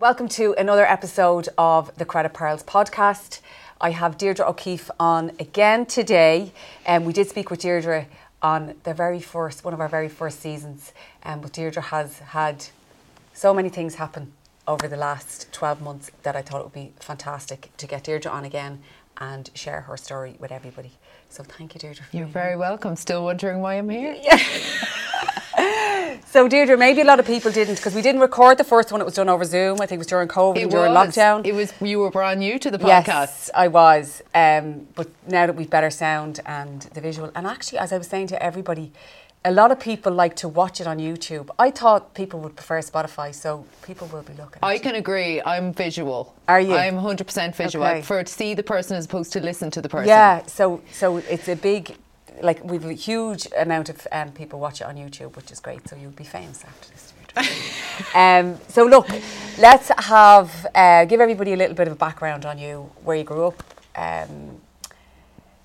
Welcome 0.00 0.26
to 0.30 0.54
another 0.58 0.84
episode 0.84 1.48
of 1.56 1.96
the 1.96 2.04
Credit 2.04 2.34
Pearls 2.34 2.64
podcast. 2.64 3.40
I 3.80 3.90
have 3.90 4.18
Deirdre 4.18 4.44
O'Keefe 4.44 4.90
on 4.98 5.30
again 5.38 5.86
today, 5.86 6.52
and 6.84 7.06
we 7.06 7.12
did 7.12 7.28
speak 7.28 7.48
with 7.48 7.60
Deirdre 7.60 8.06
on 8.42 8.74
the 8.82 8.92
very 8.92 9.20
first, 9.20 9.64
one 9.64 9.72
of 9.72 9.78
our 9.78 9.86
very 9.86 10.08
first 10.08 10.40
seasons. 10.40 10.92
Um, 11.22 11.42
but 11.42 11.52
Deirdre 11.52 11.80
has 11.80 12.18
had 12.18 12.66
so 13.34 13.54
many 13.54 13.68
things 13.68 13.94
happen 13.94 14.32
over 14.66 14.88
the 14.88 14.96
last 14.96 15.52
12 15.52 15.80
months 15.80 16.10
that 16.24 16.34
I 16.34 16.42
thought 16.42 16.58
it 16.58 16.64
would 16.64 16.72
be 16.72 16.92
fantastic 16.98 17.70
to 17.76 17.86
get 17.86 18.02
Deirdre 18.02 18.32
on 18.32 18.44
again 18.44 18.80
and 19.18 19.48
share 19.54 19.82
her 19.82 19.96
story 19.96 20.34
with 20.40 20.50
everybody. 20.50 20.90
So 21.30 21.44
thank 21.44 21.72
you, 21.72 21.78
Deirdre. 21.78 22.04
You're 22.10 22.26
very 22.26 22.56
welcome. 22.56 22.96
Still 22.96 23.22
wondering 23.22 23.60
why 23.60 23.74
I'm 23.74 23.88
here? 23.88 24.20
So, 26.34 26.48
Deirdre, 26.48 26.76
maybe 26.76 27.00
a 27.00 27.04
lot 27.04 27.20
of 27.20 27.26
people 27.26 27.52
didn't 27.52 27.76
because 27.76 27.94
we 27.94 28.02
didn't 28.02 28.20
record 28.20 28.58
the 28.58 28.64
first 28.64 28.90
one. 28.90 29.00
It 29.00 29.04
was 29.04 29.14
done 29.14 29.28
over 29.28 29.44
Zoom. 29.44 29.74
I 29.80 29.86
think 29.86 29.98
it 29.98 29.98
was 29.98 30.08
during 30.08 30.26
COVID, 30.26 30.56
It 30.56 30.68
during 30.68 30.92
was. 30.92 31.14
lockdown. 31.14 31.46
It 31.46 31.54
was 31.54 31.72
you 31.80 32.00
were 32.00 32.10
brand 32.10 32.40
new 32.40 32.58
to 32.58 32.72
the 32.72 32.78
podcast. 32.78 33.06
Yes, 33.06 33.50
I 33.54 33.68
was. 33.68 34.20
Um, 34.34 34.88
but 34.96 35.06
now 35.28 35.46
that 35.46 35.54
we've 35.54 35.70
better 35.70 35.90
sound 35.90 36.40
and 36.44 36.82
the 36.94 37.00
visual, 37.00 37.30
and 37.36 37.46
actually, 37.46 37.78
as 37.78 37.92
I 37.92 37.98
was 37.98 38.08
saying 38.08 38.26
to 38.28 38.42
everybody, 38.42 38.90
a 39.44 39.52
lot 39.52 39.70
of 39.70 39.78
people 39.78 40.10
like 40.10 40.34
to 40.36 40.48
watch 40.48 40.80
it 40.80 40.86
on 40.88 40.98
YouTube. 40.98 41.50
I 41.58 41.70
thought 41.70 42.14
people 42.14 42.40
would 42.40 42.56
prefer 42.56 42.80
Spotify, 42.80 43.32
so 43.32 43.64
people 43.82 44.08
will 44.08 44.22
be 44.22 44.32
looking. 44.32 44.58
I 44.62 44.78
can 44.78 44.94
agree. 44.96 45.40
I'm 45.44 45.72
visual. 45.72 46.34
Are 46.48 46.60
you? 46.60 46.74
I'm 46.74 46.96
100% 46.96 47.54
visual. 47.54 47.84
I 47.84 47.92
prefer 47.94 48.24
to 48.24 48.32
see 48.32 48.54
the 48.54 48.62
person 48.62 48.96
as 48.96 49.04
opposed 49.04 49.32
to 49.34 49.40
listen 49.40 49.70
to 49.70 49.80
the 49.82 49.88
person. 49.88 50.08
Yeah, 50.08 50.44
so 50.46 50.80
so 50.92 51.18
it's 51.18 51.48
a 51.48 51.56
big, 51.56 51.94
like 52.42 52.62
we've 52.64 52.84
a 52.84 52.92
huge 52.92 53.46
amount 53.56 53.88
of 53.88 54.06
um, 54.12 54.32
people 54.32 54.60
watch 54.60 54.80
it 54.80 54.86
on 54.86 54.96
YouTube, 54.96 55.36
which 55.36 55.50
is 55.50 55.60
great. 55.60 55.88
So 55.88 55.96
you'll 55.96 56.10
be 56.10 56.24
famous 56.24 56.64
after 56.64 56.90
this. 56.90 57.12
Um, 58.14 58.58
so 58.68 58.84
look, 58.84 59.08
let's 59.58 59.90
have 59.96 60.66
uh, 60.74 61.04
give 61.04 61.20
everybody 61.20 61.52
a 61.52 61.56
little 61.56 61.76
bit 61.76 61.86
of 61.86 61.92
a 61.92 61.96
background 61.96 62.44
on 62.44 62.58
you, 62.58 62.90
where 63.04 63.16
you 63.16 63.24
grew 63.24 63.46
up. 63.46 63.62
Um, 63.96 64.60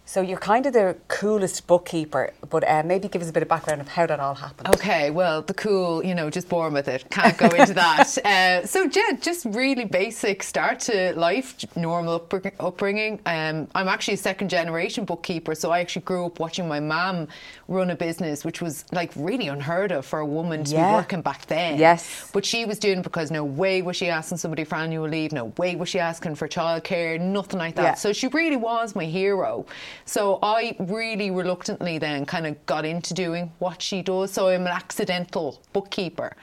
so 0.09 0.21
you're 0.21 0.39
kind 0.39 0.65
of 0.65 0.73
the 0.73 0.97
coolest 1.07 1.67
bookkeeper, 1.67 2.33
but 2.49 2.67
uh, 2.67 2.81
maybe 2.83 3.07
give 3.07 3.21
us 3.21 3.29
a 3.29 3.31
bit 3.31 3.43
of 3.43 3.49
background 3.49 3.79
of 3.79 3.88
how 3.89 4.07
that 4.07 4.19
all 4.19 4.33
happened. 4.33 4.67
Okay, 4.69 5.11
well, 5.11 5.43
the 5.43 5.53
cool, 5.53 6.03
you 6.03 6.16
know, 6.16 6.31
just 6.31 6.49
born 6.49 6.73
with 6.73 6.88
it. 6.88 7.05
Can't 7.11 7.38
go 7.38 7.45
into 7.49 7.75
that. 7.75 8.07
Uh, 8.29 8.66
so, 8.66 8.83
yeah, 8.93 9.11
just 9.19 9.45
really 9.45 9.85
basic 9.85 10.43
start 10.43 10.79
to 10.79 11.13
life, 11.17 11.55
normal 11.75 12.16
upbringing. 12.59 13.19
Um, 13.25 13.67
I'm 13.75 13.88
actually 13.88 14.16
a 14.16 14.17
second 14.17 14.49
generation 14.49 15.03
bookkeeper, 15.05 15.55
so 15.55 15.71
I 15.71 15.79
actually 15.79 16.03
grew 16.03 16.25
up 16.25 16.39
watching 16.39 16.67
my 16.67 16.79
mum 16.79 17.27
run 17.67 17.89
a 17.91 17.95
business, 17.95 18.44
which 18.45 18.61
was 18.61 18.85
like 18.91 19.11
really 19.16 19.47
unheard 19.47 19.91
of 19.91 20.05
for 20.05 20.19
a 20.19 20.25
woman 20.25 20.63
to 20.66 20.73
Yeah. 20.73 20.89
be 20.89 20.94
working 20.95 21.21
back 21.21 21.45
then. 21.47 21.77
Yes. 21.79 22.29
But 22.33 22.45
she 22.45 22.66
was 22.66 22.77
doing 22.79 22.99
it 22.99 23.03
because 23.03 23.29
no 23.31 23.44
way 23.44 23.81
was 23.81 23.95
she 23.95 24.09
asking 24.09 24.38
somebody 24.39 24.63
for 24.63 24.75
annual 24.75 25.07
leave, 25.07 25.31
no 25.31 25.45
way 25.57 25.75
was 25.75 25.89
she 25.89 25.99
asking 25.99 26.35
for 26.35 26.47
childcare, 26.47 27.19
nothing 27.19 27.59
like 27.59 27.75
that. 27.75 27.83
Yeah. 27.83 27.94
So 27.95 28.11
she 28.13 28.27
really 28.27 28.57
was 28.57 28.95
my 28.95 29.05
hero. 29.05 29.66
So 30.09 30.39
I 30.41 30.75
really 30.79 31.29
reluctantly 31.29 31.99
then 31.99 32.25
kind 32.25 32.47
of 32.47 32.65
got 32.65 32.83
into 32.83 33.13
doing 33.13 33.52
what 33.59 33.79
she 33.79 34.02
does. 34.02 34.31
So 34.31 34.47
I'm 34.49 34.61
an 34.61 34.67
accidental 34.69 35.61
bookkeeper. 35.71 36.35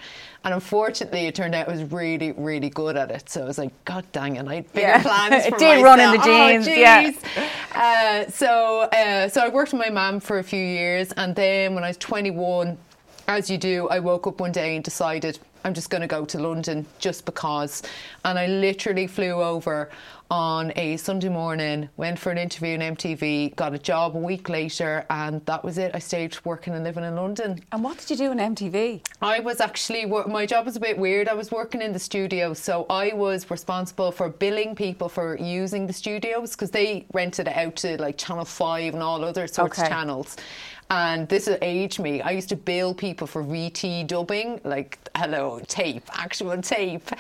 And 0.45 0.55
unfortunately, 0.55 1.27
it 1.27 1.34
turned 1.34 1.53
out 1.56 1.67
I 1.69 1.73
was 1.73 1.83
really, 1.83 2.31
really 2.31 2.70
good 2.70 2.97
at 2.97 3.11
it. 3.11 3.28
So 3.28 3.42
I 3.42 3.45
was 3.47 3.58
like, 3.58 3.73
God 3.84 4.05
dang 4.12 4.36
it, 4.36 4.47
I 4.47 4.55
had 4.56 4.73
bigger 4.73 4.86
Yeah. 4.86 5.03
plans 5.03 5.47
It 5.50 5.58
did 5.58 5.83
run 5.83 5.98
in 5.98 6.11
myself. 6.11 6.25
the 6.25 6.31
Oh, 6.31 6.62
genes, 6.62 7.20
yeah. 7.34 8.25
Uh, 8.27 8.31
so, 8.31 8.83
uh, 8.83 9.28
so 9.28 9.41
I 9.42 9.48
worked 9.48 9.73
with 9.73 9.80
my 9.80 9.91
mum 9.91 10.20
for 10.20 10.39
a 10.39 10.45
few 10.45 10.64
years. 10.64 11.11
And 11.17 11.34
then 11.34 11.75
when 11.75 11.83
I 11.83 11.89
was 11.89 11.97
21, 11.97 12.78
as 13.27 13.51
you 13.51 13.58
do, 13.58 13.89
I 13.89 13.98
woke 13.98 14.28
up 14.28 14.39
one 14.39 14.53
day 14.53 14.77
and 14.77 14.84
decided 14.84 15.41
I'm 15.67 15.75
just 15.75 15.91
going 15.91 16.00
to 16.03 16.06
go 16.06 16.25
to 16.25 16.39
London 16.39 16.86
just 17.00 17.25
because. 17.25 17.83
And 18.25 18.39
I 18.39 18.47
literally 18.47 19.09
flew 19.09 19.33
over 19.42 19.91
on 20.30 20.73
a 20.77 20.96
Sunday 20.96 21.29
morning, 21.29 21.89
went 21.96 22.18
for 22.20 22.30
an 22.30 22.39
interview 22.39 22.74
in 22.74 22.80
MTV, 22.80 23.55
got 23.57 23.74
a 23.74 23.79
job 23.79 24.14
a 24.14 24.18
week 24.18 24.48
later, 24.48 25.05
and 25.11 25.45
that 25.46 25.64
was 25.64 25.77
it. 25.79 25.91
I 25.92 25.98
stayed 25.98 26.36
working 26.45 26.73
and 26.74 26.85
living 26.85 27.02
in 27.02 27.17
London. 27.17 27.61
And 27.73 27.83
what 27.83 27.98
did 27.98 28.11
you 28.11 28.17
do 28.17 28.30
in 28.33 28.39
MTV? 28.39 29.05
I 29.20 29.41
was 29.41 29.61
actually 29.61 30.07
my 30.07 30.46
job 30.46 30.67
was 30.67 30.77
a 30.77 30.80
bit 30.80 30.96
weird. 30.98 31.29
I 31.29 31.35
was 31.35 31.51
working 31.51 31.83
in 31.83 31.92
the 31.92 31.98
studio, 31.98 32.55
so 32.55 32.86
I 32.89 33.12
was 33.14 33.51
responsible 33.51 34.12
for 34.12 34.29
billing 34.29 34.77
people 34.77 35.08
for 35.08 35.36
using 35.36 35.86
the 35.89 35.92
studios 35.92 36.52
because 36.52 36.70
they 36.70 37.07
rented 37.12 37.48
it 37.48 37.57
out 37.57 37.74
to 37.77 38.01
like 38.01 38.18
Channel 38.18 38.45
Five 38.45 38.95
and 38.95 39.02
all 39.02 39.24
other 39.24 39.48
sorts 39.48 39.79
Okay. 39.79 39.83
of 39.83 39.89
channels. 39.89 40.36
And 40.89 41.29
this 41.29 41.47
will 41.47 41.58
age 41.63 41.98
me. 41.98 42.23
I 42.23 42.30
used 42.30 42.48
to 42.51 42.57
bill 42.57 42.95
people 42.95 43.27
for 43.27 43.42
VT 43.42 44.07
dubbing, 44.07 44.61
like 44.64 44.98
hello 45.17 45.61
tape, 45.67 46.05
actual 46.13 46.61
tape. 46.63 47.11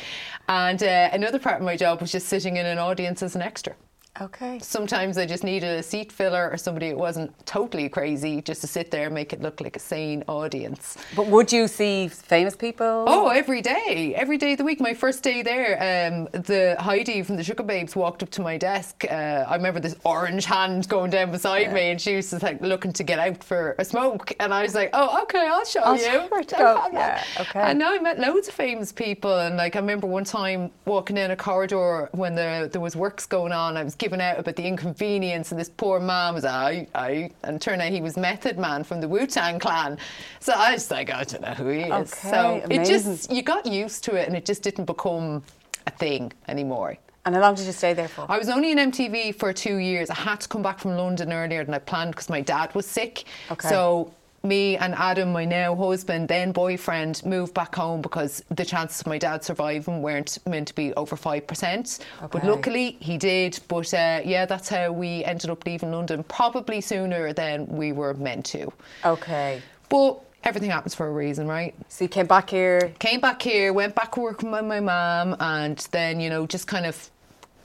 And 0.48 0.82
uh, 0.82 1.08
another 1.12 1.38
part 1.40 1.56
of 1.56 1.62
my 1.62 1.76
job 1.76 2.00
was 2.00 2.12
just 2.12 2.28
sitting 2.28 2.56
in 2.56 2.66
an 2.66 2.78
audience 2.78 3.22
as 3.22 3.34
an 3.34 3.42
extra. 3.42 3.74
Okay. 4.20 4.58
Sometimes 4.60 5.18
I 5.18 5.26
just 5.26 5.44
needed 5.44 5.78
a 5.78 5.82
seat 5.82 6.10
filler 6.10 6.50
or 6.50 6.56
somebody 6.56 6.88
that 6.88 6.96
wasn't 6.96 7.30
totally 7.46 7.88
crazy 7.88 8.40
just 8.40 8.60
to 8.62 8.66
sit 8.66 8.90
there 8.90 9.06
and 9.06 9.14
make 9.14 9.32
it 9.32 9.42
look 9.42 9.60
like 9.60 9.76
a 9.76 9.78
sane 9.78 10.24
audience. 10.26 10.96
But 11.14 11.26
would 11.26 11.52
you 11.52 11.68
see 11.68 12.08
famous 12.08 12.56
people? 12.56 13.04
Oh, 13.06 13.28
every 13.28 13.60
day, 13.60 14.14
every 14.16 14.38
day 14.38 14.52
of 14.52 14.58
the 14.58 14.64
week. 14.64 14.80
My 14.80 14.94
first 14.94 15.22
day 15.22 15.42
there, 15.42 15.74
um, 15.76 16.28
the 16.32 16.76
Heidi 16.78 17.22
from 17.22 17.36
the 17.36 17.42
Sugababes 17.42 17.94
walked 17.94 18.22
up 18.22 18.30
to 18.30 18.42
my 18.42 18.56
desk. 18.56 19.04
Uh, 19.04 19.44
I 19.46 19.56
remember 19.56 19.80
this 19.80 19.96
orange 20.04 20.46
hand 20.46 20.88
going 20.88 21.10
down 21.10 21.30
beside 21.30 21.72
me, 21.72 21.90
and 21.90 22.00
she 22.00 22.16
was 22.16 22.30
just 22.30 22.42
like 22.42 22.60
looking 22.62 22.92
to 22.94 23.02
get 23.02 23.18
out 23.18 23.44
for 23.44 23.74
a 23.78 23.84
smoke. 23.84 24.32
And 24.40 24.52
I 24.54 24.62
was 24.62 24.74
like, 24.74 24.90
"Oh, 24.92 25.22
okay, 25.24 25.46
I'll 25.46 25.64
show 25.64 25.80
I'll 25.80 25.96
you." 25.96 26.02
show 26.02 26.28
her 26.32 26.42
to 26.42 26.56
go. 26.56 26.88
Yeah, 26.92 27.22
okay. 27.40 27.60
And 27.60 27.78
now 27.78 27.92
I 27.92 27.98
met 27.98 28.18
loads 28.18 28.48
of 28.48 28.54
famous 28.54 28.92
people, 28.92 29.38
and 29.40 29.56
like 29.56 29.76
I 29.76 29.80
remember 29.80 30.06
one 30.06 30.24
time 30.24 30.70
walking 30.86 31.16
in 31.16 31.30
a 31.30 31.36
corridor 31.36 32.08
when 32.12 32.34
the, 32.34 32.68
there 32.72 32.80
was 32.80 32.96
works 32.96 33.26
going 33.26 33.52
on. 33.52 33.76
I 33.76 33.84
was 33.84 33.94
giving 34.06 34.20
out 34.20 34.38
about 34.38 34.54
the 34.54 34.64
inconvenience, 34.64 35.50
and 35.50 35.58
this 35.58 35.68
poor 35.68 35.98
man 35.98 36.34
was 36.34 36.44
I, 36.44 36.86
I, 36.94 37.28
and 37.42 37.60
turned 37.60 37.82
out 37.82 37.90
he 37.90 38.00
was 38.00 38.16
Method 38.16 38.56
Man 38.56 38.84
from 38.84 39.00
the 39.00 39.08
Wu 39.08 39.26
Tang 39.26 39.58
Clan. 39.58 39.98
So 40.38 40.52
I 40.52 40.74
was 40.74 40.88
like, 40.92 41.10
I 41.10 41.24
don't 41.24 41.42
know 41.42 41.54
who 41.54 41.68
he 41.70 41.82
is. 41.82 41.90
Okay, 41.90 42.30
so 42.30 42.62
it 42.70 42.84
just 42.84 43.32
you 43.32 43.42
got 43.42 43.66
used 43.66 44.04
to 44.04 44.14
it, 44.14 44.28
and 44.28 44.36
it 44.36 44.44
just 44.44 44.62
didn't 44.62 44.84
become 44.84 45.42
a 45.88 45.90
thing 45.90 46.32
anymore. 46.46 46.96
And 47.24 47.34
how 47.34 47.40
long 47.40 47.56
did 47.56 47.66
you 47.66 47.72
stay 47.72 47.94
there 47.94 48.06
for? 48.06 48.26
I 48.28 48.38
was 48.38 48.48
only 48.48 48.70
in 48.70 48.78
MTV 48.78 49.34
for 49.34 49.52
two 49.52 49.78
years. 49.78 50.08
I 50.08 50.14
had 50.14 50.40
to 50.42 50.48
come 50.48 50.62
back 50.62 50.78
from 50.78 50.92
London 50.96 51.32
earlier 51.32 51.64
than 51.64 51.74
I 51.74 51.80
planned 51.80 52.12
because 52.12 52.28
my 52.28 52.40
dad 52.40 52.72
was 52.76 52.86
sick. 52.86 53.24
Okay. 53.50 53.68
So 53.68 54.12
me 54.46 54.76
and 54.76 54.94
Adam, 54.94 55.32
my 55.32 55.44
now 55.44 55.74
husband, 55.74 56.28
then 56.28 56.52
boyfriend, 56.52 57.24
moved 57.24 57.54
back 57.54 57.74
home 57.74 58.00
because 58.00 58.42
the 58.50 58.64
chances 58.64 59.00
of 59.00 59.06
my 59.06 59.18
dad 59.18 59.44
surviving 59.44 60.02
weren't 60.02 60.38
meant 60.46 60.68
to 60.68 60.74
be 60.74 60.92
over 60.94 61.16
five 61.16 61.46
percent. 61.46 61.98
But 62.30 62.44
luckily 62.44 62.96
he 63.00 63.18
did. 63.18 63.58
But 63.68 63.92
uh, 63.92 64.20
yeah, 64.24 64.46
that's 64.46 64.68
how 64.68 64.92
we 64.92 65.24
ended 65.24 65.50
up 65.50 65.64
leaving 65.66 65.92
London. 65.92 66.22
Probably 66.24 66.80
sooner 66.80 67.32
than 67.32 67.66
we 67.66 67.92
were 67.92 68.14
meant 68.14 68.46
to. 68.46 68.72
Okay. 69.04 69.62
But 69.88 70.20
everything 70.44 70.70
happens 70.70 70.94
for 70.94 71.06
a 71.06 71.12
reason, 71.12 71.46
right? 71.46 71.74
So 71.88 72.04
you 72.04 72.08
came 72.08 72.26
back 72.26 72.50
here. 72.50 72.92
came 72.98 73.20
back 73.20 73.42
here, 73.42 73.72
went 73.72 73.94
back 73.94 74.16
working 74.16 74.50
with 74.50 74.64
my 74.64 74.80
mum, 74.80 75.36
and 75.40 75.78
then 75.90 76.20
you 76.20 76.30
know 76.30 76.46
just 76.46 76.66
kind 76.66 76.86
of 76.86 77.10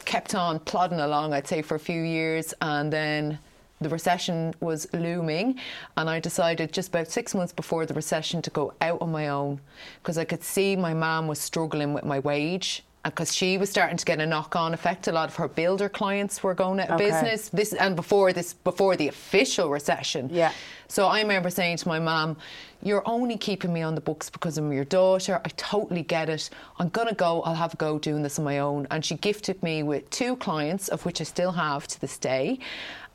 kept 0.05 0.35
on 0.35 0.59
plodding 0.59 0.99
along. 0.99 1.33
I'd 1.33 1.47
say 1.47 1.61
for 1.61 1.75
a 1.75 1.79
few 1.79 2.01
years, 2.01 2.53
and 2.61 2.91
then 2.91 3.39
the 3.81 3.89
recession 3.89 4.53
was 4.59 4.87
looming, 4.93 5.59
and 5.97 6.09
I 6.09 6.19
decided 6.19 6.71
just 6.71 6.89
about 6.89 7.07
six 7.09 7.33
months 7.33 7.51
before 7.51 7.85
the 7.85 7.93
recession 7.95 8.41
to 8.43 8.49
go 8.51 8.73
out 8.79 9.01
on 9.01 9.11
my 9.11 9.27
own 9.29 9.59
because 10.01 10.17
I 10.17 10.23
could 10.23 10.43
see 10.43 10.75
my 10.75 10.93
mum 10.93 11.27
was 11.27 11.39
struggling 11.39 11.93
with 11.93 12.05
my 12.05 12.19
wage. 12.19 12.83
And 13.03 13.11
because 13.15 13.35
she 13.35 13.57
was 13.57 13.71
starting 13.71 13.97
to 13.97 14.05
get 14.05 14.19
a 14.21 14.27
knock-on 14.27 14.75
effect, 14.75 15.07
a 15.07 15.11
lot 15.11 15.27
of 15.27 15.35
her 15.37 15.47
builder 15.47 15.89
clients 15.89 16.43
were 16.43 16.53
going 16.53 16.79
out 16.79 16.91
of 16.91 17.01
Okay. 17.01 17.09
business. 17.09 17.49
This 17.49 17.73
and 17.73 17.95
before 17.95 18.31
this, 18.31 18.53
before 18.53 18.95
the 18.95 19.07
official 19.07 19.71
recession. 19.71 20.29
Yeah. 20.31 20.51
So 20.87 21.07
I 21.07 21.21
remember 21.21 21.49
saying 21.49 21.77
to 21.77 21.87
my 21.87 21.97
mum, 21.97 22.37
You're 22.83 23.01
only 23.07 23.37
keeping 23.37 23.71
me 23.73 23.81
on 23.83 23.93
the 23.95 24.01
books 24.01 24.29
because 24.29 24.57
I'm 24.57 24.71
your 24.71 24.85
daughter. 24.85 25.39
I 25.45 25.49
totally 25.55 26.01
get 26.03 26.29
it. 26.29 26.49
I'm 26.79 26.89
going 26.89 27.07
to 27.07 27.13
go. 27.15 27.41
I'll 27.43 27.55
have 27.55 27.73
a 27.75 27.77
go 27.77 27.97
doing 27.99 28.21
this 28.23 28.37
on 28.39 28.45
my 28.45 28.57
own. 28.59 28.87
And 28.91 29.03
she 29.05 29.15
gifted 29.15 29.61
me 29.63 29.83
with 29.83 30.07
two 30.09 30.35
clients, 30.35 30.87
of 30.87 31.03
which 31.05 31.21
I 31.21 31.23
still 31.23 31.51
have 31.53 31.87
to 31.87 32.01
this 32.01 32.17
day. 32.17 32.59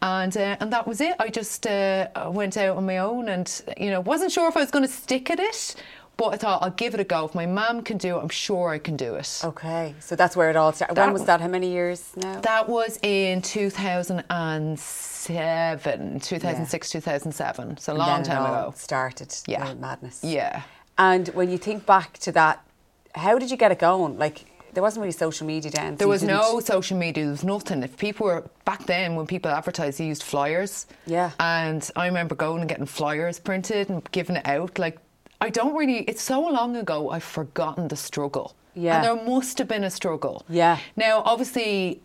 And, 0.02 0.36
uh, 0.36 0.56
and 0.60 0.72
that 0.72 0.86
was 0.86 1.00
it. 1.00 1.14
I 1.18 1.28
just 1.28 1.66
uh, 1.66 2.08
went 2.30 2.56
out 2.56 2.76
on 2.76 2.86
my 2.86 2.98
own 2.98 3.28
and, 3.28 3.62
you 3.76 3.90
know, 3.90 4.00
wasn't 4.00 4.30
sure 4.32 4.48
if 4.48 4.56
I 4.56 4.60
was 4.60 4.70
going 4.70 4.84
to 4.84 4.90
stick 4.92 5.30
at 5.30 5.40
it. 5.40 5.74
But 6.16 6.28
I 6.28 6.36
thought 6.38 6.62
I'll 6.62 6.70
give 6.70 6.94
it 6.94 7.00
a 7.00 7.04
go. 7.04 7.26
If 7.26 7.34
my 7.34 7.44
mum 7.44 7.82
can 7.82 7.98
do 7.98 8.16
it, 8.16 8.20
I'm 8.20 8.30
sure 8.30 8.70
I 8.70 8.78
can 8.78 8.96
do 8.96 9.16
it. 9.16 9.42
Okay. 9.44 9.94
So 10.00 10.16
that's 10.16 10.34
where 10.34 10.48
it 10.48 10.56
all 10.56 10.72
started. 10.72 10.96
When 10.96 11.12
was 11.12 11.26
that? 11.26 11.42
How 11.42 11.48
many 11.48 11.70
years 11.70 12.12
now? 12.16 12.40
That 12.40 12.70
was 12.70 12.98
in 13.02 13.42
2007, 13.42 16.20
2006, 16.20 16.90
2007. 16.90 17.76
So 17.76 17.92
a 17.92 17.94
long 17.94 18.22
time 18.22 18.44
ago. 18.44 18.72
Started. 18.76 19.34
Yeah. 19.46 19.74
madness. 19.74 20.24
Yeah. 20.24 20.62
And 20.96 21.28
when 21.28 21.50
you 21.50 21.58
think 21.58 21.84
back 21.84 22.16
to 22.20 22.32
that, 22.32 22.66
how 23.14 23.38
did 23.38 23.50
you 23.50 23.58
get 23.58 23.72
it 23.72 23.78
going? 23.78 24.18
Like 24.18 24.46
there 24.76 24.82
wasn't 24.82 25.00
really 25.00 25.12
social 25.12 25.46
media 25.46 25.70
then. 25.70 25.96
There 25.96 26.06
was 26.06 26.22
no 26.22 26.60
social 26.60 26.98
media. 26.98 27.24
There 27.24 27.30
was 27.30 27.42
nothing. 27.42 27.82
If 27.82 27.96
people 27.96 28.26
were 28.26 28.44
back 28.66 28.84
then, 28.84 29.16
when 29.16 29.26
people 29.26 29.50
advertised, 29.50 29.98
they 29.98 30.04
used 30.06 30.22
flyers. 30.22 30.86
Yeah. 31.06 31.30
And 31.40 31.90
I 31.96 32.04
remember 32.04 32.34
going 32.34 32.60
and 32.60 32.68
getting 32.68 32.84
flyers 32.84 33.38
printed 33.38 33.88
and 33.88 34.06
giving 34.12 34.36
it 34.36 34.46
out. 34.46 34.78
Like 34.78 34.98
I 35.40 35.48
don't 35.48 35.74
really. 35.74 36.00
It's 36.00 36.20
so 36.20 36.42
long 36.42 36.76
ago. 36.76 37.08
I've 37.08 37.24
forgotten 37.24 37.88
the 37.88 37.96
struggle. 37.96 38.54
Yeah. 38.74 38.96
And 38.96 39.04
there 39.04 39.26
must 39.26 39.56
have 39.56 39.66
been 39.66 39.84
a 39.84 39.90
struggle. 39.90 40.44
Yeah. 40.46 40.78
Now, 40.94 41.22
obviously, 41.24 42.02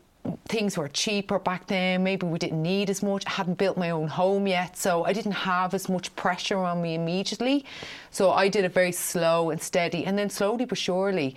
things 0.47 0.77
were 0.77 0.87
cheaper 0.87 1.39
back 1.39 1.67
then. 1.67 2.03
Maybe 2.03 2.25
we 2.25 2.39
didn't 2.39 2.61
need 2.61 2.89
as 2.89 3.03
much. 3.03 3.25
I 3.27 3.31
hadn't 3.31 3.57
built 3.57 3.77
my 3.77 3.89
own 3.89 4.07
home 4.07 4.47
yet, 4.47 4.77
so 4.77 5.03
I 5.03 5.11
didn't 5.11 5.33
have 5.33 5.73
as 5.73 5.89
much 5.89 6.15
pressure 6.15 6.59
on 6.59 6.81
me 6.81 6.95
immediately. 6.95 7.65
So 8.11 8.31
I 8.31 8.47
did 8.47 8.63
it 8.63 8.73
very 8.73 8.93
slow 8.93 9.49
and 9.49 9.61
steady, 9.61 10.05
and 10.05 10.17
then 10.17 10.29
slowly 10.29 10.63
but 10.63 10.77
surely. 10.77 11.35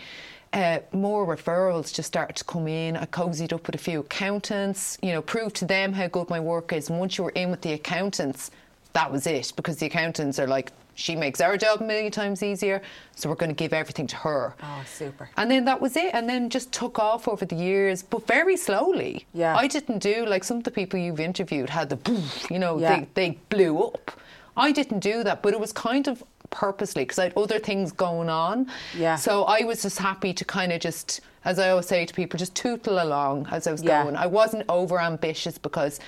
Uh, 0.54 0.78
more 0.92 1.26
referrals 1.26 1.92
just 1.92 2.06
started 2.06 2.36
to 2.36 2.44
come 2.44 2.68
in. 2.68 2.96
I 2.96 3.06
cozied 3.06 3.52
up 3.52 3.66
with 3.66 3.74
a 3.74 3.78
few 3.78 4.00
accountants, 4.00 4.96
you 5.02 5.10
know, 5.12 5.20
proved 5.20 5.56
to 5.56 5.64
them 5.64 5.92
how 5.92 6.06
good 6.06 6.30
my 6.30 6.38
work 6.38 6.72
is. 6.72 6.88
And 6.90 7.00
once 7.00 7.18
you 7.18 7.24
were 7.24 7.30
in 7.30 7.50
with 7.50 7.60
the 7.62 7.72
accountants, 7.72 8.52
that 8.92 9.10
was 9.10 9.26
it 9.26 9.52
because 9.56 9.78
the 9.78 9.86
accountants 9.86 10.38
are 10.38 10.46
like, 10.46 10.70
she 10.94 11.16
makes 11.16 11.40
our 11.40 11.56
job 11.56 11.80
a 11.80 11.84
million 11.84 12.12
times 12.12 12.40
easier, 12.40 12.80
so 13.16 13.28
we're 13.28 13.34
going 13.34 13.50
to 13.50 13.54
give 13.54 13.72
everything 13.72 14.06
to 14.06 14.14
her. 14.14 14.54
Oh, 14.62 14.84
super. 14.86 15.28
And 15.36 15.50
then 15.50 15.64
that 15.64 15.80
was 15.80 15.96
it, 15.96 16.14
and 16.14 16.28
then 16.28 16.48
just 16.48 16.70
took 16.70 17.00
off 17.00 17.26
over 17.26 17.44
the 17.44 17.56
years, 17.56 18.00
but 18.04 18.24
very 18.28 18.56
slowly. 18.56 19.26
Yeah. 19.34 19.56
I 19.56 19.66
didn't 19.66 19.98
do 19.98 20.24
like 20.24 20.44
some 20.44 20.58
of 20.58 20.62
the 20.62 20.70
people 20.70 21.00
you've 21.00 21.18
interviewed 21.18 21.68
had 21.70 21.88
the, 21.88 22.22
you 22.48 22.60
know, 22.60 22.78
Yeah. 22.78 23.00
they, 23.00 23.30
they 23.30 23.38
blew 23.48 23.76
up. 23.80 24.12
I 24.56 24.70
didn't 24.70 25.00
do 25.00 25.24
that, 25.24 25.42
but 25.42 25.52
it 25.52 25.58
was 25.58 25.72
kind 25.72 26.06
of 26.06 26.22
purposely 26.54 27.02
because 27.02 27.18
I 27.18 27.24
had 27.24 27.36
other 27.36 27.58
things 27.58 27.90
going 27.92 28.28
on. 28.30 28.70
Yeah. 28.96 29.16
So 29.16 29.42
I 29.44 29.64
was 29.64 29.82
just 29.82 29.98
happy 29.98 30.32
to 30.32 30.44
kind 30.44 30.72
of 30.72 30.80
just, 30.80 31.20
as 31.44 31.58
I 31.58 31.70
always 31.70 31.86
say 31.86 32.06
to 32.06 32.14
people, 32.14 32.38
just 32.38 32.54
tootle 32.54 33.02
along 33.02 33.48
as 33.50 33.66
I 33.66 33.72
was 33.72 33.82
Yeah. 33.82 34.04
going. 34.04 34.14
I 34.16 34.26
wasn't 34.26 34.64
over 34.68 35.00
ambitious 35.00 35.58
because 35.58 35.98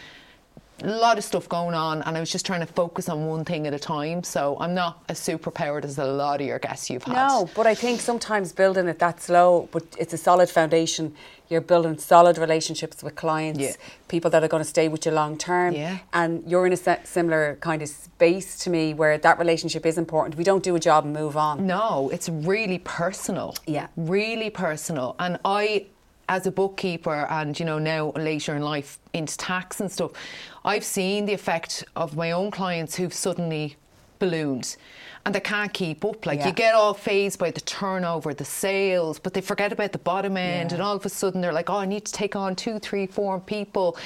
a 0.83 0.87
lot 0.89 1.17
of 1.17 1.25
stuff 1.25 1.49
going 1.49 1.75
on 1.75 2.03
and 2.03 2.17
I 2.17 2.21
was 2.21 2.31
just 2.31 2.45
trying 2.45 2.61
to 2.61 2.67
focus 2.67 3.09
on 3.09 3.27
one 3.27 3.45
thing 3.45 3.67
at 3.67 3.73
a 3.75 3.79
time. 3.79 4.23
So 4.23 4.57
I'm 4.61 4.75
not 4.75 5.03
as 5.09 5.19
super 5.19 5.51
powered 5.51 5.85
as 5.85 5.99
a 5.99 6.05
lot 6.05 6.41
of 6.41 6.47
your 6.47 6.59
guests 6.59 6.91
you've 6.91 7.05
had. 7.05 7.15
No, 7.15 7.49
but 7.55 7.67
I 7.67 7.75
think 7.75 8.01
sometimes 8.01 8.53
building 8.53 8.87
it 8.87 8.99
that 8.99 9.23
slow, 9.23 9.69
but 9.73 9.85
it's 9.99 10.13
a 10.13 10.19
solid 10.19 10.51
foundation. 10.51 11.15
You're 11.49 11.61
building 11.63 11.97
solid 11.97 12.39
relationships 12.39 13.03
with 13.03 13.15
clients, 13.15 13.61
Yeah. 13.61 13.73
people 14.09 14.31
that 14.33 14.43
are 14.43 14.49
going 14.49 14.63
to 14.63 14.69
stay 14.69 14.89
with 14.89 15.07
you 15.07 15.13
long 15.13 15.39
term. 15.39 15.73
Yeah. 15.75 15.99
And 16.13 16.43
you're 16.47 16.67
in 16.67 16.73
a 16.73 17.07
similar 17.07 17.57
kind 17.61 17.81
of 17.83 17.89
space 17.89 18.59
to 18.65 18.71
me 18.71 18.93
where 18.95 19.17
that 19.17 19.39
relationship 19.39 19.87
is 19.87 19.97
important. 19.97 20.37
We 20.37 20.45
don't 20.45 20.63
do 20.65 20.75
a 20.77 20.81
job 20.81 21.05
and 21.05 21.15
move 21.15 21.37
on. 21.37 21.67
No, 21.67 22.11
it's 22.13 22.29
really 22.29 22.79
personal. 22.81 23.55
Yeah. 23.67 23.87
Really 23.97 24.51
personal. 24.51 25.15
And 25.21 25.39
I, 25.45 25.87
as 26.29 26.45
a 26.49 26.51
bookkeeper 26.51 27.27
and, 27.31 27.59
you 27.59 27.65
know, 27.65 27.79
now 27.79 28.11
later 28.17 28.57
in 28.57 28.63
life 28.63 28.99
into 29.13 29.37
tax 29.37 29.81
and 29.81 29.91
stuff, 29.91 30.11
I've 30.67 30.85
seen 30.85 31.27
the 31.27 31.33
effect 31.33 31.85
of 31.95 32.17
my 32.17 32.33
own 32.33 32.51
clients 32.51 32.97
who've 32.97 33.15
suddenly 33.15 33.77
ballooned 34.19 34.77
and 35.25 35.35
they 35.35 35.41
can't 35.41 35.73
keep 35.73 36.05
up. 36.05 36.25
Like 36.27 36.39
Yeah. 36.41 36.47
you 36.49 36.53
get 36.53 36.75
all 36.75 36.95
phased 36.95 37.39
by 37.39 37.51
the 37.51 37.61
turnover, 37.61 38.33
the 38.33 38.45
sales, 38.45 39.19
but 39.19 39.35
they 39.35 39.41
forget 39.41 39.73
about 39.73 39.93
the 39.93 39.99
bottom 39.99 40.37
end 40.37 40.71
Yeah. 40.71 40.77
and 40.77 40.83
all 40.83 40.97
of 40.97 41.05
a 41.05 41.09
sudden 41.09 41.41
they're 41.41 41.53
like, 41.53 41.69
oh, 41.69 41.77
I 41.79 41.85
need 41.87 42.05
to 42.07 42.13
take 42.13 42.35
on 42.35 42.57
two, 42.57 42.79
three, 42.79 43.07
four 43.07 43.39
people 43.41 43.97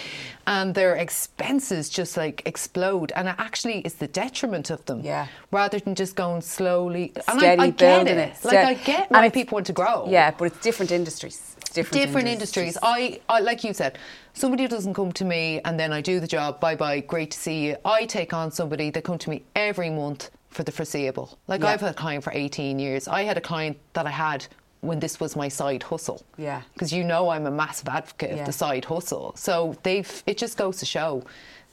and 0.47 0.75
their 0.75 0.97
expenses 0.97 1.89
just 1.89 2.17
like 2.17 2.43
explode. 2.47 3.13
And 3.15 3.29
it 3.29 3.37
actually 3.39 3.79
is 3.81 3.95
the 3.95 4.09
detriment 4.09 4.69
of 4.71 4.85
them 4.87 5.01
Yeah. 5.03 5.27
rather 5.53 5.79
than 5.79 5.95
just 5.95 6.17
going 6.17 6.41
slowly. 6.43 7.13
And 7.29 7.41
I, 7.41 7.57
I 7.67 7.71
get 7.71 8.07
it. 8.09 8.19
it. 8.19 8.45
Like 8.45 8.57
I 8.59 8.75
get 8.75 9.11
why 9.11 9.29
people 9.31 9.57
want 9.57 9.67
to 9.67 9.73
grow. 9.73 10.07
Yeah, 10.09 10.31
but 10.37 10.47
it's 10.47 10.59
different 10.61 10.91
industries. 10.91 11.50
Different, 11.73 12.05
Different 12.05 12.29
industries. 12.29 12.77
I, 12.83 13.21
I, 13.29 13.41
like 13.41 13.63
you 13.65 13.73
said, 13.73 13.99
somebody 14.35 14.67
doesn't 14.67 14.95
come 14.95 15.13
to 15.13 15.25
me 15.25 15.61
and 15.65 15.79
then 15.79 15.93
I 15.93 16.01
do 16.01 16.19
the 16.21 16.27
job. 16.27 16.61
Bye 16.61 16.75
bye. 16.77 17.01
Great 17.01 17.31
to 17.33 17.39
see 17.39 17.67
you. 17.67 17.77
I 17.85 18.07
take 18.07 18.33
on 18.33 18.51
somebody 18.51 18.91
that 18.91 19.05
come 19.05 19.19
to 19.19 19.31
me 19.31 19.43
every 19.55 19.91
month 19.91 20.31
for 20.49 20.65
the 20.65 20.73
foreseeable. 20.73 21.39
Like 21.47 21.61
Yeah. 21.61 21.69
I've 21.69 21.81
had 21.81 21.91
a 21.91 21.95
client 21.95 22.25
for 22.25 22.33
18 22.33 22.79
years. 22.79 23.07
I 23.07 23.23
had 23.23 23.37
a 23.37 23.41
client 23.41 23.79
that 23.93 24.07
I 24.07 24.11
had 24.11 24.47
when 24.81 24.99
this 24.99 25.21
was 25.21 25.37
my 25.37 25.47
side 25.49 25.83
hustle. 25.85 26.25
Yeah. 26.37 26.63
Because 26.73 26.93
you 26.93 27.05
know 27.05 27.29
I'm 27.29 27.47
a 27.47 27.51
massive 27.51 27.89
advocate 27.89 28.31
Yeah. 28.31 28.37
of 28.41 28.47
the 28.47 28.53
side 28.53 28.85
hustle. 28.87 29.33
So 29.37 29.77
they've. 29.83 30.23
It 30.27 30.39
just 30.39 30.57
goes 30.57 30.79
to 30.79 30.87
show 30.87 31.23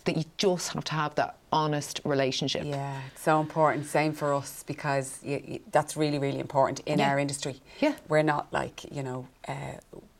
that 0.08 0.18
you 0.18 0.24
just 0.38 0.74
have 0.74 0.84
to 0.86 0.94
have 0.94 1.14
that 1.16 1.38
honest 1.52 2.02
relationship. 2.04 2.64
Yeah, 2.66 3.00
it's 3.14 3.22
so 3.22 3.40
important. 3.40 3.86
Same 3.86 4.14
for 4.14 4.34
us 4.34 4.64
because 4.64 5.20
y 5.24 5.42
y 5.48 5.60
that's 5.76 5.94
really, 6.02 6.20
really 6.26 6.40
important 6.48 6.78
in 6.92 6.98
Yeah. 7.00 7.10
our 7.12 7.20
industry. 7.20 7.56
Yeah. 7.86 7.94
We're 8.12 8.28
not 8.36 8.46
like, 8.60 8.78
you 8.98 9.04
know, 9.08 9.20
uh, 9.48 9.78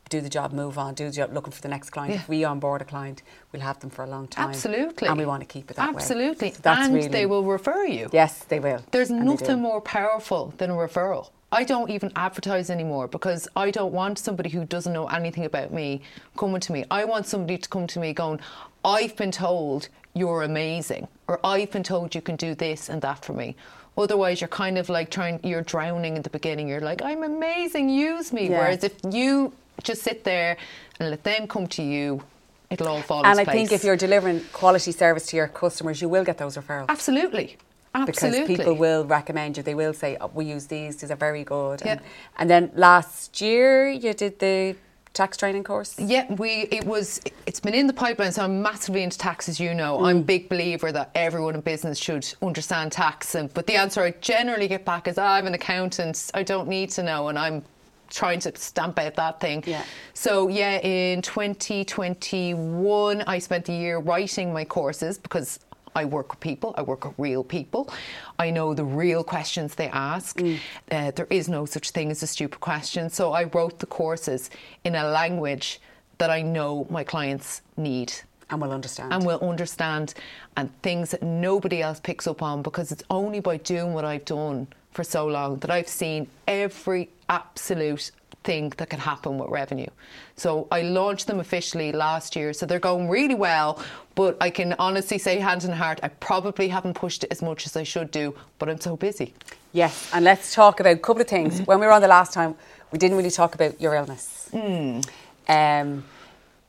do 0.10 0.22
the 0.22 0.30
job, 0.38 0.48
move 0.54 0.76
on, 0.84 0.94
do 0.94 1.06
the 1.10 1.16
job, 1.20 1.34
looking 1.34 1.54
for 1.58 1.62
the 1.68 1.74
next 1.76 1.90
client. 1.96 2.12
Yeah. 2.14 2.22
If 2.22 2.30
we 2.30 2.46
onboard 2.52 2.82
a 2.82 2.86
client, 2.86 3.24
we'll 3.52 3.66
have 3.70 3.78
them 3.80 3.90
for 3.96 4.04
a 4.04 4.10
long 4.16 4.28
time. 4.28 4.50
Absolutely. 4.50 5.08
And 5.08 5.18
we 5.18 5.26
want 5.26 5.42
to 5.46 5.50
keep 5.56 5.66
it 5.72 5.76
that 5.78 5.90
way. 5.90 6.02
Absolutely. 6.02 6.52
So 6.52 6.60
and 6.66 6.94
really, 6.94 7.10
they 7.18 7.26
will 7.26 7.44
refer 7.58 7.84
you. 7.98 8.06
Yes, 8.22 8.34
they 8.52 8.60
will. 8.68 8.82
There's 8.92 9.10
And 9.12 9.26
nothing 9.26 9.60
more 9.70 9.82
powerful 9.82 10.54
than 10.60 10.70
a 10.72 10.78
referral. 10.88 11.26
I 11.62 11.64
don't 11.64 11.90
even 11.90 12.12
advertise 12.16 12.70
anymore 12.78 13.08
because 13.08 13.48
I 13.66 13.72
don't 13.78 13.94
want 14.02 14.20
somebody 14.20 14.50
who 14.50 14.66
doesn't 14.66 14.92
know 14.98 15.08
anything 15.20 15.46
about 15.46 15.70
me 15.72 16.02
coming 16.42 16.62
to 16.68 16.72
me. 16.74 16.82
I 16.92 17.06
want 17.06 17.26
somebody 17.26 17.58
to 17.58 17.70
come 17.70 17.88
to 17.88 18.00
me 18.00 18.10
going, 18.14 18.40
I've 18.84 19.16
been 19.16 19.32
told 19.32 19.90
you're 20.14 20.44
amazing, 20.44 21.08
or 21.28 21.40
I've 21.44 21.72
been 21.72 21.84
told 21.84 22.16
you 22.16 22.22
can 22.22 22.36
do 22.36 22.56
this 22.56 22.90
and 22.90 23.02
that 23.02 23.24
for 23.24 23.34
me. 23.34 23.56
Otherwise, 23.98 24.42
you're 24.42 24.48
kind 24.48 24.78
of 24.78 24.90
like 24.90 25.10
trying, 25.10 25.40
you're 25.44 25.64
drowning 25.64 26.16
in 26.16 26.22
the 26.22 26.30
beginning. 26.30 26.68
You're 26.68 26.82
like, 26.82 27.02
I'm 27.02 27.24
amazing, 27.24 27.90
use 27.90 28.32
me. 28.32 28.50
Yeah. 28.50 28.60
Whereas 28.60 28.84
if 28.84 28.94
you 29.12 29.54
just 29.84 30.04
sit 30.04 30.24
there 30.24 30.58
and 31.00 31.10
let 31.10 31.24
them 31.24 31.48
come 31.48 31.68
to 31.68 31.84
you, 31.84 32.22
it'll 32.70 32.88
all 32.88 33.02
fall 33.02 33.26
And 33.26 33.40
I 33.40 33.46
think 33.46 33.72
if 33.72 33.84
you're 33.84 33.98
delivering 33.98 34.42
quality 34.54 34.92
service 34.92 35.26
to 35.28 35.38
your 35.38 35.48
customers, 35.48 36.02
you 36.02 36.10
will 36.10 36.24
get 36.24 36.38
those 36.38 36.58
referrals. 36.58 36.90
Absolutely. 36.90 37.58
Absolutely. 37.96 38.42
Because 38.42 38.58
people 38.58 38.74
will 38.76 39.06
recommend 39.06 39.58
you. 39.58 39.64
They 39.64 39.74
will 39.74 39.94
say, 39.94 40.18
oh, 40.22 40.30
we 40.34 40.46
use 40.46 40.68
these, 40.68 40.98
these 40.98 41.10
are 41.10 41.16
very 41.16 41.44
good. 41.44 41.82
And, 41.82 42.00
Yeah. 42.00 42.08
and 42.38 42.50
then 42.50 42.72
last 42.76 43.42
year, 43.42 43.90
you 43.90 44.14
did 44.14 44.38
the 44.38 44.76
tax 45.18 45.36
training 45.36 45.64
course. 45.64 45.96
Yeah, 45.98 46.32
we 46.36 46.68
it 46.72 46.86
was 46.86 47.20
it's 47.46 47.60
been 47.60 47.74
in 47.74 47.88
the 47.88 47.94
pipeline, 47.94 48.32
so 48.32 48.44
I'm 48.44 48.62
massively 48.62 49.04
into 49.04 49.18
tax 49.18 49.50
as 49.50 49.60
you 49.60 49.74
know. 49.74 50.06
I'm 50.06 50.18
a 50.18 50.22
big 50.22 50.48
believer 50.48 50.92
that 50.92 51.12
everyone 51.16 51.56
in 51.56 51.62
business 51.62 51.98
should 51.98 52.26
understand 52.42 52.92
tax 52.92 53.36
and 53.36 53.54
but 53.54 53.68
the 53.68 53.76
answer 53.76 54.02
I 54.02 54.12
generally 54.22 54.68
get 54.68 54.86
back 54.86 55.08
is 55.08 55.18
"Ah, 55.18 55.34
I'm 55.34 55.48
an 55.48 55.56
accountant, 55.56 56.32
I 56.34 56.44
don't 56.44 56.68
need 56.68 56.92
to 56.92 57.04
know 57.04 57.30
and 57.30 57.38
I'm 57.38 57.64
trying 58.10 58.40
to 58.40 58.56
stamp 58.56 58.98
out 59.00 59.16
that 59.16 59.42
thing. 59.42 59.62
Yeah. 59.66 59.84
So 60.14 60.48
yeah, 60.48 60.80
in 60.80 61.22
2021 61.22 63.22
I 63.24 63.40
spent 63.40 63.66
the 63.66 63.74
year 63.74 64.00
writing 64.00 64.54
my 64.54 64.64
courses 64.64 65.18
because 65.18 65.60
I 65.98 66.06
work 66.06 66.30
with 66.32 66.40
people. 66.40 66.74
I 66.78 66.84
work 66.84 67.06
with 67.06 67.16
real 67.18 67.44
people. 67.44 67.90
I 68.38 68.52
know 68.52 68.74
the 68.76 68.86
real 68.86 69.24
questions 69.24 69.74
they 69.76 69.90
ask. 69.90 70.40
Uh, 70.40 71.12
there 71.18 71.28
is 71.32 71.50
no 71.50 71.66
such 71.66 71.90
thing 71.92 72.12
as 72.12 72.22
a 72.22 72.28
stupid 72.28 72.60
question. 72.62 73.10
So 73.10 73.34
I 73.34 73.46
wrote 73.46 73.80
the 73.80 73.88
courses 73.88 74.50
in 74.84 74.94
a 74.96 75.04
language 75.22 75.80
that 76.20 76.30
I 76.30 76.42
know 76.44 76.86
my 76.90 77.04
clients 77.04 77.62
need 77.78 78.14
And 78.52 78.62
will 78.62 78.72
understand. 78.72 79.12
and 79.14 79.26
will 79.26 79.40
understand 79.42 80.14
and 80.56 80.70
things 80.84 81.12
that 81.12 81.24
nobody 81.24 81.82
else 81.82 82.00
picks 82.00 82.28
up 82.28 82.42
on 82.44 82.62
because 82.62 82.92
it's 82.92 83.04
only 83.10 83.40
by 83.40 83.58
doing 83.58 83.94
what 83.96 84.06
I've 84.06 84.26
done 84.26 84.68
for 84.92 85.04
so 85.04 85.26
long 85.28 85.58
that 85.62 85.72
I've 85.72 85.88
seen 85.90 86.28
every 86.48 87.10
absolute 87.28 88.12
thing 88.44 88.74
that 88.78 88.90
can 88.90 89.00
happen 89.00 89.38
with 89.38 89.50
revenue. 89.50 89.90
So 90.36 90.68
I 90.72 90.82
launched 90.82 91.28
them 91.28 91.40
officially 91.40 91.92
last 91.92 92.36
year, 92.36 92.54
so 92.54 92.66
they're 92.66 92.80
going 92.80 93.10
really 93.10 93.36
well. 93.36 93.84
But 94.16 94.38
I 94.40 94.50
can 94.50 94.74
honestly 94.80 95.18
say, 95.18 95.40
hand 95.40 95.64
in 95.64 95.72
heart, 95.72 96.00
I 96.04 96.08
probably 96.08 96.70
haven't 96.70 96.94
pushed 96.94 97.24
it 97.24 97.32
as 97.32 97.42
much 97.42 97.66
as 97.66 97.76
I 97.76 97.84
should 97.84 98.12
do, 98.12 98.36
but 98.60 98.70
I'm 98.70 98.80
so 98.80 98.96
busy. 98.96 99.34
Yes, 99.74 100.10
and 100.14 100.24
let's 100.26 100.54
talk 100.54 100.80
about 100.80 100.94
a 100.94 101.00
couple 101.00 101.22
of 101.22 101.28
things. 101.28 101.62
When 101.62 101.80
we 101.80 101.86
were 101.86 101.92
on 101.92 102.02
the 102.02 102.08
last 102.08 102.34
time, 102.34 102.56
we 102.92 102.98
didn't 102.98 103.18
really 103.18 103.32
talk 103.32 103.54
about 103.54 103.80
your 103.82 103.94
illness. 103.96 104.48
Hmm. 104.52 105.02
Um, 105.50 106.04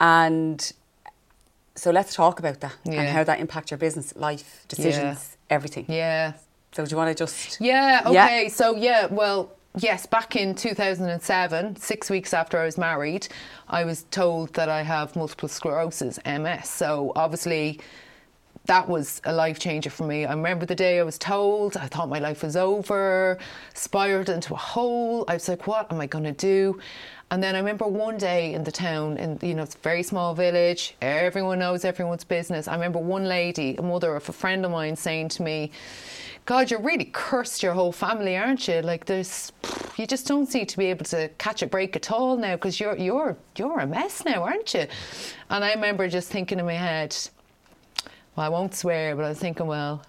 and 0.01 0.73
so 1.75 1.91
let's 1.91 2.15
talk 2.15 2.39
about 2.39 2.61
that 2.61 2.75
and 2.85 3.09
how 3.09 3.25
that 3.25 3.41
impacts 3.41 3.71
your 3.71 3.79
business, 3.79 4.15
life, 4.17 4.65
decisions, 4.69 5.37
everything. 5.49 5.87
Yeah, 5.89 6.33
So 6.73 6.85
do 6.85 6.91
you 6.91 6.97
want 6.97 7.17
to 7.17 7.25
just... 7.25 7.61
Yeah, 7.61 8.11
Yeah. 8.11 8.25
okay. 8.25 8.49
So, 8.49 8.77
yeah, 8.77 9.07
well, 9.07 9.53
yes, 9.77 10.07
back 10.07 10.37
in 10.37 10.55
2007, 10.55 11.77
six 11.77 12.11
weeks 12.11 12.33
after 12.33 12.59
I 12.59 12.65
was 12.65 12.79
married, 12.79 13.29
I 13.69 13.85
was 13.85 14.05
told 14.11 14.55
that 14.55 14.69
I 14.69 14.83
have 14.83 15.17
multiple 15.17 15.49
sclerosis, 15.49 16.19
MS. 16.25 16.69
So, 16.69 17.13
obviously, 17.17 17.81
that 18.67 18.87
was 18.87 19.23
a 19.25 19.33
life 19.33 19.59
changer 19.59 19.89
for 19.89 20.07
me. 20.07 20.27
I 20.27 20.33
remember 20.33 20.67
the 20.67 20.75
day 20.75 21.01
I 21.01 21.03
was 21.03 21.17
told, 21.17 21.77
I 21.77 21.87
thought 21.87 22.09
my 22.11 22.19
life 22.19 22.43
was 22.43 22.55
over, 22.55 23.39
spiraled 23.73 24.29
into 24.29 24.53
a 24.53 24.59
hole. 24.59 25.25
I 25.27 25.35
was 25.35 25.49
like, 25.49 25.67
what 25.67 25.91
am 25.91 26.01
I 26.01 26.07
going 26.07 26.25
to 26.25 26.33
do? 26.33 26.79
And 27.31 27.43
then 27.43 27.55
I 27.55 27.59
remember 27.59 27.87
one 27.87 28.19
day 28.19 28.55
in 28.55 28.65
the 28.65 28.73
town, 28.73 29.17
in 29.17 29.39
you 29.43 29.55
know, 29.55 29.63
it's 29.63 29.75
a 29.75 29.79
very 29.79 30.03
small 30.03 30.35
village. 30.35 30.97
Everyone 31.01 31.59
knows 31.59 31.85
everyone's 31.85 32.25
business. 32.25 32.69
I 32.69 32.75
remember 32.75 32.99
one 32.99 33.25
lady, 33.25 33.77
a 33.77 33.83
mother 33.83 34.15
of 34.15 34.29
a 34.29 34.33
friend 34.33 34.65
of 34.65 34.71
mine, 34.71 34.97
saying 34.97 35.31
to 35.31 35.43
me, 35.43 35.71
"God, 36.49 36.71
you're 36.71 36.81
really 36.81 37.05
cursed 37.05 37.63
your 37.63 37.75
whole 37.75 37.93
family, 37.93 38.35
aren't 38.35 38.67
you? 38.69 38.81
Like, 38.81 39.05
there's, 39.05 39.53
you 39.99 40.07
just 40.07 40.27
don't 40.27 40.47
seem 40.47 40.65
to 40.65 40.79
be 40.79 40.87
able 40.87 41.05
to 41.07 41.29
catch 41.37 41.61
a 41.63 41.67
break 41.67 41.95
at 41.95 42.11
all 42.11 42.37
now 42.37 42.55
because 42.57 42.81
you're 42.81 42.97
you're 42.97 43.37
you're 43.59 43.81
a 43.81 43.87
mess 43.87 44.25
now, 44.25 44.43
aren't 44.43 44.73
you?" 44.73 44.87
And 45.51 45.63
I 45.63 45.75
remember 45.75 46.09
just 46.09 46.29
thinking 46.31 46.59
in 46.59 46.65
my 46.65 46.81
head, 46.89 47.15
well, 48.35 48.47
I 48.47 48.49
won't 48.49 48.75
swear, 48.75 49.17
but 49.17 49.25
I 49.25 49.31
was 49.31 49.39
thinking, 49.41 49.67
well, 49.67 50.01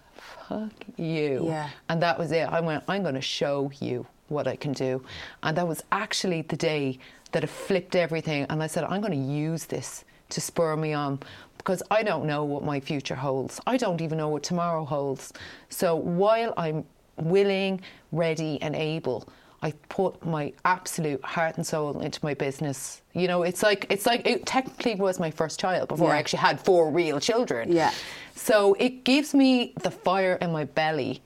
fuck 0.48 0.72
you. 0.98 1.48
Yeah. 1.48 1.70
And 1.90 2.02
that 2.04 2.18
was 2.18 2.32
it. 2.32 2.48
I 2.48 2.60
went, 2.60 2.84
I'm 2.88 3.02
going 3.02 3.16
to 3.16 3.22
show 3.22 3.72
you 3.80 4.06
what 4.28 4.48
I 4.48 4.56
can 4.56 4.72
do. 4.72 5.04
And 5.42 5.58
that 5.58 5.68
was 5.68 5.84
actually 5.92 6.44
the 6.44 6.56
day 6.56 7.00
that 7.32 7.44
it 7.44 7.50
flipped 7.50 7.96
everything. 7.96 8.46
And 8.52 8.62
I 8.62 8.68
said, 8.68 8.84
I'm 8.84 9.02
going 9.02 9.14
to 9.14 9.34
use 9.34 9.66
this 9.66 10.06
to 10.30 10.42
spur 10.42 10.76
me 10.76 10.94
on 10.94 11.20
because 11.60 11.84
I 11.92 12.02
don't 12.02 12.26
know 12.26 12.44
what 12.44 12.64
my 12.64 12.80
future 12.80 13.16
holds. 13.16 13.60
I 13.68 13.78
don't 13.78 14.02
even 14.02 14.18
know 14.18 14.30
what 14.30 14.42
tomorrow 14.42 14.86
holds. 14.86 15.34
So 15.70 15.96
while 15.96 16.54
I'm 16.58 16.86
willing, 17.18 17.82
ready, 18.12 18.60
and 18.62 18.76
able, 18.76 19.28
I 19.62 19.74
put 19.90 20.26
my 20.26 20.54
absolute 20.64 21.24
heart 21.24 21.58
and 21.58 21.68
soul 21.68 22.00
into 22.00 22.20
my 22.24 22.34
business. 22.34 23.02
You 23.14 23.28
know, 23.28 23.44
it's 23.44 23.62
like 23.62 23.86
it's 23.90 24.06
like 24.06 24.26
it 24.26 24.46
technically 24.46 24.96
was 24.96 25.20
my 25.20 25.30
first 25.30 25.60
child 25.60 25.90
before 25.90 26.12
I 26.12 26.18
actually 26.18 26.40
had 26.40 26.60
four 26.62 26.90
real 26.90 27.20
children. 27.20 27.72
Yeah. 27.72 27.92
So 28.36 28.74
it 28.80 29.04
gives 29.04 29.34
me 29.34 29.74
the 29.82 29.92
fire 29.92 30.38
in 30.42 30.52
my 30.52 30.64
belly 30.64 31.22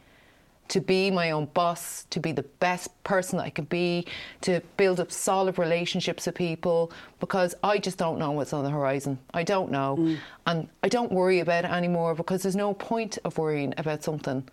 to 0.70 0.80
be 0.80 1.12
my 1.12 1.32
own 1.32 1.46
boss, 1.54 2.06
to 2.10 2.20
be 2.20 2.32
the 2.32 2.44
best 2.44 2.90
person 3.04 3.40
I 3.40 3.50
can 3.50 3.66
be, 3.66 4.06
to 4.42 4.62
build 4.78 5.00
up 5.00 5.12
solid 5.12 5.60
relationships 5.60 6.26
with 6.26 6.36
people 6.36 6.92
because 7.20 7.54
I 7.64 7.78
just 7.78 7.98
don't 7.98 8.18
know 8.18 8.32
what's 8.32 8.54
on 8.54 8.64
the 8.64 8.70
horizon. 8.70 9.20
I 9.34 9.44
don't 9.44 9.72
know. 9.72 9.98
Mm. 10.00 10.18
And 10.48 10.70
I 10.82 10.90
don't 10.90 11.12
worry 11.12 11.40
about 11.40 11.66
it 11.66 11.72
anymore 11.72 12.16
because 12.16 12.44
there's 12.44 12.56
no 12.56 12.74
point 12.74 13.18
of 13.24 13.38
worrying 13.38 13.74
about 13.78 14.04
something 14.04 14.48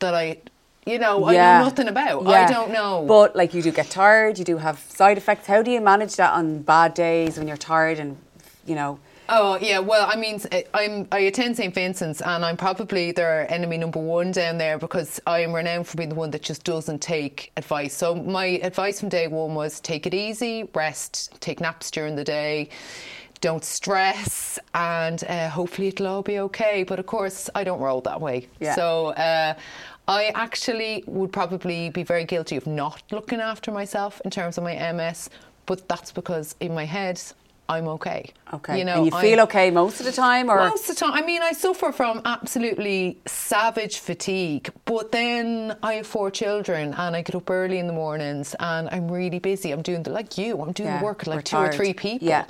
that 0.00 0.14
I, 0.14 0.38
you 0.84 0.98
know, 0.98 1.24
I 1.26 1.34
know 1.34 1.64
nothing 1.64 1.88
about. 1.88 2.26
I 2.26 2.50
don't 2.50 2.72
know. 2.72 3.04
But 3.06 3.36
like 3.36 3.54
you 3.54 3.62
do 3.62 3.70
get 3.70 3.88
tired, 3.88 4.38
you 4.38 4.44
do 4.44 4.58
have 4.58 4.78
side 4.78 5.16
effects. 5.16 5.46
How 5.46 5.62
do 5.62 5.70
you 5.70 5.80
manage 5.80 6.16
that 6.16 6.32
on 6.32 6.62
bad 6.62 6.94
days 6.94 7.38
when 7.38 7.46
you're 7.46 7.56
tired 7.56 7.98
and 7.98 8.18
you 8.66 8.74
know? 8.74 8.98
Oh 9.34 9.56
yeah, 9.62 9.78
well, 9.78 10.06
I 10.12 10.14
mean, 10.14 10.42
I'm 10.74 11.08
I 11.10 11.20
attend 11.20 11.56
St 11.56 11.74
Vincent's, 11.74 12.20
and 12.20 12.44
I'm 12.44 12.58
probably 12.58 13.12
their 13.12 13.50
enemy 13.50 13.78
number 13.78 13.98
one 13.98 14.30
down 14.30 14.58
there 14.58 14.76
because 14.76 15.22
I 15.26 15.38
am 15.40 15.54
renowned 15.54 15.88
for 15.88 15.96
being 15.96 16.10
the 16.10 16.14
one 16.14 16.30
that 16.32 16.42
just 16.42 16.64
doesn't 16.64 17.00
take 17.00 17.50
advice. 17.56 17.96
So 17.96 18.14
my 18.14 18.44
advice 18.62 19.00
from 19.00 19.08
day 19.08 19.28
one 19.28 19.54
was 19.54 19.80
take 19.80 20.06
it 20.06 20.12
easy, 20.12 20.68
rest, 20.74 21.40
take 21.40 21.62
naps 21.62 21.90
during 21.90 22.14
the 22.14 22.24
day. 22.24 22.68
Don't 23.40 23.64
stress, 23.64 24.58
and 24.74 25.24
uh, 25.24 25.48
hopefully 25.48 25.88
it'll 25.88 26.08
all 26.08 26.22
be 26.22 26.38
okay. 26.40 26.82
But 26.82 26.98
of 26.98 27.06
course, 27.06 27.48
I 27.54 27.64
don't 27.64 27.80
roll 27.80 28.02
that 28.02 28.20
way. 28.20 28.48
Yeah. 28.60 28.74
So 28.74 29.08
uh, 29.14 29.54
I 30.08 30.26
actually 30.34 31.04
would 31.06 31.32
probably 31.32 31.88
be 31.88 32.02
very 32.02 32.26
guilty 32.26 32.56
of 32.56 32.66
not 32.66 33.02
looking 33.10 33.40
after 33.40 33.72
myself 33.72 34.20
in 34.26 34.30
terms 34.30 34.58
of 34.58 34.64
my 34.64 34.92
MS. 34.92 35.30
But 35.64 35.88
that's 35.88 36.12
because 36.12 36.54
in 36.60 36.74
my 36.74 36.84
head, 36.84 37.20
I'm 37.68 37.88
okay. 37.88 38.32
Okay. 38.52 38.78
You 38.78 38.84
know, 38.84 38.96
and 38.96 39.06
you 39.06 39.12
I- 39.14 39.20
feel 39.22 39.40
okay 39.42 39.70
most 39.70 40.00
of 40.00 40.04
the 40.06 40.12
time, 40.12 40.50
or 40.50 40.56
most 40.56 40.90
of 40.90 40.96
the 40.96 41.00
time, 41.00 41.12
I 41.14 41.22
mean, 41.22 41.40
I 41.42 41.52
suffer 41.52 41.90
from 41.90 42.20
absolutely 42.24 43.18
savage 43.26 43.98
fatigue, 43.98 44.70
but 44.84 45.10
then 45.12 45.76
I 45.82 45.94
have 45.94 46.06
four 46.06 46.30
children 46.30 46.92
and 46.94 47.16
I 47.16 47.22
get 47.22 47.34
up 47.34 47.48
early 47.48 47.78
in 47.78 47.86
the 47.86 47.92
mornings 47.94 48.54
and 48.60 48.88
I'm 48.90 49.10
really 49.10 49.38
busy. 49.38 49.70
I'm 49.72 49.80
doing 49.82 50.02
the, 50.02 50.10
like 50.10 50.36
you, 50.36 50.60
I'm 50.60 50.72
doing 50.72 50.88
Yeah, 50.90 50.98
the 50.98 51.04
work 51.04 51.26
like 51.26 51.44
two 51.44 51.56
or 51.56 51.72
three 51.72 51.94
people. 51.94 52.28
Yeah. 52.28 52.44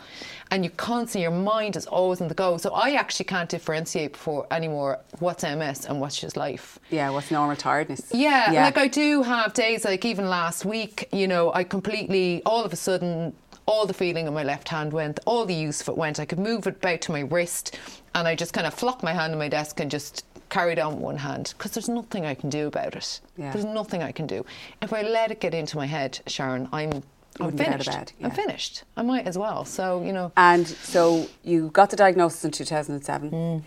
And 0.51 0.65
you 0.65 0.71
constantly, 0.71 1.23
your 1.23 1.31
mind 1.31 1.77
is 1.77 1.87
always 1.87 2.21
on 2.21 2.29
the 2.29 2.35
go. 2.35 2.57
So 2.57 2.71
I 2.75 2.93
actually 2.95 3.25
can't 3.27 3.49
differentiate 3.49 4.13
before 4.13 4.47
anymore 4.51 4.99
what's 5.21 5.45
MS 5.45 5.87
and 5.87 6.01
what's 6.01 6.19
just 6.21 6.37
life. 6.37 6.79
yeah, 6.91 7.11
what's 7.11 7.31
normal 7.31 7.57
tiredness? 7.57 8.11
Yeah, 8.13 8.51
like 8.53 8.77
I 8.77 8.89
do 8.89 9.23
have 9.23 9.55
days 9.55 9.85
like 9.85 10.05
even 10.05 10.29
last 10.29 10.65
week, 10.65 11.09
you 11.13 11.29
know, 11.29 11.53
I 11.55 11.63
completely 11.65 12.43
all 12.45 12.65
of 12.65 12.73
a 12.73 12.77
sudden 12.77 13.35
all 13.73 13.87
the 13.87 13.95
feeling 13.95 14.27
in 14.27 14.35
my 14.35 14.43
left 14.43 14.69
hand 14.69 14.93
went, 14.93 15.19
all 15.25 15.47
the 15.47 15.55
use 15.55 15.81
of 15.81 15.89
it 15.89 15.97
went. 15.97 16.21
I 16.21 16.27
could 16.27 16.39
move 16.39 16.67
it 16.67 16.77
about 16.77 17.01
to 17.03 17.13
my 17.13 17.21
wrist 17.21 17.79
and 18.15 18.29
I 18.29 18.35
just 18.35 18.53
kind 18.53 18.67
of 18.67 18.75
flopped 18.75 19.03
my 19.03 19.15
hand 19.15 19.33
on 19.33 19.39
my 19.39 19.49
desk 19.49 19.81
and 19.81 19.91
just 19.91 20.27
carried 20.51 20.79
on 20.79 20.93
with 20.97 21.03
one 21.03 21.17
hand 21.17 21.55
because 21.57 21.71
there's 21.71 21.89
nothing 21.89 22.27
I 22.27 22.35
can 22.35 22.51
do 22.51 22.67
about 22.67 22.95
it. 22.95 23.21
Yeah. 23.39 23.51
There's 23.51 23.65
nothing 23.65 24.03
I 24.03 24.13
can 24.13 24.27
do. 24.27 24.45
If 24.83 24.93
I 24.93 25.01
let 25.01 25.31
it 25.31 25.41
get 25.41 25.55
into 25.55 25.79
my 25.79 25.87
head, 25.87 26.21
Sharon, 26.27 26.69
I'm 26.71 27.03
I'm 27.41 27.47
wouldn't 27.47 27.63
out 27.63 27.81
of 27.81 27.87
finished. 27.87 27.91
bed, 27.91 28.13
I'm 28.23 28.31
finished. 28.31 28.85
I 28.95 29.01
might 29.01 29.27
as 29.27 29.39
well. 29.39 29.65
So, 29.65 30.03
you 30.03 30.13
know, 30.13 30.33
And 30.37 30.69
so 30.69 31.29
you 31.43 31.71
got 31.71 31.89
the 31.89 31.97
diagnosis 31.97 32.45
in 32.45 32.51
2007, 32.51 33.31
Hmm. 33.31 33.59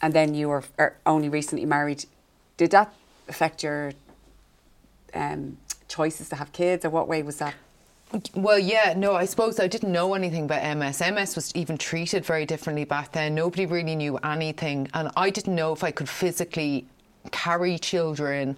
and 0.00 0.14
then 0.14 0.34
you 0.34 0.48
were 0.50 0.62
er, 0.78 0.96
only 1.04 1.28
recently 1.28 1.66
married. 1.66 2.04
Did 2.56 2.70
that 2.70 2.94
affect 3.28 3.64
your 3.64 3.90
um, 5.14 5.56
choices 5.88 6.28
to 6.28 6.36
have 6.36 6.52
kids, 6.52 6.84
or 6.84 6.90
what 6.90 7.08
way 7.08 7.24
was 7.24 7.38
that? 7.38 7.54
Well, 8.34 8.58
yeah, 8.58 8.94
no, 8.96 9.14
I 9.14 9.26
suppose 9.26 9.60
I 9.60 9.66
didn't 9.66 9.92
know 9.92 10.14
anything 10.14 10.44
about 10.44 10.76
MS. 10.76 11.00
MS 11.00 11.36
was 11.36 11.54
even 11.54 11.76
treated 11.76 12.24
very 12.24 12.46
differently 12.46 12.84
back 12.84 13.12
then. 13.12 13.34
Nobody 13.34 13.66
really 13.66 13.94
knew 13.96 14.16
anything. 14.18 14.88
And 14.94 15.10
I 15.16 15.30
didn't 15.30 15.54
know 15.54 15.72
if 15.72 15.84
I 15.84 15.90
could 15.90 16.08
physically 16.08 16.86
carry 17.32 17.78
children. 17.78 18.56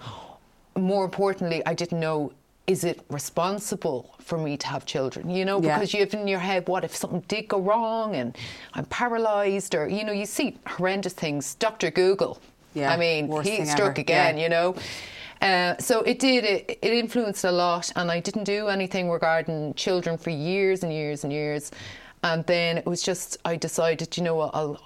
More 0.77 1.05
importantly, 1.05 1.63
I 1.67 1.75
didn't 1.75 1.99
know 1.99 2.33
is 2.67 2.85
it 2.85 3.01
responsible 3.11 4.15
for 4.21 4.39
me 4.39 4.57
to 4.57 4.67
have 4.69 4.87
children? 4.87 5.29
You 5.29 5.45
know, 5.45 5.61
Yeah. 5.61 5.75
because 5.77 5.93
you 5.93 6.01
have 6.01 6.15
in 6.15 6.29
your 6.29 6.39
head, 6.39 6.69
what 6.69 6.85
if 6.85 6.95
something 6.95 7.25
did 7.27 7.49
go 7.49 7.59
wrong 7.59 8.15
and 8.15 8.37
I'm 8.75 8.85
paralyzed? 8.85 9.75
Or, 9.75 9.89
you 9.89 10.05
know, 10.05 10.13
you 10.13 10.27
see 10.27 10.57
horrendous 10.67 11.15
things. 11.15 11.57
Dr. 11.57 11.91
Google. 11.91 12.39
Yeah, 12.75 12.93
I 12.93 12.97
mean, 12.97 13.29
he 13.43 13.65
struck 13.65 13.99
ever, 13.99 14.01
again, 14.01 14.37
yeah. 14.37 14.43
you 14.45 14.49
know. 14.49 14.77
Uh, 15.41 15.77
so 15.79 16.01
it 16.03 16.19
did. 16.19 16.45
It, 16.45 16.79
it 16.83 16.93
influenced 16.93 17.45
a 17.45 17.53
lot, 17.53 17.91
and 17.97 18.11
I 18.11 18.21
didn't 18.21 18.45
do 18.45 18.69
anything 18.69 19.11
regarding 19.11 19.75
children 19.75 20.19
for 20.19 20.31
years 20.31 20.83
and 20.83 20.93
years 20.93 21.25
and 21.25 21.33
years. 21.33 21.71
And 22.23 22.45
then 22.47 22.77
it 22.79 22.87
was 22.87 23.03
just 23.03 23.39
I 23.45 23.57
decided, 23.57 24.17
you 24.17 24.23
know 24.23 24.35
what, 24.35 24.51
I'll 24.55 24.79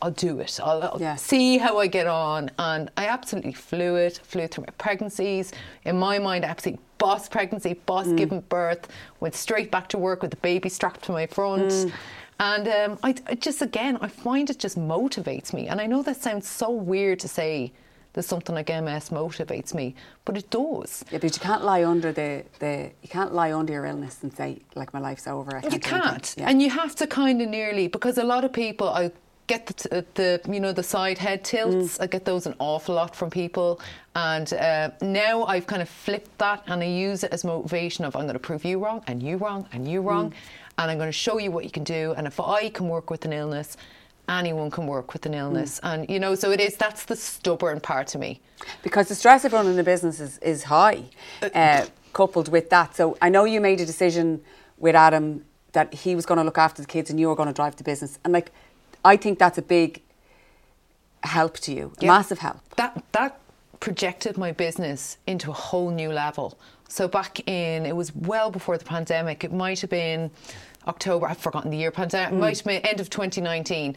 I'll 0.00 0.12
do 0.12 0.38
it. 0.38 0.58
I'll, 0.62 0.82
I'll 0.82 1.00
Yeah. 1.00 1.16
see 1.16 1.58
how 1.58 1.78
I 1.78 1.88
get 1.88 2.06
on, 2.06 2.50
and 2.58 2.90
I 2.96 3.06
absolutely 3.08 3.52
flew 3.52 3.96
it. 3.96 4.20
Flew 4.22 4.46
through 4.46 4.64
my 4.64 4.72
pregnancies. 4.78 5.52
In 5.84 5.98
my 5.98 6.18
mind, 6.18 6.44
absolutely 6.44 6.82
boss 6.96 7.28
pregnancy, 7.28 7.74
boss 7.74 8.06
Mm. 8.06 8.16
giving 8.16 8.40
birth. 8.42 8.88
Went 9.20 9.34
straight 9.34 9.70
back 9.70 9.88
to 9.88 9.98
work 9.98 10.22
with 10.22 10.30
the 10.30 10.36
baby 10.38 10.68
strapped 10.68 11.02
to 11.04 11.12
my 11.12 11.26
front. 11.26 11.70
Mm. 11.70 11.92
And 12.40 12.68
um, 12.68 12.98
I, 13.02 13.14
I 13.26 13.34
just 13.34 13.60
again, 13.60 13.98
I 14.00 14.08
find 14.08 14.48
it 14.48 14.58
just 14.58 14.78
motivates 14.78 15.52
me. 15.52 15.66
And 15.68 15.80
I 15.80 15.86
know 15.86 16.02
that 16.02 16.22
sounds 16.22 16.48
so 16.48 16.70
weird 16.70 17.18
to 17.20 17.28
say 17.28 17.72
that 18.14 18.22
something 18.24 18.54
like 18.54 18.68
MS 18.68 19.10
motivates 19.10 19.74
me, 19.74 19.94
but 20.24 20.36
it 20.36 20.50
does. 20.50 21.04
Yeah, 21.12 21.18
but 21.18 21.34
you 21.36 21.40
can't 21.40 21.64
lie 21.64 21.84
under 21.84 22.10
the, 22.12 22.44
the 22.58 22.90
you 23.02 23.08
can't 23.08 23.32
lie 23.34 23.52
under 23.52 23.72
your 23.72 23.86
illness 23.86 24.22
and 24.22 24.34
say 24.36 24.60
like 24.74 24.92
my 24.94 25.00
life's 25.00 25.26
over. 25.26 25.56
I 25.56 25.60
can't 25.60 25.72
You 25.74 25.80
can't, 25.80 26.34
Yeah. 26.38 26.48
and 26.48 26.62
you 26.62 26.70
have 26.70 26.94
to 26.96 27.06
kind 27.06 27.40
of 27.42 27.48
nearly 27.48 27.86
because 27.88 28.18
a 28.18 28.24
lot 28.24 28.44
of 28.44 28.52
people 28.52 28.88
I 28.88 29.12
get 29.46 29.66
the, 29.66 30.04
the 30.14 30.40
you 30.52 30.60
know 30.60 30.72
the 30.72 30.82
side 30.82 31.18
head 31.18 31.42
tilts. 31.44 31.98
I 32.00 32.06
get 32.06 32.24
those 32.24 32.46
an 32.46 32.54
awful 32.58 32.94
lot 32.94 33.14
from 33.16 33.30
people, 33.30 33.80
and 34.14 34.52
uh, 34.52 34.90
now 35.02 35.44
I've 35.44 35.66
kind 35.66 35.80
of 35.82 35.88
flipped 35.88 36.36
that 36.38 36.62
and 36.66 36.82
I 36.82 36.86
use 36.86 37.24
it 37.24 37.32
as 37.32 37.44
motivation 37.44 38.04
of 38.04 38.14
I'm 38.16 38.22
going 38.24 38.34
to 38.34 38.38
prove 38.40 38.64
you 38.64 38.78
wrong 38.78 39.02
and 39.06 39.22
you 39.22 39.36
wrong 39.38 39.66
and 39.72 39.86
you 39.86 40.00
wrong, 40.02 40.32
and 40.78 40.90
I'm 40.90 40.98
going 40.98 41.08
to 41.08 41.12
show 41.12 41.38
you 41.38 41.50
what 41.50 41.64
you 41.64 41.70
can 41.70 41.84
do. 41.84 42.14
And 42.16 42.26
if 42.26 42.38
I 42.40 42.68
can 42.70 42.88
work 42.88 43.10
with 43.10 43.24
an 43.24 43.32
illness. 43.32 43.76
Anyone 44.28 44.70
can 44.70 44.86
work 44.86 45.12
with 45.14 45.24
an 45.26 45.32
illness, 45.34 45.80
and 45.82 46.08
you 46.10 46.20
know, 46.20 46.34
so 46.34 46.50
it 46.50 46.60
is. 46.60 46.76
That's 46.76 47.04
the 47.04 47.16
stubborn 47.16 47.80
part 47.80 48.06
to 48.08 48.18
me. 48.18 48.40
because 48.82 49.08
the 49.08 49.14
stress 49.14 49.44
of 49.46 49.52
running 49.54 49.78
a 49.78 49.82
business 49.82 50.20
is, 50.20 50.36
is 50.38 50.64
high, 50.64 51.04
uh, 51.54 51.86
coupled 52.12 52.48
with 52.50 52.68
that. 52.70 52.94
So 52.94 53.16
I 53.22 53.30
know 53.30 53.44
you 53.44 53.60
made 53.60 53.80
a 53.80 53.86
decision 53.86 54.42
with 54.76 54.94
Adam 54.94 55.44
that 55.72 55.94
he 55.94 56.14
was 56.14 56.26
going 56.26 56.38
to 56.38 56.44
look 56.44 56.58
after 56.58 56.82
the 56.82 56.88
kids 56.88 57.08
and 57.10 57.18
you 57.18 57.28
were 57.28 57.34
going 57.36 57.48
to 57.48 57.54
drive 57.54 57.76
the 57.76 57.84
business, 57.84 58.18
and 58.24 58.32
like 58.34 58.52
I 59.04 59.16
think 59.16 59.38
that's 59.38 59.56
a 59.58 59.62
big 59.62 60.02
help 61.22 61.58
to 61.60 61.72
you, 61.72 61.92
Yeah. 62.00 62.08
massive 62.08 62.38
help. 62.40 62.58
That 62.76 63.02
that 63.12 63.40
projected 63.80 64.36
my 64.36 64.52
business 64.52 65.18
into 65.26 65.50
a 65.50 65.54
whole 65.54 65.90
new 65.90 66.12
level. 66.12 66.58
So 66.88 67.06
back 67.06 67.46
in 67.48 67.86
it 67.86 67.94
was 67.94 68.14
well 68.14 68.50
before 68.50 68.78
the 68.78 68.84
pandemic. 68.84 69.44
It 69.44 69.52
might 69.52 69.80
have 69.80 69.90
been 69.90 70.30
October. 70.86 71.26
I've 71.26 71.38
forgotten 71.38 71.70
the 71.70 71.76
year. 71.76 71.90
Pandemic. 71.90 72.32
It 72.32 72.36
might 72.36 72.56
have 72.56 72.66
been 72.66 72.82
end 72.82 73.00
of 73.00 73.10
2019. 73.10 73.94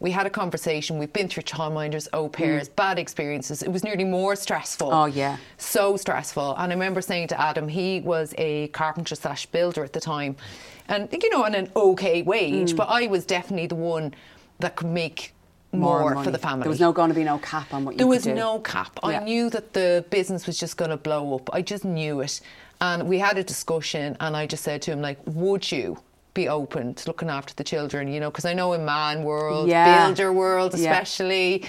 We 0.00 0.10
had 0.10 0.26
a 0.26 0.30
conversation. 0.30 0.98
We've 0.98 1.12
been 1.12 1.28
through 1.28 1.44
childminders, 1.44 2.08
au 2.12 2.26
hmm. 2.26 2.32
pairs, 2.32 2.68
bad 2.68 2.98
experiences. 2.98 3.62
It 3.62 3.70
was 3.70 3.84
nearly 3.84 4.04
more 4.04 4.34
stressful. 4.34 4.92
Oh, 4.92 5.04
yeah. 5.04 5.36
so 5.58 5.96
stressful. 5.96 6.56
And 6.56 6.72
I 6.72 6.74
remember 6.74 7.00
saying 7.00 7.28
to 7.28 7.40
Adam, 7.40 7.68
he 7.68 8.00
was 8.00 8.34
a 8.36 8.66
carpenter 8.68 9.14
slash 9.14 9.46
builder 9.46 9.84
at 9.84 9.92
the 9.92 10.00
time, 10.00 10.34
and 10.88 11.08
you 11.12 11.30
know, 11.30 11.44
on 11.44 11.54
an 11.54 11.70
okay 11.76 12.22
wage. 12.22 12.72
Hmm. 12.72 12.76
But 12.78 12.88
I 12.88 13.06
was 13.06 13.24
definitely 13.24 13.68
the 13.68 13.76
one 13.76 14.12
that 14.58 14.74
could 14.74 14.88
make 14.88 15.34
more, 15.72 16.14
money. 16.14 16.24
for 16.24 16.30
the 16.30 16.38
family. 16.38 16.62
There 16.64 16.70
was 16.70 16.80
no 16.80 16.92
going 16.92 17.08
to 17.08 17.14
be 17.14 17.24
no 17.24 17.38
cap 17.38 17.72
on 17.72 17.84
what 17.84 17.92
you 17.94 17.98
do. 17.98 18.04
There 18.04 18.08
was 18.08 18.24
do. 18.24 18.34
no 18.34 18.58
cap. 18.60 18.98
Yeah. 19.02 19.20
I 19.20 19.24
knew 19.24 19.50
that 19.50 19.72
the 19.72 20.04
business 20.10 20.46
was 20.46 20.58
just 20.58 20.76
going 20.76 20.90
to 20.90 20.96
blow 20.96 21.34
up. 21.34 21.48
I 21.52 21.62
just 21.62 21.84
knew 21.84 22.20
it. 22.20 22.40
And 22.80 23.08
we 23.08 23.18
had 23.18 23.38
a 23.38 23.44
discussion, 23.44 24.16
and 24.20 24.36
I 24.36 24.46
just 24.46 24.64
said 24.64 24.82
to 24.82 24.92
him, 24.92 25.00
like, 25.00 25.18
would 25.24 25.70
you 25.70 25.98
be 26.34 26.48
open 26.48 26.94
to 26.94 27.06
looking 27.08 27.30
after 27.30 27.54
the 27.54 27.64
children? 27.64 28.08
You 28.12 28.20
know, 28.20 28.30
because 28.30 28.44
I 28.44 28.54
know 28.54 28.72
in 28.72 28.84
man 28.84 29.22
world, 29.22 29.68
Yeah. 29.68 30.06
builder 30.06 30.32
world 30.32 30.74
Yeah. 30.76 30.90
especially. 30.90 31.64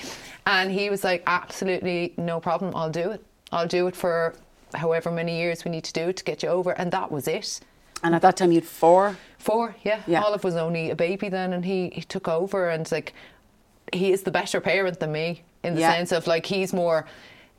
And 0.45 0.72
he 0.72 0.89
was 0.89 1.03
like, 1.03 1.24
absolutely 1.27 2.13
no 2.17 2.39
problem. 2.39 2.75
I'll 2.75 2.89
do 2.89 3.12
it. 3.12 3.24
I'll 3.51 3.67
do 3.67 3.88
it 3.88 3.95
for 3.95 4.33
however 4.74 5.12
many 5.12 5.38
years 5.38 5.63
we 5.63 5.69
need 5.72 5.83
to 5.83 5.93
do 5.93 6.10
it 6.10 6.17
to 6.17 6.24
get 6.24 6.41
you 6.43 6.50
over. 6.50 6.72
And 6.72 6.91
that 6.91 7.12
was 7.12 7.27
it. 7.27 7.60
And 8.03 8.13
at 8.15 8.22
that 8.24 8.36
time, 8.36 8.51
you'd 8.51 8.65
four. 8.65 9.15
Four, 9.38 9.75
yeah. 9.83 10.01
Yeah. 10.07 10.24
Olive 10.24 10.43
was 10.43 10.55
only 10.55 10.89
a 10.89 10.95
baby 10.95 11.29
then, 11.29 11.53
and 11.53 11.63
he, 11.63 11.89
he 11.93 12.01
took 12.01 12.27
over, 12.27 12.69
and 12.69 12.91
like 12.91 13.13
he 13.92 14.12
is 14.12 14.24
the 14.24 14.32
better 14.32 14.60
parent 14.62 15.00
than 15.00 15.12
me 15.12 15.44
in 15.63 15.75
the 15.75 15.82
Yeah. 15.82 15.92
sense 15.94 16.12
of 16.12 16.28
like 16.28 16.46
he's 16.46 16.74
more 16.74 17.06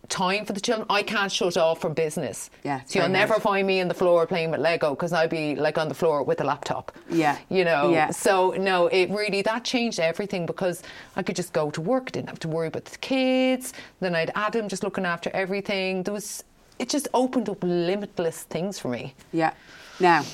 time 0.09 0.45
for 0.45 0.53
the 0.53 0.61
children. 0.61 0.87
I 0.91 1.03
can't 1.03 1.33
shut 1.33 1.57
off 1.57 1.81
from 1.81 1.95
business. 1.95 2.51
Yeah, 2.63 2.83
So 2.85 2.99
you'll 2.99 3.09
never 3.09 3.41
find 3.41 3.67
me 3.67 3.81
on 3.81 3.89
the 3.89 3.95
floor 3.95 4.27
playing 4.27 4.51
with 4.51 4.61
Lego 4.61 4.91
because 4.91 5.15
I'd 5.15 5.31
be 5.31 5.55
like 5.57 5.79
on 5.79 5.89
the 5.89 5.95
floor 5.95 6.23
with 6.23 6.41
a 6.43 6.45
laptop. 6.45 6.93
Yeah. 7.09 7.39
You 7.49 7.65
know. 7.65 7.91
Yeah. 7.91 8.11
So 8.11 8.51
no, 8.59 8.89
it 8.89 9.09
really 9.11 9.41
that 9.43 9.65
changed 9.65 9.99
everything 9.99 10.45
because 10.45 10.83
I 11.17 11.23
could 11.23 11.37
just 11.37 11.55
go 11.55 11.71
to 11.71 11.81
work, 11.81 12.13
didn't 12.13 12.29
have 12.29 12.41
to 12.41 12.49
worry 12.49 12.69
about 12.69 12.85
the 12.85 12.99
kids. 12.99 13.73
Then 14.01 14.15
I'd 14.15 14.31
Adam 14.35 14.69
just 14.69 14.83
looking 14.85 15.07
after 15.07 15.31
everything. 15.33 16.03
There 16.03 16.13
was 16.15 16.45
it 16.79 16.89
just 16.91 17.09
opened 17.15 17.49
up 17.49 17.59
limitless 17.63 18.43
things 18.43 18.79
for 18.79 18.89
me. 18.89 19.15
Yeah. 19.33 19.53
Now, 20.01 20.25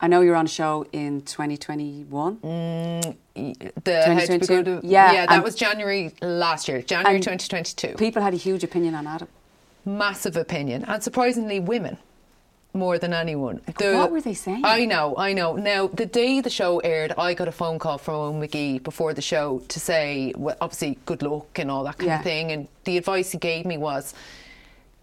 I 0.00 0.06
know 0.06 0.20
you're 0.20 0.36
on 0.36 0.44
a 0.44 0.48
show 0.48 0.86
in 0.92 1.22
2021. 1.22 2.36
Mm, 2.36 3.16
the 3.84 4.02
How 4.06 4.14
to 4.20 4.26
2022? 4.26 4.80
Yeah, 4.86 5.12
yeah, 5.12 5.26
that 5.26 5.42
was 5.42 5.54
January 5.56 6.12
last 6.22 6.68
year, 6.68 6.82
January 6.82 7.18
2022. 7.18 7.96
People 7.96 8.22
had 8.22 8.32
a 8.32 8.36
huge 8.36 8.62
opinion 8.62 8.94
on 8.94 9.06
Adam. 9.06 9.28
massive 9.84 10.36
opinion, 10.36 10.84
and 10.84 11.02
surprisingly, 11.02 11.58
women 11.60 11.96
more 12.74 12.98
than 12.98 13.12
anyone. 13.14 13.60
The- 13.78 13.94
What 13.96 14.12
were 14.12 14.20
they 14.20 14.34
saying? 14.34 14.60
I 14.64 14.84
know, 14.84 15.14
I 15.16 15.32
know. 15.32 15.54
Now, 15.56 15.86
the 15.88 16.04
day 16.06 16.40
the 16.42 16.50
show 16.50 16.78
aired, 16.80 17.12
I 17.16 17.32
got 17.34 17.48
a 17.48 17.52
phone 17.52 17.78
call 17.78 17.96
from 17.98 18.34
Eoin 18.40 18.48
McGee 18.48 18.82
before 18.82 19.14
the 19.14 19.22
show 19.22 19.62
to 19.68 19.80
say, 19.80 20.32
well, 20.36 20.56
obviously, 20.60 20.98
good 21.06 21.22
luck 21.22 21.58
and 21.58 21.70
all 21.70 21.82
that 21.84 21.96
kind 21.98 22.08
Yeah. 22.10 22.18
of 22.18 22.24
thing. 22.24 22.52
And 22.52 22.68
the 22.84 22.98
advice 22.98 23.30
he 23.32 23.38
gave 23.38 23.64
me 23.64 23.78
was, 23.78 24.12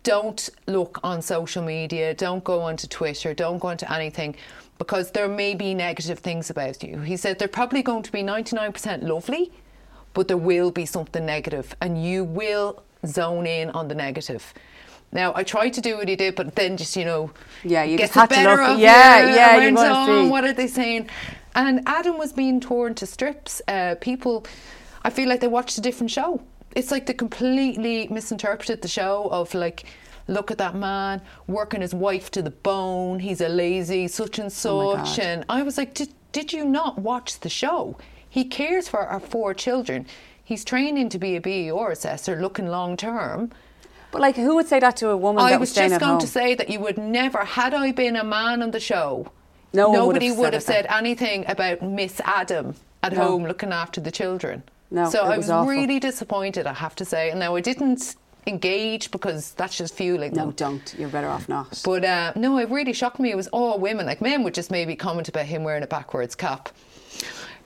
don't 0.05 0.49
look 0.67 0.99
on 1.03 1.21
social 1.21 1.63
media, 1.63 2.13
don't 2.13 2.43
go 2.43 2.61
onto 2.61 2.87
Twitter, 2.87 3.33
don't 3.33 3.57
go 3.59 3.67
onto 3.69 3.91
anything 3.91 4.35
because 4.77 5.11
there 5.11 5.27
may 5.27 5.55
be 5.55 5.73
negative 5.73 6.19
things 6.19 6.49
about 6.49 6.83
you. 6.83 6.99
He 6.99 7.17
said 7.17 7.39
they're 7.39 7.47
probably 7.47 7.81
going 7.81 8.03
to 8.03 8.11
be 8.11 8.21
99% 8.21 9.01
lovely, 9.03 9.51
but 10.13 10.27
there 10.27 10.37
will 10.37 10.69
be 10.71 10.85
something 10.85 11.25
negative 11.25 11.75
and 11.81 12.01
you 12.05 12.23
will 12.23 12.83
zone 13.05 13.47
in 13.47 13.71
on 13.71 13.87
the 13.87 13.95
negative. 13.95 14.53
Now, 15.11 15.33
I 15.35 15.43
tried 15.43 15.73
to 15.73 15.81
do 15.81 15.97
what 15.97 16.07
he 16.07 16.15
did, 16.15 16.35
but 16.35 16.55
then 16.55 16.77
just, 16.77 16.95
you 16.95 17.05
know, 17.05 17.31
Yeah, 17.63 17.83
you 17.83 17.97
had 17.97 18.09
the 18.11 18.27
better 18.27 18.61
of 18.61 18.79
yeah, 18.79 19.27
you. 19.29 19.35
yeah, 19.35 19.55
you 19.57 19.73
went 19.73 19.77
on. 19.77 20.29
What 20.29 20.43
are 20.43 20.53
they 20.53 20.67
saying? 20.67 21.09
And 21.55 21.81
Adam 21.87 22.17
was 22.17 22.31
being 22.33 22.59
torn 22.59 22.93
to 22.95 23.05
strips. 23.05 23.61
Uh, 23.67 23.95
people, 24.01 24.45
I 25.03 25.09
feel 25.09 25.29
like 25.29 25.39
they 25.39 25.47
watched 25.47 25.77
a 25.77 25.81
different 25.81 26.11
show. 26.11 26.41
It's 26.75 26.91
like 26.91 27.05
they 27.05 27.13
completely 27.13 28.07
misinterpreted 28.09 28.81
the 28.81 28.87
show 28.87 29.29
of 29.31 29.53
like, 29.53 29.85
look 30.27 30.51
at 30.51 30.57
that 30.57 30.75
man 30.75 31.21
working 31.47 31.81
his 31.81 31.93
wife 31.93 32.29
to 32.31 32.41
the 32.41 32.51
bone. 32.51 33.19
He's 33.19 33.41
a 33.41 33.47
lazy 33.49 34.07
such 34.07 34.39
and 34.39 34.47
Oh 34.47 34.95
such. 34.95 35.17
God. 35.17 35.19
and 35.19 35.45
I 35.49 35.63
was 35.63 35.77
like, 35.77 35.93
did, 35.93 36.09
did 36.31 36.51
you 36.51 36.65
not 36.65 36.99
watch 36.99 37.39
the 37.39 37.49
show? 37.49 37.97
He 38.29 38.43
cares 38.43 38.89
for 38.89 38.99
our 38.99 39.19
four 39.21 39.53
children. 39.53 40.05
He's 40.43 40.65
training 40.65 41.09
to 41.09 41.17
be 41.17 41.35
a 41.37 41.41
BER 41.41 41.91
assessor, 41.91 42.35
looking 42.41 42.67
long 42.67 42.97
term. 42.97 43.51
But 44.11 44.21
like, 44.21 44.35
who 44.35 44.55
would 44.55 44.67
say 44.67 44.79
that 44.79 44.97
to 44.97 45.09
a 45.09 45.17
woman 45.17 45.43
I 45.43 45.51
was 45.57 45.69
was 45.69 45.73
just 45.75 45.99
going 45.99 46.11
home? 46.11 46.19
to 46.19 46.27
say 46.27 46.55
that 46.55 46.69
you 46.69 46.79
would 46.81 46.97
never, 46.97 47.43
had 47.45 47.73
I 47.73 47.91
been 47.93 48.15
a 48.15 48.23
man 48.23 48.61
on 48.61 48.71
the 48.71 48.79
show, 48.79 49.31
No 49.73 49.89
one 49.89 49.99
would 50.07 50.07
nobody 50.15 50.27
have 50.27 50.37
would 50.37 50.45
said 50.45 50.53
have 50.53 50.63
said 50.63 50.85
anything 50.89 51.45
about 51.47 51.81
Miss 51.81 52.19
Adam 52.25 52.75
at 53.01 53.13
No. 53.13 53.23
home 53.23 53.45
looking 53.45 53.71
after 53.71 53.99
the 54.01 54.11
children. 54.11 54.63
No, 54.91 55.09
so 55.09 55.23
I 55.23 55.37
was 55.37 55.49
really 55.49 55.99
disappointed, 55.99 56.67
I 56.67 56.73
have 56.73 56.95
to 56.97 57.05
say. 57.05 57.31
And 57.31 57.39
now 57.39 57.55
I 57.55 57.61
didn't 57.61 58.15
engage 58.47 59.11
because 59.11 59.53
that's 59.53 59.77
just 59.77 59.95
fueling 59.95 60.33
no, 60.33 60.45
them. 60.45 60.51
don't. 60.51 60.95
You're 60.97 61.09
better 61.09 61.27
off 61.27 61.49
not. 61.49 61.81
But 61.83 62.05
uh, 62.05 62.33
no, 62.35 62.57
it 62.59 62.69
really 62.69 62.93
shocked 62.93 63.19
me. 63.19 63.31
It 63.31 63.35
was 63.35 63.47
all 63.47 63.79
women. 63.79 64.05
Like 64.05 64.21
men 64.21 64.43
would 64.43 64.53
just 64.53 64.71
maybe 64.71 64.95
comment 64.95 65.27
about 65.27 65.45
him 65.45 65.63
wearing 65.63 65.83
a 65.83 65.87
backwards 65.87 66.35
cap. 66.35 66.69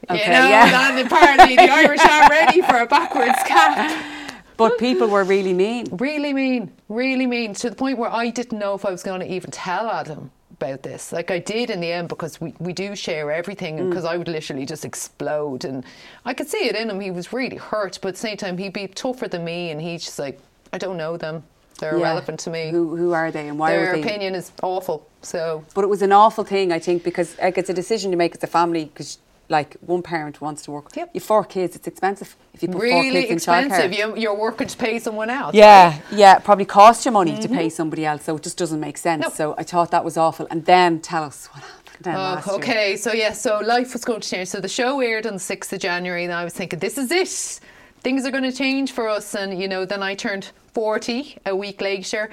Okay, 0.09 0.23
you 0.23 0.31
know, 0.31 0.47
yeah. 0.47 0.71
that 0.71 1.05
apparently 1.05 1.55
the 1.55 1.69
Irish 1.69 1.99
aren't 1.99 2.29
ready 2.29 2.61
for 2.61 2.77
a 2.77 2.85
backwards 2.85 3.39
cap. 3.45 4.15
But 4.59 4.77
people 4.77 5.07
were 5.07 5.23
really 5.23 5.53
mean. 5.53 5.87
Really 5.89 6.33
mean, 6.33 6.73
really 6.89 7.25
mean 7.25 7.53
to 7.53 7.69
the 7.69 7.77
point 7.77 7.97
where 7.97 8.11
I 8.11 8.29
didn't 8.29 8.59
know 8.59 8.73
if 8.73 8.83
I 8.83 8.91
was 8.91 9.03
going 9.03 9.21
to 9.21 9.33
even 9.33 9.51
tell 9.51 9.89
Adam 9.89 10.31
about 10.61 10.83
this. 10.83 11.11
Like 11.11 11.31
I 11.31 11.39
did 11.39 11.69
in 11.69 11.79
the 11.79 11.91
end 11.91 12.09
because 12.09 12.39
we, 12.41 12.53
we 12.59 12.73
do 12.73 12.95
share 12.95 13.31
everything 13.31 13.77
Mm. 13.79 13.89
because 13.89 14.05
I 14.05 14.17
would 14.17 14.27
literally 14.27 14.65
just 14.65 14.83
explode 14.85 15.63
and 15.63 15.83
I 16.25 16.33
could 16.33 16.47
see 16.49 16.65
it 16.65 16.75
in 16.75 16.89
him. 16.89 16.99
He 16.99 17.11
was 17.11 17.31
really 17.31 17.57
hurt, 17.57 17.99
but 18.01 18.09
at 18.09 18.13
the 18.15 18.19
same 18.19 18.37
time 18.37 18.57
he'd 18.57 18.73
be 18.73 18.87
tougher 18.87 19.27
than 19.27 19.43
me 19.45 19.71
and 19.71 19.81
he's 19.81 20.03
just 20.03 20.19
like, 20.19 20.39
I 20.73 20.77
don't 20.77 20.97
know 20.97 21.17
them. 21.17 21.43
They're 21.79 21.93
Yeah. 21.97 22.01
irrelevant 22.01 22.39
to 22.41 22.49
me. 22.49 22.71
Who, 22.71 22.95
who 22.97 23.13
are 23.13 23.31
they 23.31 23.47
and 23.47 23.57
why 23.57 23.71
Their 23.71 23.91
are 23.91 23.95
they? 23.95 24.01
opinion 24.01 24.35
is 24.35 24.51
awful. 24.61 25.07
So 25.21 25.63
But 25.73 25.83
it 25.83 25.87
was 25.87 26.01
an 26.01 26.11
awful 26.11 26.43
thing, 26.43 26.71
I 26.73 26.79
think, 26.79 27.03
because 27.03 27.37
like 27.41 27.57
it's 27.57 27.69
a 27.69 27.73
decision 27.73 28.11
to 28.11 28.17
make 28.17 28.35
as 28.35 28.43
a 28.43 28.47
family. 28.47 28.85
Because 28.85 29.17
like 29.49 29.77
one 29.81 30.01
parent 30.01 30.39
wants 30.41 30.61
to 30.63 30.71
work. 30.71 30.95
Yep. 30.95 31.11
You 31.13 31.19
four 31.19 31.43
kids. 31.43 31.75
It's 31.75 31.87
expensive 31.87 32.35
if 32.53 32.61
you 32.61 32.69
put 32.69 32.77
four 32.77 32.83
really 32.83 33.21
kids 33.21 33.29
in 33.29 33.35
expensive. 33.37 33.91
childcare. 33.91 33.97
You, 33.97 34.17
you're 34.17 34.37
working 34.37 34.67
to 34.67 34.77
pay 34.77 34.99
someone 34.99 35.29
else. 35.29 35.55
Yeah, 35.55 35.99
yeah, 36.11 36.37
it 36.37 36.43
probably 36.43 36.65
cost 36.65 37.05
you 37.05 37.11
money 37.11 37.37
to 37.39 37.47
pay 37.47 37.67
mm-hmm. 37.67 37.69
somebody 37.69 38.05
else, 38.05 38.23
so 38.23 38.35
it 38.35 38.43
just 38.43 38.57
doesn't 38.57 38.79
make 38.79 38.97
sense. 38.97 39.23
Nope. 39.23 39.33
So 39.33 39.55
I 39.57 39.63
thought 39.63 39.91
that 39.91 40.05
was 40.05 40.17
awful. 40.17 40.47
And 40.49 40.65
then 40.65 40.99
tell 41.01 41.23
us 41.23 41.47
what 41.47 41.63
happened 41.63 41.79
then 42.01 42.15
Oh, 42.15 42.19
last 42.19 42.47
year. 42.47 42.55
okay, 42.55 42.95
so 42.95 43.11
yeah, 43.11 43.33
so 43.33 43.59
life 43.59 43.93
was 43.93 44.05
going 44.05 44.21
to 44.21 44.29
change. 44.29 44.47
So 44.49 44.59
the 44.59 44.69
show 44.69 44.99
aired 45.01 45.25
on 45.25 45.33
the 45.33 45.39
6th 45.39 45.73
of 45.73 45.79
January, 45.79 46.23
and 46.23 46.33
I 46.33 46.43
was 46.43 46.53
thinking, 46.53 46.79
this 46.79 46.97
is 46.97 47.11
it. 47.11 47.59
Things 48.01 48.25
are 48.25 48.31
going 48.31 48.43
to 48.43 48.51
change 48.51 48.91
for 48.93 49.09
us. 49.09 49.35
And, 49.35 49.59
you 49.59 49.67
know, 49.67 49.85
then 49.85 50.01
I 50.01 50.15
turned 50.15 50.51
40 50.73 51.39
a 51.45 51.55
week 51.55 51.81
later. 51.81 52.29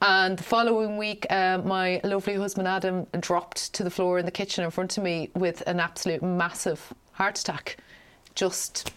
And 0.00 0.38
the 0.38 0.42
following 0.44 0.96
week, 0.96 1.26
uh, 1.30 1.58
my 1.64 2.00
lovely 2.04 2.36
husband 2.36 2.68
Adam 2.68 3.06
dropped 3.18 3.72
to 3.74 3.82
the 3.82 3.90
floor 3.90 4.18
in 4.18 4.24
the 4.24 4.30
kitchen 4.30 4.64
in 4.64 4.70
front 4.70 4.96
of 4.96 5.02
me 5.02 5.30
with 5.34 5.62
an 5.66 5.80
absolute 5.80 6.22
massive 6.22 6.92
heart 7.12 7.38
attack. 7.38 7.78
Just, 8.34 8.92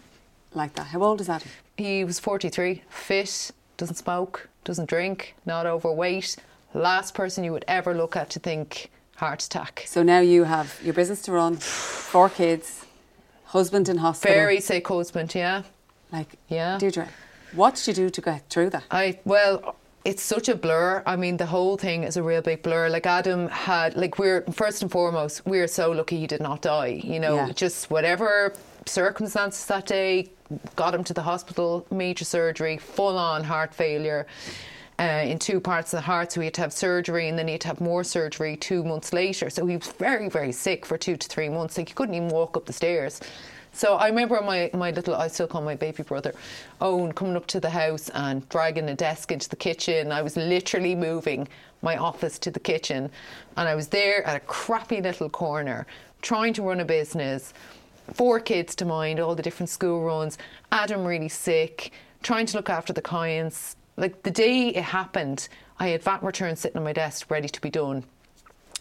Like 0.54 0.74
that. 0.74 0.88
How 0.88 1.02
old 1.02 1.20
is 1.20 1.26
that? 1.26 1.44
he 1.76 2.04
was 2.04 2.20
43, 2.20 2.82
fit, 2.88 3.50
doesn't 3.76 3.96
smoke, 3.96 4.48
doesn't 4.64 4.88
drink, 4.88 5.34
not 5.46 5.66
overweight. 5.66 6.36
Last 6.74 7.14
person 7.14 7.42
you 7.42 7.52
would 7.52 7.64
ever 7.66 7.94
look 7.94 8.14
at 8.14 8.30
to 8.30 8.38
think 8.38 8.90
heart 9.16 9.42
attack. 9.42 9.82
So 9.86 10.02
now 10.04 10.20
you 10.20 10.44
have 10.44 10.78
your 10.84 10.94
business 10.94 11.22
to 11.22 11.32
run, 11.32 11.56
four 11.56 12.28
kids, 12.28 12.84
husband 13.46 13.88
in 13.88 13.96
hospital. 13.96 14.36
Very 14.36 14.60
sick 14.60 14.86
husband, 14.86 15.34
yeah. 15.34 15.62
Like, 16.12 16.28
Yeah. 16.48 16.78
Deirdre, 16.78 17.08
what 17.54 17.74
did 17.74 17.86
you 17.88 17.94
do 17.94 18.10
to 18.10 18.20
get 18.20 18.48
through 18.48 18.70
that? 18.70 18.84
I 18.90 19.18
well, 19.24 19.74
it's 20.04 20.22
such 20.22 20.48
a 20.48 20.56
blur. 20.56 21.02
I 21.06 21.16
mean, 21.16 21.36
the 21.36 21.46
whole 21.46 21.76
thing 21.76 22.02
is 22.04 22.16
a 22.16 22.22
real 22.22 22.42
big 22.42 22.62
blur. 22.62 22.88
Like 22.88 23.06
Adam 23.06 23.48
had, 23.48 23.96
like 23.96 24.18
we're 24.18 24.42
first 24.52 24.82
and 24.82 24.90
foremost, 24.90 25.46
we're 25.46 25.68
so 25.68 25.90
lucky 25.92 26.18
he 26.18 26.26
did 26.26 26.40
not 26.40 26.62
die. 26.62 27.00
You 27.04 27.20
know, 27.20 27.34
Yeah. 27.36 27.52
just 27.52 27.90
whatever 27.90 28.54
circumstances 28.86 29.64
that 29.66 29.86
day 29.86 30.30
got 30.76 30.94
him 30.94 31.04
to 31.04 31.14
the 31.14 31.22
hospital, 31.22 31.86
major 31.90 32.24
surgery, 32.24 32.76
full 32.78 33.16
on 33.16 33.44
heart 33.44 33.74
failure. 33.74 34.26
Uh, 34.98 35.24
in 35.24 35.36
two 35.38 35.58
parts 35.58 35.92
of 35.92 35.96
the 35.96 36.02
heart, 36.02 36.30
so 36.30 36.40
he 36.40 36.44
had 36.44 36.54
to 36.54 36.60
have 36.60 36.72
surgery, 36.72 37.26
and 37.28 37.36
then 37.36 37.48
he 37.48 37.52
had 37.52 37.60
to 37.62 37.66
have 37.66 37.80
more 37.80 38.04
surgery 38.04 38.56
two 38.56 38.84
months 38.84 39.12
later. 39.12 39.50
So 39.50 39.66
he 39.66 39.76
was 39.76 39.88
very, 39.88 40.28
very 40.28 40.52
sick 40.52 40.84
for 40.86 40.96
two 40.96 41.16
to 41.16 41.26
three 41.28 41.48
months. 41.48 41.76
Like 41.76 41.88
he 41.88 41.94
couldn't 41.94 42.14
even 42.14 42.28
walk 42.28 42.56
up 42.56 42.66
the 42.66 42.72
stairs. 42.74 43.18
So 43.74 43.94
I 43.94 44.08
remember 44.08 44.40
my, 44.42 44.70
my 44.74 44.90
little, 44.90 45.14
I 45.14 45.28
still 45.28 45.46
call 45.46 45.62
my 45.62 45.74
baby 45.74 46.02
brother, 46.02 46.34
Owen, 46.80 47.12
coming 47.12 47.36
up 47.36 47.46
to 47.48 47.60
the 47.60 47.70
house 47.70 48.10
and 48.10 48.46
dragging 48.50 48.88
a 48.90 48.94
desk 48.94 49.32
into 49.32 49.48
the 49.48 49.56
kitchen. 49.56 50.12
I 50.12 50.20
was 50.20 50.36
literally 50.36 50.94
moving 50.94 51.48
my 51.80 51.96
office 51.96 52.38
to 52.40 52.50
the 52.50 52.60
kitchen. 52.60 53.10
And 53.56 53.68
I 53.68 53.74
was 53.74 53.88
there 53.88 54.26
at 54.26 54.36
a 54.36 54.40
crappy 54.40 55.00
little 55.00 55.30
corner 55.30 55.86
trying 56.20 56.52
to 56.54 56.62
run 56.62 56.80
a 56.80 56.84
business, 56.84 57.54
four 58.12 58.40
kids 58.40 58.74
to 58.76 58.84
mind, 58.84 59.18
all 59.18 59.34
the 59.34 59.42
different 59.42 59.70
school 59.70 60.04
runs, 60.04 60.36
Adam 60.70 61.04
really 61.04 61.28
sick, 61.28 61.92
trying 62.22 62.46
to 62.46 62.56
look 62.56 62.70
after 62.70 62.92
the 62.92 63.02
clients. 63.02 63.76
Like 63.96 64.22
the 64.22 64.30
day 64.30 64.68
it 64.68 64.84
happened, 64.84 65.48
I 65.78 65.88
had 65.88 66.02
VAT 66.02 66.22
returns 66.22 66.60
sitting 66.60 66.76
on 66.76 66.84
my 66.84 66.92
desk 66.92 67.30
ready 67.30 67.48
to 67.48 67.60
be 67.60 67.70
done. 67.70 68.04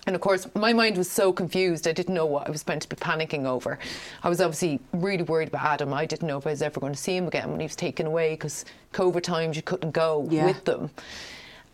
And 0.08 0.16
of 0.16 0.22
course, 0.22 0.48
my 0.56 0.74
mind 0.74 0.98
was 0.98 1.10
so 1.10 1.32
confused. 1.32 1.88
I 1.88 1.92
didn't 1.92 2.16
know 2.16 2.26
what 2.26 2.48
I 2.48 2.52
was 2.52 2.66
meant 2.68 2.82
to 2.84 2.90
be 2.90 2.96
panicking 2.96 3.46
over. 3.46 3.78
I 4.24 4.30
was 4.30 4.42
obviously 4.42 4.80
really 4.94 5.24
worried 5.24 5.50
about 5.50 5.64
Adam. 5.64 5.94
I 5.94 6.06
didn't 6.06 6.28
know 6.28 6.38
if 6.38 6.48
I 6.48 6.52
was 6.52 6.62
ever 6.64 6.80
going 6.80 6.94
to 6.94 7.00
see 7.00 7.16
him 7.16 7.28
again 7.28 7.52
when 7.52 7.60
he 7.60 7.66
was 7.66 7.76
taken 7.76 8.08
away 8.08 8.32
because 8.34 8.66
COVID 8.94 9.22
times 9.22 9.56
you 9.56 9.62
couldn't 9.62 9.92
go 9.92 10.28
Yeah. 10.32 10.46
with 10.46 10.66
them. 10.66 10.90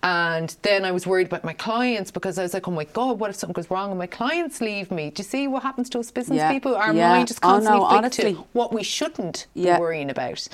And 0.04 0.56
then 0.62 0.86
I 0.86 0.92
was 0.92 1.08
worried 1.08 1.28
about 1.28 1.44
my 1.44 1.54
clients 1.54 2.12
because 2.12 2.38
I 2.38 2.44
was 2.44 2.54
like, 2.54 2.68
oh 2.68 2.72
my 2.72 2.84
God, 2.86 3.20
what 3.20 3.30
if 3.30 3.36
something 3.36 3.54
goes 3.54 3.72
wrong 3.72 3.90
and 3.90 3.98
my 3.98 4.06
clients 4.08 4.62
leave 4.62 4.92
me? 4.92 5.10
Do 5.10 5.22
you 5.22 5.24
see 5.24 5.48
what 5.48 5.64
happens 5.64 5.90
to 5.92 6.00
us 6.00 6.12
business 6.12 6.38
Yeah. 6.38 6.52
people? 6.52 6.76
Our 6.76 6.94
Yeah. 6.94 7.10
mind 7.10 7.30
just 7.30 7.40
Oh, 7.44 7.58
no, 7.60 7.80
constantly 7.86 8.34
to 8.36 8.46
what 8.54 8.72
we 8.74 8.84
shouldn't 8.84 9.48
be 9.56 9.64
worrying 9.66 10.10
about. 10.10 10.48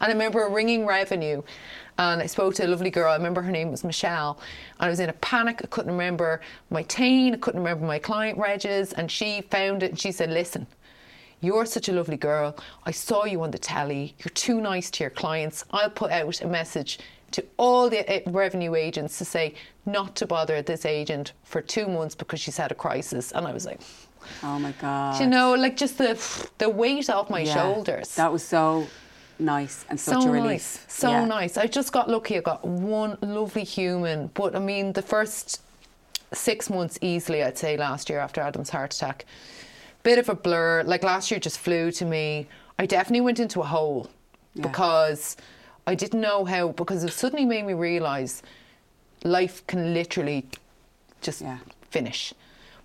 And 0.00 0.10
I 0.10 0.12
remember 0.12 0.46
ringing 0.48 0.86
revenue 0.86 1.42
and 1.98 2.20
I 2.22 2.26
spoke 2.26 2.54
to 2.56 2.66
a 2.66 2.68
lovely 2.68 2.90
girl. 2.90 3.10
I 3.12 3.16
remember 3.16 3.40
her 3.42 3.52
name 3.52 3.70
was 3.70 3.84
Michelle. 3.84 4.38
And 4.80 4.86
I 4.86 4.88
was 4.90 5.00
in 5.00 5.08
a 5.08 5.12
panic. 5.14 5.60
I 5.62 5.66
couldn't 5.68 5.92
remember 5.92 6.40
my 6.70 6.82
TAIN. 6.82 7.34
I 7.34 7.36
couldn't 7.36 7.60
remember 7.60 7.86
my 7.86 7.98
client 7.98 8.38
regs. 8.38 8.92
And 8.94 9.10
she 9.10 9.42
found 9.42 9.82
it 9.82 9.90
and 9.92 10.00
she 10.00 10.10
said, 10.10 10.30
listen, 10.30 10.66
you're 11.40 11.66
such 11.66 11.88
a 11.88 11.92
lovely 11.92 12.16
girl. 12.16 12.56
I 12.84 12.90
saw 12.90 13.24
you 13.26 13.42
on 13.42 13.50
the 13.52 13.58
telly. 13.58 14.14
You're 14.18 14.32
too 14.34 14.60
nice 14.60 14.90
to 14.92 15.04
your 15.04 15.10
clients. 15.10 15.64
I'll 15.70 15.90
put 15.90 16.10
out 16.10 16.40
a 16.40 16.48
message 16.48 16.98
to 17.32 17.44
all 17.58 17.88
the 17.90 18.00
uh, 18.26 18.30
revenue 18.30 18.74
agents 18.74 19.18
to 19.18 19.24
say 19.24 19.54
not 19.86 20.16
to 20.16 20.26
bother 20.26 20.62
this 20.62 20.84
agent 20.86 21.32
for 21.42 21.60
two 21.60 21.86
months 21.86 22.14
because 22.14 22.40
she's 22.40 22.56
had 22.56 22.72
a 22.72 22.74
crisis. 22.74 23.32
And 23.32 23.46
I 23.46 23.52
was 23.52 23.66
like, 23.66 23.80
Oh 24.42 24.58
my 24.58 24.72
God. 24.80 25.20
you 25.20 25.26
know, 25.26 25.52
like 25.54 25.76
just 25.76 25.98
the 25.98 26.18
the 26.58 26.68
weight 26.68 27.10
off 27.10 27.28
my 27.30 27.40
Yeah. 27.40 27.54
shoulders. 27.54 28.14
That 28.14 28.32
was 28.32 28.42
so 28.42 28.86
nice 29.38 29.84
and 29.88 29.98
such 29.98 30.22
so 30.22 30.28
a 30.28 30.32
relief. 30.32 30.44
nice, 30.50 30.78
so 30.88 31.10
Yeah. 31.10 31.24
nice. 31.24 31.56
I 31.56 31.66
just 31.66 31.92
got 31.92 32.08
lucky. 32.08 32.36
I 32.36 32.40
got 32.40 32.64
one 32.64 33.18
lovely 33.20 33.64
human, 33.64 34.28
but 34.34 34.54
I 34.54 34.58
mean, 34.58 34.92
the 34.92 35.02
first 35.02 35.60
six 36.32 36.68
months 36.70 36.98
easily, 37.00 37.42
I'd 37.42 37.58
say, 37.58 37.76
last 37.76 38.08
year 38.10 38.18
after 38.20 38.40
Adam's 38.40 38.70
heart 38.70 38.94
attack, 38.94 39.24
bit 40.02 40.18
of 40.18 40.28
a 40.28 40.34
blur. 40.34 40.82
Like 40.84 41.02
last 41.02 41.30
year, 41.30 41.40
just 41.40 41.58
flew 41.58 41.90
to 41.92 42.04
me. 42.04 42.46
I 42.78 42.86
definitely 42.86 43.20
went 43.22 43.38
into 43.40 43.60
a 43.60 43.66
hole 43.66 44.10
Yeah. 44.54 44.62
because 44.62 45.36
I 45.86 45.94
didn't 45.94 46.20
know 46.20 46.44
how. 46.44 46.68
Because 46.68 47.04
it 47.04 47.12
suddenly 47.12 47.44
made 47.44 47.64
me 47.66 47.72
realize 47.74 48.42
life 49.22 49.66
can 49.66 49.94
literally 49.94 50.46
just 51.20 51.40
Yeah. 51.40 51.58
finish. 51.90 52.34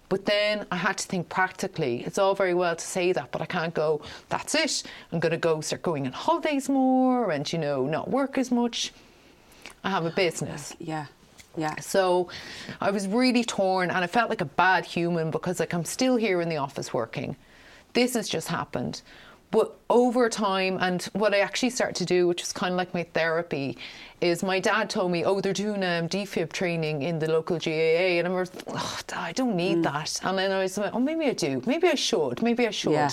But 0.10 0.26
then 0.26 0.66
I 0.72 0.76
had 0.76 0.98
to 0.98 1.08
think 1.08 1.30
practically. 1.30 2.04
It's 2.04 2.18
all 2.18 2.34
very 2.34 2.56
well 2.56 2.76
to 2.76 2.86
say 2.86 3.12
that, 3.14 3.32
but 3.32 3.42
I 3.42 3.46
can't 3.46 3.74
go, 3.74 4.02
that's 4.28 4.56
it. 4.56 4.84
I'm 5.12 5.20
going 5.20 5.32
to 5.32 5.38
go 5.38 5.62
start 5.62 5.84
going 5.84 6.08
on 6.08 6.14
holidays 6.14 6.68
more 6.68 7.30
and, 7.32 7.52
you 7.52 7.60
know, 7.60 7.86
not 7.86 8.10
work 8.10 8.38
as 8.40 8.52
much. 8.52 8.92
I 9.84 9.92
have 9.92 10.06
a 10.06 10.12
business. 10.12 10.76
Yeah, 10.82 11.06
yeah. 11.56 11.80
So 11.80 12.30
I 12.82 12.90
was 12.90 13.08
really 13.08 13.44
torn 13.44 13.92
and 13.92 14.04
I 14.04 14.08
felt 14.08 14.30
like 14.30 14.42
a 14.42 14.46
bad 14.46 14.86
human 14.86 15.30
because 15.30 15.60
like 15.60 15.74
I'm 15.74 15.86
still 15.86 16.16
here 16.16 16.42
in 16.42 16.50
the 16.50 16.58
office 16.58 16.94
working. 16.94 17.36
This 17.94 18.16
has 18.16 18.28
just 18.28 18.48
happened. 18.48 19.02
But 19.52 19.76
over 19.90 20.30
time, 20.30 20.78
and 20.80 21.02
what 21.14 21.34
I 21.34 21.40
actually 21.40 21.72
started 21.72 21.96
to 21.96 22.06
do, 22.06 22.28
which 22.28 22.42
was 22.42 22.54
kind 22.54 22.74
of 22.74 22.78
like 22.78 22.94
my 22.94 23.04
therapy, 23.04 23.78
is 24.22 24.44
my 24.44 24.60
dad 24.60 24.90
told 24.90 25.12
me, 25.12 25.26
oh, 25.26 25.42
they're 25.42 25.54
doing 25.54 25.84
um, 25.84 26.08
defib 26.08 26.52
training 26.52 27.02
in 27.02 27.18
the 27.18 27.28
local 27.28 27.58
GAA. 27.58 28.20
And 28.20 28.28
I 28.28 28.32
was, 28.32 28.52
oh, 28.68 29.00
Dad, 29.08 29.18
I 29.20 29.32
don't 29.32 29.56
need 29.56 29.82
that. 29.84 30.20
And 30.24 30.38
then 30.38 30.52
I 30.52 30.60
was 30.60 30.78
like, 30.78 30.94
oh, 30.94 31.00
maybe 31.00 31.26
I 31.26 31.34
do. 31.34 31.64
Maybe 31.66 31.88
I 31.88 31.96
should. 31.96 32.44
Maybe 32.44 32.68
I 32.68 32.72
should. 32.72 32.92
Yeah. 32.92 33.10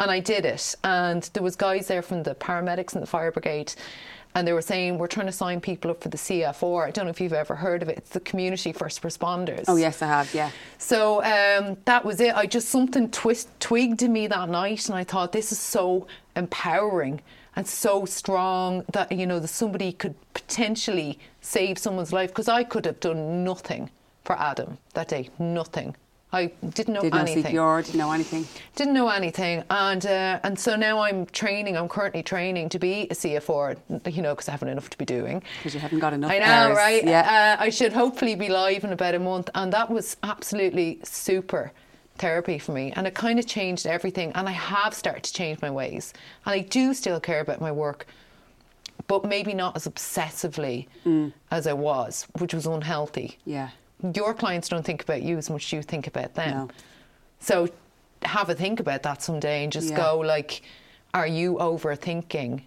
And 0.00 0.10
I 0.12 0.20
did 0.20 0.44
it. 0.44 0.76
And 0.84 1.28
there 1.32 1.42
was 1.42 1.56
guys 1.56 1.88
there 1.88 2.02
from 2.02 2.22
the 2.22 2.36
paramedics 2.36 2.92
and 2.92 3.02
the 3.02 3.06
fire 3.06 3.32
brigade. 3.32 3.74
And 4.34 4.46
they 4.46 4.52
were 4.52 4.62
saying, 4.62 4.98
we're 4.98 5.08
trying 5.08 5.26
to 5.26 5.32
sign 5.32 5.60
people 5.60 5.90
up 5.90 6.02
for 6.02 6.10
the 6.10 6.16
CFR. 6.18 6.86
I 6.86 6.90
don't 6.90 7.06
know 7.06 7.10
if 7.10 7.20
you've 7.20 7.32
ever 7.32 7.56
heard 7.56 7.82
of 7.82 7.88
it. 7.88 7.98
It's 7.98 8.10
the 8.10 8.20
Community 8.20 8.72
First 8.72 9.02
Responders. 9.02 9.64
Oh 9.68 9.76
yes, 9.76 10.02
I 10.02 10.06
have. 10.06 10.32
Yeah, 10.32 10.50
So 10.76 11.22
um, 11.24 11.76
that 11.86 12.04
was 12.04 12.20
it. 12.20 12.34
I 12.36 12.46
just 12.46 12.68
something 12.68 13.10
twist 13.10 13.48
twigged 13.58 14.02
in 14.02 14.12
me 14.12 14.26
that 14.28 14.48
night, 14.48 14.88
and 14.88 14.96
I 14.96 15.04
thought 15.04 15.32
this 15.32 15.50
is 15.50 15.58
so 15.58 16.06
empowering 16.36 17.20
and 17.56 17.66
so 17.66 18.04
strong 18.04 18.84
that 18.92 19.10
you 19.10 19.26
know 19.26 19.40
that 19.40 19.48
somebody 19.48 19.92
could 19.92 20.14
potentially 20.34 21.18
save 21.40 21.78
someone's 21.78 22.12
life 22.12 22.30
because 22.30 22.48
I 22.48 22.62
could 22.62 22.84
have 22.84 23.00
done 23.00 23.42
nothing 23.42 23.90
for 24.24 24.38
Adam 24.38 24.78
that 24.94 25.08
day. 25.08 25.30
Nothing. 25.38 25.96
I 26.30 26.46
didn't 26.74 26.92
know 26.92 27.00
did 27.00 27.12
not 27.14 27.26
anything. 27.28 27.54
CPR, 27.54 27.84
didn't 27.86 27.98
know 27.98 28.12
anything. 28.12 28.46
Didn't 28.76 28.92
know 28.92 29.08
anything, 29.08 29.64
and 29.70 30.04
uh, 30.04 30.40
and 30.42 30.58
so 30.58 30.76
now 30.76 30.98
I'm 31.00 31.24
training. 31.26 31.74
I'm 31.76 31.88
currently 31.88 32.22
training 32.22 32.68
to 32.68 32.78
be 32.78 33.02
a 33.10 33.14
CFR. 33.14 33.76
You 34.14 34.20
know, 34.22 34.34
because 34.34 34.48
I 34.48 34.52
haven't 34.52 34.68
enough 34.68 34.90
to 34.90 34.98
be 34.98 35.06
doing. 35.06 35.42
Because 35.58 35.72
you 35.74 35.80
haven't 35.80 36.00
got 36.00 36.12
enough 36.12 36.30
I 36.30 36.38
know, 36.38 36.44
hours. 36.44 36.76
right? 36.76 37.02
Yeah. 37.04 37.56
Uh, 37.58 37.62
I 37.62 37.70
should 37.70 37.94
hopefully 37.94 38.34
be 38.34 38.48
live 38.50 38.84
in 38.84 38.92
about 38.92 39.14
a 39.14 39.18
month, 39.18 39.48
and 39.54 39.72
that 39.72 39.88
was 39.90 40.18
absolutely 40.22 40.98
super 41.02 41.72
therapy 42.18 42.58
for 42.58 42.72
me, 42.72 42.92
and 42.96 43.06
it 43.06 43.14
kind 43.14 43.38
of 43.38 43.46
changed 43.46 43.86
everything. 43.86 44.30
And 44.34 44.48
I 44.48 44.52
have 44.52 44.92
started 44.92 45.22
to 45.24 45.32
change 45.32 45.62
my 45.62 45.70
ways, 45.70 46.12
and 46.44 46.52
I 46.52 46.58
do 46.58 46.92
still 46.92 47.20
care 47.20 47.40
about 47.40 47.60
my 47.62 47.72
work, 47.72 48.06
but 49.06 49.24
maybe 49.24 49.54
not 49.54 49.76
as 49.76 49.86
obsessively 49.88 50.88
Mm. 51.06 51.32
as 51.50 51.66
I 51.66 51.72
was, 51.72 52.26
which 52.38 52.52
was 52.52 52.66
unhealthy. 52.66 53.38
yeah. 53.46 53.70
Your 54.14 54.34
clients 54.34 54.68
don't 54.68 54.84
think 54.84 55.02
about 55.02 55.22
you 55.22 55.36
as 55.38 55.50
much 55.50 55.64
as 55.66 55.72
you 55.72 55.82
think 55.82 56.06
about 56.06 56.34
them. 56.34 56.56
No. 56.56 56.68
So 57.40 57.68
have 58.22 58.48
a 58.50 58.54
think 58.54 58.80
about 58.80 59.02
that 59.04 59.22
someday 59.22 59.64
and 59.64 59.72
just 59.72 59.90
Yeah. 59.90 59.96
go 59.96 60.18
like, 60.18 60.62
are 61.14 61.26
you 61.26 61.54
overthinking 61.54 62.62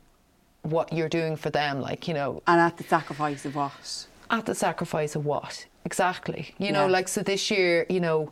what 0.64 0.92
you're 0.94 1.10
doing 1.10 1.36
for 1.36 1.50
them? 1.50 1.82
Like, 1.82 2.08
you 2.08 2.14
know, 2.14 2.42
And 2.48 2.60
at 2.60 2.78
the 2.78 2.84
sacrifice 2.84 3.46
of 3.46 3.56
what? 3.56 4.08
at 4.30 4.46
the 4.46 4.56
sacrifice 4.56 5.16
of 5.16 5.26
what? 5.26 5.66
Exactly. 5.84 6.54
You 6.58 6.72
know, 6.72 6.88
like 6.88 7.08
so 7.08 7.22
this 7.22 7.50
year, 7.52 7.86
you 7.90 8.00
know, 8.00 8.32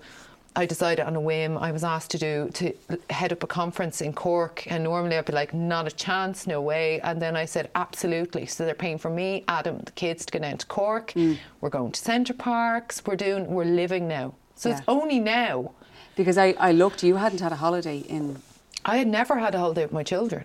I 0.60 0.66
decided 0.66 1.06
on 1.06 1.16
a 1.16 1.22
whim. 1.22 1.58
I 1.58 1.72
was 1.72 1.86
asked 1.86 2.12
to 2.12 2.18
do 2.18 2.50
to 2.56 2.74
head 3.10 3.32
up 3.32 3.44
a 3.44 3.48
conference 3.48 4.02
in 4.02 4.12
Cork, 4.12 4.70
and 4.70 4.84
normally 4.84 5.16
I'd 5.16 5.24
be 5.24 5.32
like, 5.32 5.54
not 5.54 5.88
a 5.88 5.92
chance, 5.92 6.48
no 6.48 6.62
way. 6.62 7.00
And 7.00 7.22
then 7.22 7.38
I 7.38 7.46
said, 7.46 7.70
absolutely. 7.76 8.46
So 8.46 8.66
they're 8.66 8.76
paying 8.76 8.98
for 8.98 9.10
me, 9.10 9.46
Adam, 9.48 9.80
the 9.86 9.94
kids 9.94 10.26
to 10.26 10.34
go 10.34 10.40
down 10.40 10.58
to 10.58 10.66
Cork. 10.66 11.14
Mm. 11.14 11.38
We're 11.62 11.70
going 11.70 11.94
to 11.94 12.00
Center 12.02 12.34
Parcs. 12.34 13.02
We're 13.06 13.16
doing. 13.16 13.48
We're 13.48 13.64
living 13.64 14.10
now. 14.10 14.34
So 14.56 14.70
it's 14.70 14.82
only 14.90 15.22
now. 15.22 15.72
Because 16.18 16.38
I, 16.38 16.48
I 16.60 16.74
looked, 16.74 17.04
you 17.04 17.16
hadn't 17.16 17.40
had 17.40 17.54
a 17.54 17.62
holiday 17.66 18.00
in. 18.00 18.42
I 18.84 18.98
had 18.98 19.08
never 19.08 19.40
had 19.40 19.56
a 19.56 19.60
holiday 19.60 19.84
with 19.84 19.94
my 19.94 20.04
children. 20.04 20.44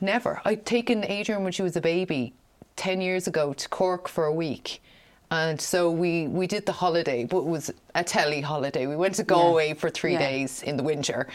Never. 0.00 0.40
I'd 0.44 0.64
taken 0.64 1.04
Adrian 1.04 1.42
when 1.42 1.50
she 1.50 1.62
was 1.62 1.74
a 1.74 1.80
baby 1.80 2.34
10 2.76 3.00
years 3.00 3.26
ago 3.26 3.52
to 3.54 3.68
Cork 3.68 4.06
for 4.06 4.26
a 4.26 4.32
week. 4.32 4.80
And 5.30 5.60
so 5.60 5.90
we, 5.90 6.26
we 6.26 6.46
did 6.46 6.66
the 6.66 6.72
holiday, 6.72 7.24
but 7.24 7.38
it 7.38 7.46
was 7.46 7.70
a 7.94 8.02
telly 8.02 8.40
holiday. 8.40 8.86
We 8.86 8.96
went 8.96 9.14
to 9.16 9.22
Galway 9.24 9.74
for 9.74 9.88
three 9.88 10.14
Yeah. 10.14 10.18
days 10.18 10.62
in 10.62 10.76
the 10.76 10.82
winter. 10.82 11.28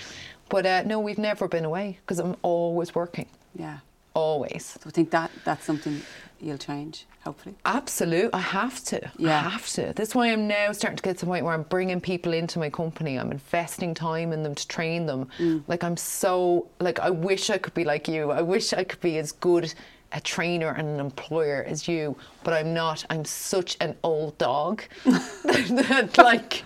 But 0.49 0.65
uh, 0.65 0.83
no, 0.83 0.99
we've 0.99 1.17
never 1.17 1.47
been 1.47 1.65
away 1.65 1.97
because 2.01 2.19
I'm 2.19 2.35
always 2.41 2.93
working. 2.93 3.27
Yeah. 3.55 3.79
Always. 4.13 4.77
So 4.81 4.87
I 4.87 4.91
think 4.91 5.11
that 5.11 5.31
that's 5.43 5.65
something 5.65 6.01
you'll 6.41 6.57
change, 6.57 7.05
hopefully. 7.23 7.55
Absolute. 7.65 8.29
I 8.33 8.39
have 8.39 8.83
to. 8.85 9.11
Yeah. 9.17 9.37
I 9.37 9.49
have 9.49 9.67
to. 9.69 9.93
That's 9.95 10.13
why 10.13 10.27
I'm 10.27 10.47
now 10.47 10.71
starting 10.73 10.97
to 10.97 11.03
get 11.03 11.17
to 11.17 11.25
the 11.25 11.29
point 11.29 11.45
where 11.45 11.53
I'm 11.53 11.63
bringing 11.63 11.99
people 11.99 12.33
into 12.33 12.59
my 12.59 12.69
company. 12.69 13.17
I'm 13.17 13.31
investing 13.31 13.93
time 13.93 14.31
in 14.33 14.43
them 14.43 14.55
to 14.55 14.67
train 14.67 15.05
them. 15.05 15.29
Mm. 15.39 15.63
Like 15.67 15.83
I'm 15.83 15.97
so 15.97 16.67
like 16.79 16.99
I 16.99 17.09
wish 17.09 17.49
I 17.49 17.57
could 17.57 17.73
be 17.73 17.85
like 17.85 18.07
you. 18.07 18.31
I 18.31 18.41
wish 18.41 18.73
I 18.73 18.83
could 18.83 19.01
be 19.01 19.17
as 19.17 19.31
good 19.31 19.73
a 20.11 20.21
trainer 20.21 20.69
and 20.69 20.87
an 20.87 20.99
employer 20.99 21.65
as 21.67 21.87
you, 21.87 22.15
but 22.45 22.53
I'm 22.53 22.73
not. 22.73 23.03
I'm 23.09 23.25
such 23.25 23.75
an 23.81 23.95
old 24.03 24.37
dog 24.37 24.83
that 25.43 26.17
like 26.17 26.63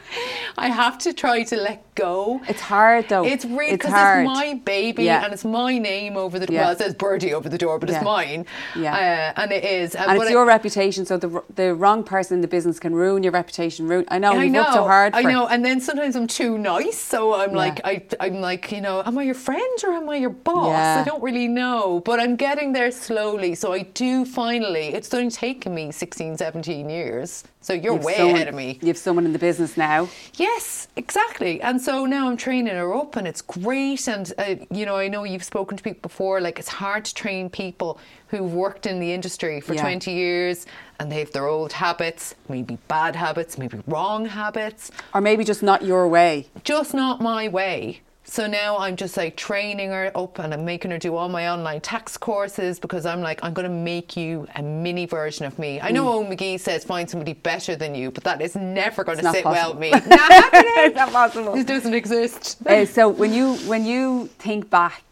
I 0.57 0.67
have 0.67 0.97
to 0.99 1.13
try 1.13 1.43
to 1.43 1.55
let 1.57 1.83
go. 1.95 2.41
It's 2.47 2.61
hard 2.61 3.09
though. 3.09 3.25
It's 3.25 3.45
really 3.45 3.71
because 3.71 3.91
hard. 3.91 4.25
it's 4.25 4.27
my 4.27 4.53
baby 4.65 5.05
Yeah. 5.05 5.23
and 5.23 5.33
it's 5.33 5.45
my 5.45 5.77
name 5.77 6.17
over 6.17 6.37
the 6.37 6.45
door. 6.45 6.53
Yeah. 6.55 6.61
Well, 6.63 6.71
it 6.73 6.79
says 6.79 6.93
Burdy 6.93 7.33
over 7.33 7.49
the 7.49 7.57
door, 7.57 7.79
but 7.79 7.89
Yeah. 7.89 7.95
it's 7.97 8.05
mine. 8.05 8.45
Yeah. 8.75 9.33
Uh, 9.35 9.41
and 9.41 9.51
it 9.51 9.63
is. 9.63 9.95
and 9.95 10.05
but 10.07 10.17
it's 10.17 10.27
I- 10.27 10.31
your 10.37 10.45
reputation, 10.45 11.05
so 11.05 11.17
the 11.17 11.41
the 11.55 11.73
wrong 11.73 12.03
person 12.03 12.35
in 12.37 12.41
the 12.41 12.47
business 12.47 12.79
can 12.79 12.93
ruin 12.93 13.23
your 13.23 13.31
reputation. 13.33 13.87
Ruin. 13.87 14.05
I 14.09 14.19
know 14.19 14.33
I 14.33 14.43
you've 14.43 14.53
know, 14.53 14.61
worked 14.61 14.73
so 14.73 14.83
hard. 14.83 15.15
I 15.15 15.23
know, 15.23 15.47
and 15.47 15.63
then 15.65 15.79
sometimes 15.81 16.15
I'm 16.15 16.27
too 16.27 16.57
nice, 16.57 16.99
so 17.13 17.33
I'm 17.41 17.53
like, 17.53 17.79
I, 17.85 18.03
I'm 18.19 18.41
like, 18.41 18.71
you 18.71 18.81
know, 18.81 19.01
am 19.05 19.17
I 19.17 19.23
your 19.23 19.39
friend 19.47 19.77
or 19.85 19.91
am 19.93 20.09
I 20.09 20.17
your 20.17 20.35
boss? 20.49 20.99
I 21.01 21.03
don't 21.09 21.23
really 21.23 21.47
know, 21.47 22.01
but 22.09 22.19
I'm 22.19 22.35
getting 22.35 22.73
there 22.73 22.91
slowly. 22.91 23.55
So 23.55 23.71
I 23.73 23.81
do 24.05 24.25
finally. 24.25 24.87
It's 24.97 25.13
only 25.13 25.29
taken 25.69 25.87
me 25.87 25.91
16, 25.91 26.37
17 26.37 26.89
years. 26.89 27.43
So 27.61 27.73
you're 27.73 27.93
You've 27.93 28.03
way 28.03 28.15
someone- 28.17 28.35
ahead 28.35 28.47
of 28.47 28.55
me. 28.55 28.77
You 28.81 28.87
have 28.87 28.97
someone 28.97 29.25
in 29.25 29.33
the 29.33 29.39
business 29.39 29.77
now. 29.77 30.07
Yes, 30.35 30.87
exactly. 30.95 31.61
And 31.61 31.81
so 31.81 32.05
now 32.05 32.29
I'm 32.29 32.37
training 32.37 32.75
her 32.75 32.93
up, 32.93 33.15
and 33.15 33.27
it's 33.27 33.41
great. 33.41 34.07
And 34.07 34.31
uh, 34.37 34.55
you 34.71 34.85
know, 34.85 34.95
I 34.97 35.07
know 35.07 35.23
you've 35.23 35.43
spoken 35.43 35.77
to 35.77 35.83
people 35.83 36.01
before. 36.01 36.41
Like 36.41 36.59
it's 36.59 36.69
hard 36.69 37.05
to 37.05 37.13
train 37.13 37.49
people 37.49 37.99
who've 38.27 38.53
worked 38.53 38.85
in 38.85 38.99
the 38.99 39.11
industry 39.13 39.61
for 39.61 39.73
Yeah. 39.73 39.81
20 39.81 40.11
years, 40.11 40.65
and 40.99 41.11
they've 41.11 41.31
their 41.31 41.47
old 41.47 41.73
habits, 41.73 42.35
maybe 42.47 42.77
bad 42.87 43.15
habits, 43.15 43.57
maybe 43.57 43.79
wrong 43.87 44.25
habits 44.25 44.91
Or 45.13 45.21
maybe 45.21 45.43
just 45.43 45.63
not 45.63 45.83
your 45.83 46.07
way. 46.07 46.47
just 46.63 46.93
not 46.93 47.21
my 47.21 47.47
way. 47.47 48.01
So 48.31 48.45
now 48.45 48.77
I'm 48.77 48.95
just 48.95 49.17
like 49.17 49.35
training 49.35 49.89
her 49.89 50.11
up 50.15 50.37
and 50.37 50.53
I'm 50.53 50.63
making 50.63 50.91
her 50.91 50.99
do 50.99 51.15
all 51.15 51.29
my 51.29 51.49
online 51.49 51.81
tax 51.81 52.15
courses 52.15 52.79
because 52.79 53.03
I'm 53.07 53.21
like, 53.21 53.39
I'm 53.41 53.53
going 53.53 53.67
to 53.67 53.73
make 53.75 54.15
you 54.15 54.47
a 54.55 54.61
mini 54.61 55.07
version 55.07 55.45
of 55.45 55.57
me. 55.57 55.81
I 55.81 55.89
know 55.89 56.05
Mm. 56.05 56.27
Eoin 56.29 56.37
McGee 56.37 56.59
says 56.59 56.83
find 56.83 57.09
somebody 57.09 57.33
better 57.33 57.75
than 57.75 57.95
you, 57.95 58.11
but 58.11 58.23
that 58.25 58.39
is 58.39 58.55
never 58.55 59.03
going 59.03 59.17
to 59.17 59.31
sit 59.31 59.45
well 59.45 59.71
with 59.73 59.79
me. 59.79 59.89
possible. 59.89 60.09
Not. 60.15 60.29
It's 60.53 60.95
not 60.95 61.11
possible. 61.11 61.55
It 61.55 61.65
doesn't 61.65 61.93
exist. 61.95 62.57
Uh, 62.67 62.85
so 62.85 63.09
when 63.09 63.33
you 63.33 63.55
when 63.71 63.83
you 63.83 64.27
think 64.37 64.69
back, 64.69 65.03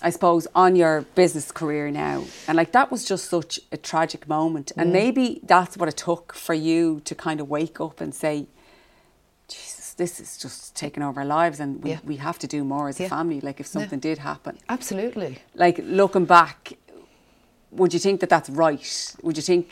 I 0.00 0.08
suppose 0.08 0.46
on 0.54 0.74
your 0.74 1.02
business 1.14 1.52
career 1.52 1.90
now, 1.90 2.24
and 2.48 2.56
like 2.56 2.72
that 2.72 2.90
was 2.90 3.04
just 3.04 3.28
such 3.28 3.60
a 3.72 3.76
tragic 3.76 4.26
moment, 4.26 4.72
Mm. 4.74 4.82
and 4.82 4.92
maybe 4.92 5.40
that's 5.42 5.76
what 5.76 5.88
it 5.90 5.98
took 5.98 6.32
for 6.34 6.54
you 6.54 7.00
to 7.04 7.14
kind 7.14 7.40
of 7.40 7.48
wake 7.50 7.78
up 7.80 8.00
and 8.00 8.14
say, 8.14 8.34
"Jesus, 8.44 8.55
this 9.96 10.20
is 10.20 10.36
just 10.36 10.74
taking 10.76 11.02
over 11.02 11.20
our 11.20 11.26
lives, 11.26 11.60
and 11.60 11.82
we, 11.82 11.90
Yeah. 11.90 11.98
we 12.04 12.16
have 12.16 12.38
to 12.40 12.46
do 12.46 12.64
more 12.64 12.88
as 12.88 13.00
a 13.00 13.08
family." 13.08 13.40
Like 13.40 13.60
if 13.60 13.66
something 13.66 13.98
did 14.00 14.18
happen, 14.18 14.58
Absolutely. 14.68 15.38
like 15.54 15.80
looking 15.82 16.24
back, 16.26 16.74
would 17.70 17.92
you 17.94 18.00
think 18.00 18.20
that 18.20 18.28
that's 18.30 18.50
right? 18.50 19.14
Would 19.22 19.36
you 19.36 19.42
think? 19.42 19.66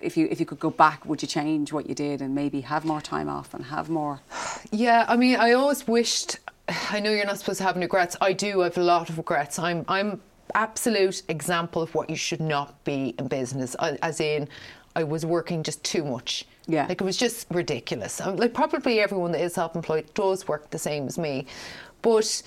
If 0.00 0.16
you 0.16 0.26
if 0.32 0.40
you 0.40 0.46
could 0.46 0.58
go 0.58 0.70
back, 0.70 1.06
would 1.06 1.22
you 1.22 1.28
change 1.28 1.72
what 1.72 1.86
you 1.88 1.94
did 1.94 2.20
and 2.22 2.34
maybe 2.34 2.62
have 2.62 2.84
more 2.84 3.00
time 3.00 3.28
off 3.28 3.54
and 3.54 3.64
have 3.66 3.88
more? 3.88 4.20
Yeah, 4.70 5.04
I 5.08 5.16
mean, 5.16 5.36
I 5.36 5.52
always 5.52 5.86
wished. 5.86 6.38
I 6.90 6.98
know 7.00 7.10
you're 7.10 7.26
not 7.26 7.38
supposed 7.38 7.58
to 7.58 7.64
have 7.64 7.76
regrets. 7.76 8.16
I 8.20 8.32
do. 8.32 8.62
I 8.62 8.64
have 8.64 8.78
a 8.78 8.82
lot 8.82 9.08
of 9.10 9.16
regrets. 9.18 9.58
I'm. 9.58 9.84
I'm 9.88 10.20
absolute 10.54 11.22
example 11.28 11.80
of 11.82 11.94
what 11.94 12.10
you 12.10 12.16
should 12.16 12.40
not 12.40 12.82
be 12.84 13.14
in 13.18 13.26
business. 13.28 13.74
I- 13.78 13.98
As 14.02 14.20
in, 14.20 14.48
I 14.94 15.02
was 15.04 15.24
working 15.24 15.62
just 15.62 15.82
too 15.84 16.04
much. 16.04 16.44
Yeah. 16.66 16.86
Like 16.86 17.00
it 17.00 17.04
was 17.04 17.16
just 17.16 17.46
ridiculous. 17.50 18.20
Um, 18.20 18.36
Like 18.36 18.54
probably 18.54 19.00
everyone 19.00 19.32
that 19.32 19.40
is 19.40 19.54
self-employed 19.54 20.14
does 20.14 20.46
work 20.48 20.70
the 20.70 20.78
same 20.78 21.06
as 21.06 21.18
me, 21.18 21.46
but 22.02 22.42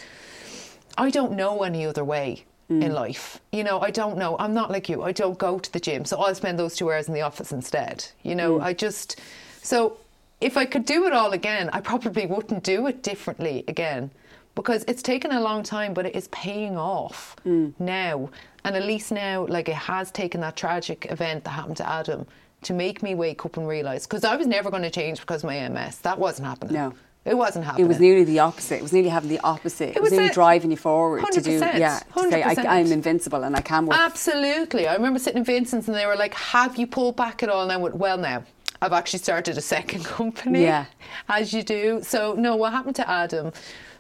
I 0.97 1.09
don't 1.09 1.33
know 1.33 1.63
any 1.63 1.85
other 1.85 2.03
way. 2.03 2.45
in 2.67 2.79
mm. 2.79 2.93
life. 2.93 3.39
You 3.51 3.63
know, 3.63 3.79
I 3.79 3.91
don't 3.91 4.17
know. 4.17 4.35
I'm 4.39 4.55
not 4.55 4.71
like 4.71 4.89
you. 4.89 5.03
I 5.03 5.11
don't 5.11 5.37
go 5.37 5.59
to 5.59 5.71
the 5.71 5.79
gym, 5.79 6.03
so 6.03 6.19
I'll 6.19 6.33
spend 6.33 6.57
those 6.57 6.75
two 6.75 6.91
hours 6.91 7.07
in 7.07 7.13
the 7.13 7.21
office 7.21 7.51
instead. 7.51 8.07
You 8.23 8.33
know, 8.33 8.57
mm. 8.57 8.63
I 8.63 8.73
just 8.73 9.21
so 9.61 9.97
if 10.41 10.57
I 10.57 10.65
could 10.65 10.85
do 10.85 11.05
it 11.05 11.13
all 11.13 11.31
again, 11.33 11.69
I 11.73 11.79
probably 11.81 12.25
wouldn't 12.25 12.63
do 12.63 12.87
it 12.87 13.03
differently 13.03 13.63
again 13.67 14.11
because 14.55 14.83
it's 14.87 15.01
taken 15.01 15.31
a 15.31 15.41
long 15.41 15.63
time, 15.63 15.93
but 15.93 16.05
it 16.05 16.15
is 16.15 16.27
paying 16.29 16.77
off 16.77 17.35
mm. 17.45 17.73
now. 17.79 18.29
And 18.63 18.75
at 18.75 18.85
least 18.85 19.11
now, 19.11 19.45
like 19.45 19.69
it 19.69 19.75
has 19.75 20.11
taken 20.11 20.41
that 20.41 20.55
tragic 20.55 21.07
event 21.11 21.43
that 21.43 21.51
happened 21.51 21.77
to 21.77 21.87
Adam 21.87 22.25
to 22.65 22.73
make 22.73 23.01
me 23.01 23.15
wake 23.15 23.45
up 23.45 23.57
and 23.57 23.67
realize 23.67 24.05
because 24.05 24.23
I 24.23 24.35
was 24.35 24.47
never 24.47 24.69
going 24.69 24.83
to 24.83 24.89
change 24.89 25.19
because 25.19 25.43
of 25.43 25.47
my 25.47 25.67
MS. 25.69 25.99
That 25.99 26.19
wasn't 26.19 26.47
happening. 26.47 26.73
No. 26.73 26.93
It 27.23 27.35
wasn't 27.35 27.65
happening. 27.65 27.85
It 27.85 27.87
was 27.87 27.99
nearly 27.99 28.23
the 28.23 28.37
opposite. 28.39 28.75
It 28.75 28.83
was 28.83 28.93
nearly 28.93 29.09
having 29.09 29.29
the 29.29 29.39
opposite. 29.39 29.95
It, 29.95 30.01
was, 30.01 30.11
was 30.11 30.19
nearly 30.19 30.33
driving 30.33 30.69
you 30.69 30.77
forward 30.77 31.25
to 31.31 31.41
do, 31.41 31.59
100%, 31.59 31.79
yeah, 31.79 31.99
to 32.15 32.29
say 32.29 32.43
I, 32.43 32.53
100%. 32.53 32.65
I'm 32.67 32.91
invincible 32.91 33.43
and 33.43 33.55
I 33.55 33.61
can 33.61 33.87
work. 33.87 33.97
Absolutely. 33.97 34.87
I 34.87 34.93
remember 34.93 35.17
sitting 35.17 35.39
in 35.39 35.43
Vincent's 35.43 35.87
and 35.87 35.97
they 35.97 36.05
were 36.05 36.15
like, 36.15 36.35
Have 36.35 36.77
you 36.77 36.85
pulled 36.85 37.15
back 37.15 37.41
at 37.41 37.49
all? 37.49 37.63
And 37.63 37.71
I 37.71 37.77
went, 37.77 37.95
Well, 37.95 38.19
now, 38.19 38.43
I've 38.79 38.93
actually 38.93 39.19
started 39.19 39.57
a 39.57 39.61
second 39.61 40.05
company. 40.19 40.61
Yeah. 40.61 40.85
As 41.27 41.51
you 41.51 41.63
do. 41.63 42.01
So, 42.03 42.33
no, 42.33 42.55
what 42.55 42.73
happened 42.73 42.95
to 42.97 43.09
Adam? 43.09 43.51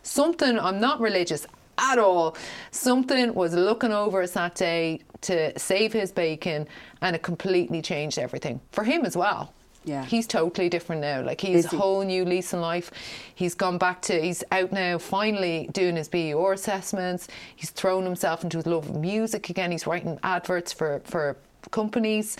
Something, 0.03 0.59
I'm 0.59 0.79
not 0.79 0.99
religious 0.99 1.47
at 1.79 1.97
all. 1.97 2.37
Something 2.69 3.33
was 3.33 3.55
looking 3.55 3.91
over 3.91 4.21
us 4.21 4.31
that 4.31 4.53
day 4.53 5.01
to 5.25 5.57
save 5.59 5.93
his 5.93 6.11
bacon 6.11 6.67
and 7.01 7.15
it 7.15 7.23
completely 7.23 7.81
changed 7.81 8.17
everything 8.17 8.59
for 8.71 8.83
him 8.83 9.05
as 9.05 9.15
well. 9.15 9.53
Yeah. 9.83 10.03
He's 10.03 10.25
totally 10.25 10.67
different 10.67 11.01
now. 11.01 11.21
Like 11.21 11.39
he's 11.39 11.69
he? 11.69 11.77
a 11.77 11.79
whole 11.79 12.03
new 12.03 12.25
lease 12.25 12.53
in 12.53 12.61
life. 12.61 12.91
He's 13.35 13.53
gone 13.53 13.77
back 13.77 14.01
to 14.03 14.19
he's 14.19 14.43
out 14.51 14.71
now 14.71 14.97
finally 14.97 15.69
doing 15.73 15.95
his 15.95 16.07
BER 16.07 16.53
assessments. 16.53 17.27
He's 17.55 17.69
thrown 17.69 18.03
himself 18.03 18.43
into 18.43 18.57
his 18.57 18.65
love 18.65 18.89
of 18.89 18.95
music 18.95 19.49
again. 19.49 19.71
He's 19.71 19.85
writing 19.85 20.19
adverts 20.23 20.73
for 20.73 21.01
for 21.05 21.37
companies 21.71 22.37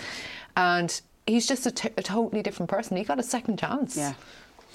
and 0.58 1.02
he's 1.28 1.48
just 1.48 1.66
a, 1.66 1.72
t- 1.72 1.90
a 1.98 2.04
totally 2.04 2.42
different 2.42 2.70
person. 2.70 2.98
He 2.98 3.04
got 3.04 3.20
a 3.20 3.24
second 3.24 3.60
chance. 3.60 3.96
Yeah. 3.96 4.14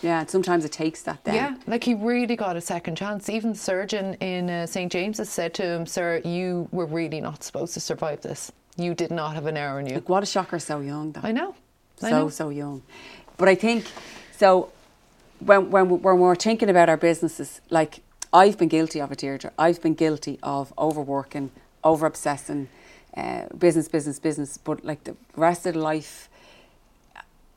Yeah, 0.03 0.21
and 0.21 0.31
sometimes 0.31 0.65
it 0.65 0.73
takes 0.73 1.03
that 1.03 1.25
then. 1.25 1.35
Yeah, 1.35 1.57
like 1.67 1.85
he 1.85 1.95
really 1.95 2.37
got 2.37 2.57
a 2.57 2.61
second 2.61 2.97
chance. 2.97 3.29
Even 3.29 3.53
the 3.53 3.59
surgeon 3.59 4.15
in 4.15 4.49
uh, 4.49 4.67
St 4.67 4.91
James's 4.91 5.29
said 5.29 5.53
to 5.55 5.63
him, 5.63 5.87
"Sir, 5.87 6.23
you 6.25 6.69
were 6.73 6.87
really 6.87 7.21
not 7.21 7.43
supposed 7.45 7.75
to 7.75 7.81
survive 7.81 8.23
this. 8.23 8.51
You 8.77 8.95
did 8.95 9.11
not 9.11 9.35
have 9.35 9.47
an 9.47 9.57
hour 9.59 9.79
in 9.79 9.87
you." 9.87 9.95
Like, 9.97 10.09
what 10.09 10.23
a 10.23 10.27
shocker 10.27 10.59
so 10.59 10.81
young, 10.81 11.13
though. 11.13 11.21
I 11.23 11.33
know. 11.33 11.55
I 12.03 12.11
so 12.11 12.19
know. 12.19 12.29
so 12.31 12.49
young. 12.49 12.83
But 13.37 13.49
I 13.49 13.55
think 13.55 13.85
so. 14.37 14.71
When 15.41 15.71
when 15.71 15.89
we- 15.91 15.99
when 15.99 16.19
we're 16.19 16.35
thinking 16.35 16.71
about 16.71 16.89
our 16.89 16.97
businesses, 16.97 17.61
like 17.69 18.01
I've 18.33 18.57
been 18.57 18.69
guilty 18.69 19.01
of 19.03 19.13
it, 19.13 19.19
Deirdre. 19.19 19.51
I've 19.59 19.83
been 19.83 19.95
guilty 19.95 20.39
of 20.43 20.73
overworking, 20.79 21.51
over 21.85 22.07
obsessing, 22.07 22.69
uh, 23.17 23.43
business, 23.59 23.89
business, 23.89 24.19
business. 24.19 24.57
But 24.57 24.83
like 24.85 25.05
the 25.05 25.17
rest 25.37 25.67
of 25.67 25.75
the 25.75 25.81
life, 25.81 26.30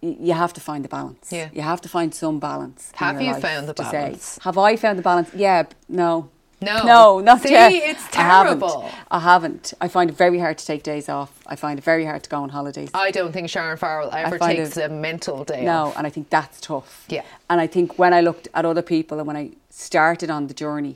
you 0.04 0.34
have 0.34 0.54
to 0.54 0.62
find 0.62 0.84
the 0.84 0.90
balance. 0.90 1.32
Yeah. 1.32 1.50
You 1.54 1.62
have 1.62 1.82
to 1.82 1.90
find 1.90 2.14
some 2.14 2.40
balance. 2.40 2.92
Have 2.96 3.22
you 3.22 3.34
found 3.36 3.68
the 3.68 3.74
balance? 3.74 4.40
have 4.44 4.58
I 4.58 4.76
found 4.76 5.00
the 5.00 5.04
balance? 5.04 5.30
Yeah. 5.34 5.64
No. 5.88 6.30
No. 6.62 6.84
No, 6.84 7.20
not 7.20 7.42
See, 7.42 7.52
yet. 7.52 7.72
it's 7.74 8.06
I 8.18 8.22
haven't. 8.22 8.60
terrible. 8.60 8.90
I 9.12 9.20
haven't. 9.20 9.74
I 9.82 9.88
find 9.90 10.10
it 10.10 10.16
very 10.16 10.40
hard 10.40 10.58
to 10.60 10.66
take 10.66 10.82
days 10.84 11.10
off. 11.10 11.32
I 11.46 11.56
find 11.58 11.78
it 11.78 11.84
very 11.84 12.06
hard 12.06 12.24
to 12.24 12.30
go 12.30 12.38
on 12.42 12.50
holidays. 12.50 12.90
I 12.94 13.12
don't 13.12 13.34
think 13.34 13.50
Sharon 13.50 13.78
Farrell 13.78 14.10
ever 14.14 14.38
takes 14.40 14.78
it- 14.78 14.86
a 14.86 14.94
mental 14.94 15.44
day 15.44 15.66
No, 15.66 15.88
off. 15.88 15.98
and 15.98 16.08
I 16.08 16.10
think 16.10 16.30
that's 16.30 16.62
tough. 16.62 17.04
Yeah. 17.10 17.24
And 17.50 17.60
I 17.60 17.68
think 17.68 18.00
when 18.00 18.14
I 18.14 18.22
looked 18.22 18.48
at 18.54 18.64
other 18.66 18.82
people 18.82 19.18
and 19.20 19.28
when 19.28 19.36
I 19.36 19.52
started 19.70 20.30
on 20.30 20.48
the 20.48 20.54
journey, 20.54 20.96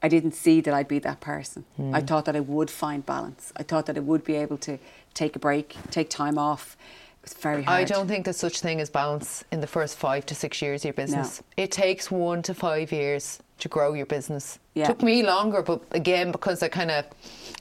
I 0.00 0.08
didn't 0.08 0.34
see 0.34 0.60
that 0.60 0.72
I'd 0.72 0.88
be 0.88 1.00
that 1.00 1.20
person. 1.20 1.64
Hmm. 1.76 1.92
I 1.94 2.00
thought 2.02 2.24
that 2.26 2.36
I 2.36 2.40
would 2.40 2.70
find 2.70 3.04
balance. 3.04 3.52
I 3.56 3.64
thought 3.64 3.86
that 3.86 3.96
I 3.96 4.00
would 4.00 4.22
be 4.24 4.36
able 4.36 4.58
to 4.58 4.78
take 5.12 5.34
a 5.34 5.40
break, 5.40 5.76
take 5.90 6.08
time 6.08 6.38
off. 6.38 6.76
It 7.22 7.28
was 7.34 7.34
very 7.34 7.62
hard. 7.62 7.80
I 7.80 7.84
don't 7.84 8.08
think 8.08 8.24
there's 8.24 8.38
such 8.38 8.60
thing 8.60 8.80
as 8.80 8.88
balance 8.88 9.44
in 9.52 9.60
the 9.60 9.66
first 9.66 9.98
five 9.98 10.24
to 10.26 10.34
six 10.34 10.62
years 10.62 10.80
of 10.82 10.84
your 10.86 10.94
business. 10.94 11.42
It 11.56 11.70
takes 11.70 12.10
one 12.10 12.40
to 12.42 12.54
five 12.54 12.92
years 12.92 13.40
to 13.58 13.68
grow 13.68 13.92
your 13.92 14.06
business. 14.06 14.58
Yeah. 14.74 14.86
Took 14.86 15.02
me 15.02 15.22
longer, 15.22 15.60
but 15.60 15.82
again 15.90 16.32
because 16.32 16.62
I 16.62 16.68
kind 16.68 16.90
of 16.90 17.04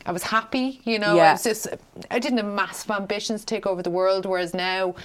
I 0.06 0.14
was 0.14 0.24
happy, 0.24 0.80
you 0.86 0.98
know. 0.98 1.20
I 1.20 1.34
was 1.34 1.44
just 1.44 1.68
I 2.10 2.20
didn't 2.20 2.38
have 2.38 2.48
massive 2.48 2.92
ambitions 2.92 3.42
to 3.42 3.46
take 3.46 3.66
over 3.68 3.84
the 3.84 3.90
world. 3.90 4.26
Whereas 4.26 4.54
now, 4.54 4.96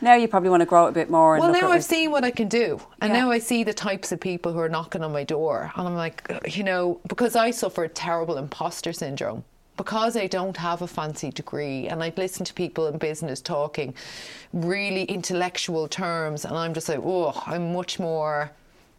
Now 0.00 0.14
you 0.14 0.28
probably 0.28 0.50
want 0.50 0.60
to 0.60 0.66
grow 0.66 0.86
it 0.86 0.90
a 0.90 0.92
bit 0.92 1.10
more. 1.10 1.34
And 1.34 1.42
well, 1.42 1.52
now 1.52 1.72
I've 1.72 1.82
seen 1.82 2.12
what 2.12 2.22
I 2.22 2.30
can 2.30 2.46
do, 2.48 2.80
and 3.00 3.12
Yeah. 3.12 3.20
now 3.22 3.30
I 3.32 3.38
see 3.40 3.64
the 3.64 3.74
types 3.74 4.12
of 4.12 4.20
people 4.20 4.52
who 4.52 4.60
are 4.60 4.68
knocking 4.68 5.02
on 5.02 5.10
my 5.12 5.24
door, 5.24 5.72
and 5.74 5.88
I'm 5.88 5.96
like, 5.96 6.30
uh, 6.30 6.38
you 6.46 6.62
know, 6.62 7.00
because 7.08 7.34
I 7.34 7.50
suffer 7.50 7.88
terrible 7.88 8.36
imposter 8.38 8.92
syndrome. 8.92 9.42
Because 9.76 10.16
I 10.16 10.28
don't 10.28 10.56
have 10.56 10.82
a 10.82 10.86
fancy 10.86 11.30
degree, 11.30 11.88
and 11.88 12.02
I'd 12.02 12.16
listen 12.16 12.44
to 12.44 12.54
people 12.54 12.86
in 12.86 12.98
business 12.98 13.40
talking 13.40 13.94
really 14.52 15.02
intellectual 15.04 15.88
terms, 15.88 16.44
and 16.44 16.56
I'm 16.56 16.74
just 16.74 16.88
like, 16.88 17.00
oh, 17.02 17.42
I'm 17.46 17.72
much 17.72 17.98
more, 17.98 18.52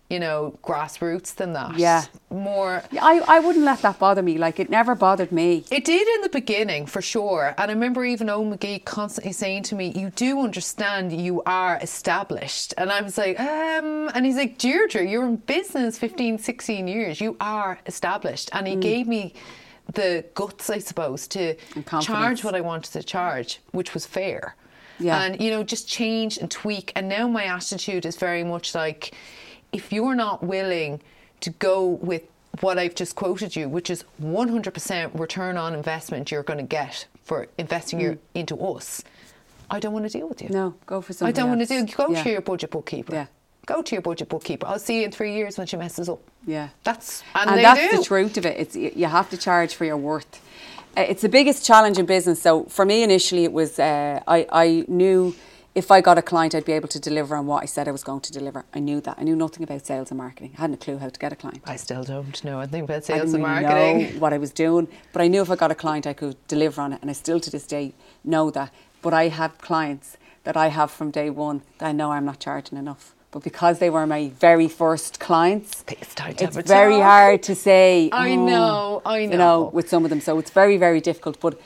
you 0.09 0.19
know, 0.19 0.57
grassroots 0.63 1.33
than 1.33 1.53
that. 1.53 1.77
Yeah. 1.77 2.03
More. 2.29 2.83
I, 3.01 3.21
I 3.25 3.39
wouldn't 3.39 3.63
let 3.63 3.81
that 3.83 3.97
bother 3.97 4.21
me. 4.21 4.37
Like 4.37 4.59
it 4.59 4.69
never 4.69 4.93
bothered 4.95 5.31
me. 5.31 5.63
It 5.71 5.85
did 5.85 6.07
in 6.15 6.21
the 6.21 6.29
beginning, 6.29 6.85
for 6.85 7.01
sure. 7.01 7.55
And 7.57 7.71
I 7.71 7.73
remember 7.73 8.03
even 8.03 8.27
Eoin 8.27 8.55
McGee 8.55 8.83
constantly 8.83 9.31
saying 9.31 9.63
to 9.63 9.75
me, 9.75 9.93
You 9.95 10.09
do 10.09 10.41
understand 10.41 11.11
you 11.13 11.41
are 11.45 11.79
established. 11.81 12.73
And 12.77 12.91
I 12.91 13.01
was 13.01 13.17
like, 13.17 13.39
um, 13.39 14.11
and 14.13 14.25
he's 14.25 14.35
like, 14.35 14.57
Deirdre, 14.57 15.07
you're 15.07 15.25
in 15.25 15.37
business 15.37 15.97
15, 15.97 16.37
16 16.37 16.87
years. 16.87 17.21
You 17.21 17.37
are 17.39 17.79
established. 17.85 18.49
And 18.51 18.67
he 18.67 18.75
gave 18.75 19.07
me 19.07 19.33
the 19.93 20.25
guts, 20.33 20.69
I 20.69 20.79
suppose, 20.79 21.27
to 21.29 21.55
charge 22.01 22.43
what 22.43 22.55
I 22.55 22.61
wanted 22.61 22.91
to 22.93 23.03
charge, 23.03 23.59
which 23.71 23.93
was 23.93 24.05
fair. 24.05 24.55
Yeah. 24.99 25.21
And, 25.21 25.41
you 25.41 25.51
know, 25.51 25.63
just 25.63 25.87
change 25.87 26.37
and 26.37 26.49
tweak. 26.49 26.91
And 26.95 27.09
now 27.09 27.27
my 27.27 27.45
attitude 27.45 28.05
is 28.05 28.15
very 28.15 28.43
much 28.43 28.73
like, 28.73 29.13
if 29.71 29.91
you're 29.91 30.15
not 30.15 30.43
willing 30.43 31.01
to 31.41 31.49
go 31.49 31.85
with 31.85 32.23
what 32.61 32.77
I've 32.79 32.95
just 32.95 33.15
quoted 33.15 33.55
you, 33.55 33.67
which 33.67 33.89
is 33.89 34.05
100% 34.23 35.19
return 35.19 35.57
on 35.57 35.73
investment 35.75 36.31
you're 36.31 36.43
going 36.43 36.59
to 36.59 36.63
get 36.63 37.05
for 37.25 37.47
investing 37.57 37.99
your, 37.99 38.17
into 38.33 38.57
us, 38.57 39.03
I 39.69 39.79
don't 39.79 39.93
want 39.93 40.09
to 40.09 40.17
deal 40.17 40.29
with 40.29 40.41
you. 40.41 40.49
Mm. 40.49 40.53
No, 40.53 40.75
go 40.85 41.01
for 41.01 41.11
something. 41.13 41.27
I 41.27 41.31
don't 41.31 41.49
want 41.49 41.67
to 41.67 41.85
do. 41.85 41.93
Go 41.93 42.09
Yeah. 42.09 42.23
to 42.23 42.29
your 42.29 42.41
budget 42.41 42.71
bookkeeper. 42.71 43.13
Yeah. 43.13 43.25
Go 43.65 43.81
to 43.81 43.95
your 43.95 44.01
budget 44.01 44.29
bookkeeper. 44.29 44.67
I'll 44.67 44.79
see 44.79 44.99
you 44.99 45.05
in 45.05 45.11
three 45.11 45.33
years 45.33 45.57
when 45.57 45.67
she 45.67 45.75
messes 45.75 46.07
up. 46.07 46.21
Yeah. 46.45 46.69
That's 46.83 47.23
and, 47.33 47.49
and 47.49 47.59
that's 47.63 47.91
do. 47.91 47.97
the 47.97 48.03
truth 48.03 48.37
of 48.37 48.45
it. 48.45 48.57
It's 48.57 48.75
you 48.75 49.05
have 49.07 49.29
to 49.31 49.37
charge 49.37 49.73
for 49.75 49.85
your 49.85 49.97
worth. 49.97 50.41
Uh, 50.97 51.01
It's 51.01 51.21
the 51.21 51.29
biggest 51.29 51.65
challenge 51.65 51.97
in 51.97 52.05
business. 52.05 52.41
So 52.41 52.63
for 52.65 52.85
me 52.85 53.03
initially, 53.03 53.43
it 53.43 53.53
was 53.53 53.79
uh, 53.79 54.21
I 54.27 54.45
I 54.51 54.85
knew 54.87 55.35
if 55.73 55.91
I 55.91 55.99
got 56.01 56.17
a 56.17 56.21
client, 56.21 56.55
I'd 56.55 56.63
be 56.63 56.71
able 56.71 56.87
to 56.87 56.99
deliver 56.99 57.35
on 57.35 57.47
what 57.47 57.63
I 57.63 57.65
said 57.65 57.87
I 57.87 57.91
was 57.91 58.03
going 58.03 58.21
to 58.21 58.31
deliver. 58.31 58.63
I 58.73 58.79
knew 58.79 59.01
that. 59.01 59.17
I 59.19 59.23
knew 59.23 59.35
nothing 59.35 59.63
about 59.63 59.85
sales 59.85 60.09
and 60.11 60.17
marketing. 60.17 60.51
I 60.57 60.61
hadn't 60.61 60.75
a 60.75 60.77
clue 60.85 60.97
how 60.99 61.09
to 61.09 61.19
get 61.19 61.33
a 61.33 61.35
client. 61.35 61.63
I 61.65 61.75
still 61.75 62.03
don't 62.03 62.41
know 62.43 62.59
anything 62.59 62.83
about 62.83 62.97
I 62.97 62.99
sales 63.01 63.33
and 63.33 63.43
marketing. 63.43 64.13
know 64.13 64.19
what 64.19 64.31
I 64.31 64.37
was 64.37 64.51
doing, 64.51 64.87
but 65.11 65.21
I 65.21 65.27
knew 65.27 65.41
if 65.41 65.49
I 65.49 65.55
got 65.55 65.71
a 65.71 65.75
client, 65.75 66.07
I 66.07 66.13
could 66.13 66.37
deliver 66.47 66.81
on 66.81 66.93
it, 66.93 67.01
and 67.01 67.09
I 67.09 67.13
still 67.13 67.39
to 67.41 67.49
this 67.49 67.67
day 67.67 67.93
know 68.23 68.49
that. 68.51 68.71
But 69.01 69.13
I 69.13 69.27
have 69.27 69.57
clients 69.57 70.17
that 70.45 70.55
I 70.55 70.67
have 70.69 70.91
from 70.91 71.11
day 71.11 71.29
one 71.29 71.61
that 71.79 71.87
I 71.89 71.91
know 71.91 72.11
I'm 72.11 72.25
not 72.25 72.39
charging 72.39 72.77
enough. 72.77 73.14
But 73.35 73.43
because 73.43 73.79
they 73.79 73.89
were 73.89 74.07
my 74.07 74.29
very 74.39 74.69
first 74.69 75.19
clients, 75.19 75.83
It's 75.89 76.15
it's 76.41 76.69
very 76.69 77.01
hard 77.01 77.43
to 77.43 77.53
say. 77.53 78.09
I 78.13 78.31
"Oh," 78.31 78.45
know, 78.45 79.01
I 79.05 79.25
know. 79.25 79.31
You 79.33 79.37
know, 79.37 79.69
with 79.73 79.89
some 79.89 80.05
of 80.05 80.09
them, 80.09 80.21
so 80.21 80.39
it's 80.39 80.51
very, 80.51 80.77
very 80.77 81.01
difficult. 81.01 81.41
But, 81.41 81.59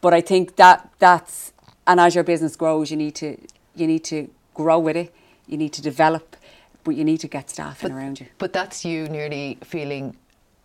but 0.00 0.12
I 0.12 0.20
think 0.20 0.56
that 0.56 0.90
that's 0.98 1.52
and 1.86 2.00
as 2.00 2.16
your 2.16 2.24
business 2.24 2.56
grows, 2.56 2.90
you 2.90 2.96
need 2.96 3.14
to 3.22 3.36
you 3.76 3.86
need 3.86 4.02
to 4.06 4.28
grow 4.54 4.80
with 4.80 4.96
it. 4.96 5.14
You 5.46 5.58
need 5.58 5.72
to 5.74 5.82
develop, 5.82 6.36
but 6.82 6.96
you 6.96 7.04
need 7.04 7.20
to 7.20 7.28
get 7.28 7.50
staff 7.50 7.84
in 7.84 7.92
around 7.92 8.18
you. 8.18 8.26
But 8.38 8.52
that's 8.52 8.84
you 8.84 9.08
nearly 9.08 9.58
feeling 9.62 10.16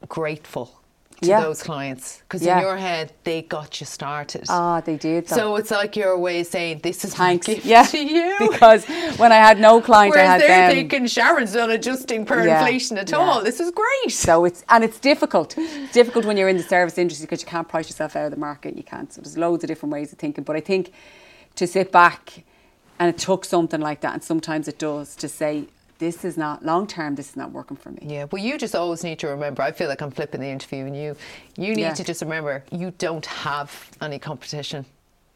grateful 0.09 0.71
to 1.21 1.27
Yeah. 1.29 1.41
those 1.41 1.63
clients 1.63 2.19
because 2.21 2.43
Yeah. 2.43 2.57
in 2.57 2.63
your 2.63 2.77
head 2.77 3.11
they 3.23 3.41
got 3.41 3.79
you 3.79 3.85
started. 3.85 4.45
Ah, 4.49 4.81
they 4.81 4.97
did. 4.97 5.27
so 5.27 5.55
it's 5.55 5.71
like 5.71 5.95
your 5.95 6.17
way 6.17 6.41
of 6.41 6.47
saying 6.47 6.81
this 6.83 7.03
is 7.03 7.13
thanks. 7.15 7.47
yeah, 7.65 7.83
to 7.83 7.97
you. 7.97 8.35
because 8.51 8.85
when 9.17 9.31
I 9.31 9.37
had 9.37 9.59
no 9.59 9.81
client, 9.81 10.13
I 10.15 10.17
Whereas 10.17 10.29
had 10.33 10.41
they're 10.41 10.67
them. 10.67 10.71
thinking 10.71 11.07
Sharon's 11.07 11.55
not 11.55 11.69
adjusting 11.71 12.25
per 12.25 12.45
Yeah, 12.45 12.59
inflation 12.59 12.97
at 12.99 13.13
all. 13.13 13.43
This 13.43 13.59
is 13.59 13.71
great. 13.71 14.11
So 14.13 14.45
it's 14.45 14.63
and 14.69 14.83
it's 14.83 14.99
difficult. 14.99 15.57
It's 15.57 15.91
difficult 15.93 16.25
when 16.25 16.37
you're 16.37 16.49
in 16.49 16.57
the 16.57 16.63
service 16.63 16.97
industry 16.97 17.25
because 17.25 17.41
you 17.41 17.47
can't 17.47 17.67
price 17.67 17.89
yourself 17.89 18.15
out 18.15 18.25
of 18.25 18.31
the 18.31 18.39
market. 18.39 18.77
You 18.77 18.83
can't. 18.83 19.11
So 19.11 19.21
there's 19.21 19.37
loads 19.37 19.63
of 19.63 19.67
different 19.69 19.93
ways 19.93 20.11
of 20.13 20.19
thinking. 20.19 20.43
But 20.43 20.55
I 20.55 20.59
think 20.61 20.91
to 21.55 21.65
sit 21.65 21.91
back 21.91 22.43
and 22.99 23.09
it 23.09 23.17
took 23.17 23.45
something 23.45 23.81
like 23.81 24.01
that, 24.01 24.13
and 24.13 24.23
sometimes 24.23 24.67
it 24.67 24.77
does 24.79 25.15
to 25.15 25.27
say 25.27 25.65
this 25.99 26.23
is 26.25 26.37
not 26.37 26.63
long 26.65 26.87
term. 26.87 27.15
This 27.15 27.29
is 27.29 27.35
not 27.35 27.51
working 27.51 27.77
for 27.77 27.89
me. 27.91 27.99
Yeah, 28.01 28.25
well, 28.31 28.41
you 28.41 28.57
just 28.57 28.75
always 28.75 29.03
need 29.03 29.19
to 29.19 29.27
remember. 29.27 29.61
I 29.61 29.71
feel 29.71 29.87
like 29.87 30.01
I'm 30.01 30.11
flipping 30.11 30.41
the 30.41 30.47
interview, 30.47 30.85
and 30.85 30.95
you, 30.95 31.15
you 31.57 31.75
need 31.75 31.81
Yeah. 31.81 31.93
to 31.93 32.03
just 32.03 32.21
remember 32.21 32.63
you 32.71 32.91
don't 32.97 33.25
have 33.25 33.89
any 34.01 34.19
competition. 34.19 34.85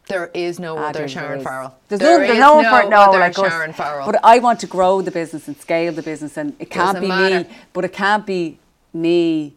There 0.08 0.30
is 0.34 0.60
no 0.60 0.78
Ah, 0.78 0.89
other 0.89 1.08
Sharon 1.08 1.39
is. 1.39 1.43
Farrell. 1.43 1.76
There's 1.88 2.02
There 2.02 2.19
no, 2.19 2.28
there's 2.28 2.39
no 2.39 2.56
one. 2.56 2.89
No, 2.89 2.97
other 3.02 3.19
like 3.19 3.38
us. 3.38 3.47
Sharon 3.52 3.71
Farrell. 3.74 4.06
But 4.12 4.19
I 4.24 4.39
want 4.39 4.60
to 4.62 4.67
grow 4.67 5.02
the 5.02 5.12
business 5.12 5.47
and 5.47 5.56
scale 5.58 5.93
the 5.93 6.02
business, 6.02 6.38
and 6.38 6.54
it 6.60 6.69
can't 6.69 6.88
Doesn't 6.88 7.02
be 7.02 7.08
matter. 7.08 7.39
me. 7.41 7.56
But 7.71 7.86
it 7.86 7.93
can't 7.93 8.26
be 8.26 8.58
me 8.93 9.54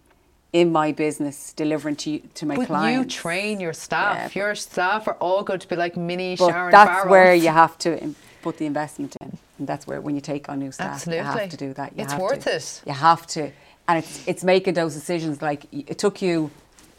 in 0.52 0.70
my 0.70 0.92
business, 0.92 1.52
delivering 1.54 1.96
to 1.96 2.10
you, 2.10 2.22
to 2.34 2.46
my 2.46 2.54
But 2.56 2.66
clients. 2.68 3.14
you 3.14 3.20
train 3.20 3.58
your 3.58 3.72
staff. 3.72 4.36
Yeah, 4.36 4.44
your 4.44 4.54
staff 4.54 5.08
are 5.08 5.14
all 5.14 5.42
going 5.42 5.58
to 5.58 5.66
be 5.68 5.74
like 5.74 5.96
mini 5.96 6.36
But 6.36 6.46
Sharon 6.50 6.70
that's 6.70 6.90
Farrell. 6.90 7.10
where 7.10 7.34
you 7.34 7.48
have 7.48 7.76
to 7.78 8.14
put 8.46 8.54
the 8.62 8.66
investment 8.66 9.12
in, 9.22 9.28
and 9.58 9.66
that's 9.70 9.84
where 9.88 10.00
when 10.06 10.14
you 10.18 10.20
take 10.34 10.44
on 10.50 10.56
new 10.64 10.72
staff, 10.72 11.06
you 11.06 11.22
have 11.34 11.48
to 11.56 11.56
do 11.66 11.70
that. 11.80 11.88
You 11.96 12.04
It's 12.04 12.14
worth 12.26 12.44
to. 12.44 12.54
it. 12.56 12.82
You 12.88 12.92
have 13.10 13.22
to, 13.36 13.42
and 13.88 13.94
it's 14.00 14.14
it's 14.30 14.42
making 14.54 14.74
those 14.80 14.92
decisions. 15.00 15.34
Like 15.50 15.62
it 15.92 15.98
took 16.04 16.16
you. 16.28 16.50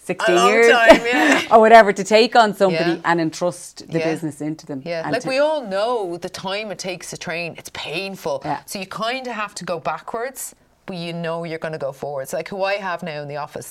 16 0.08 0.36
years 0.50 0.72
time, 0.72 1.02
yeah. 1.14 1.42
or 1.52 1.60
whatever 1.66 1.92
to 1.92 2.04
take 2.04 2.36
on 2.36 2.54
somebody 2.54 2.92
Yeah. 2.98 3.10
and 3.10 3.20
entrust 3.20 3.76
the 3.94 3.98
Yeah. 4.00 4.12
business 4.12 4.40
into 4.40 4.64
them. 4.70 4.80
Yeah, 4.86 5.10
like 5.16 5.26
we 5.26 5.40
all 5.40 5.62
know 5.76 6.18
the 6.28 6.30
time 6.30 6.68
it 6.76 6.78
takes 6.90 7.10
to 7.14 7.18
train, 7.18 7.56
it's 7.58 7.72
painful. 7.74 8.36
Yeah. 8.46 8.60
So 8.68 8.78
you 8.78 8.86
kind 8.86 9.26
of 9.26 9.34
have 9.34 9.54
to 9.56 9.66
go 9.66 9.80
backwards, 9.80 10.54
but 10.86 10.96
you 10.98 11.12
know 11.26 11.38
you're 11.48 11.64
going 11.66 11.78
to 11.80 11.86
go 11.88 11.92
forwards. 11.92 12.34
Like 12.34 12.48
who 12.54 12.60
I 12.64 12.76
have 12.90 13.00
now 13.12 13.20
in 13.24 13.28
the 13.34 13.38
office, 13.46 13.70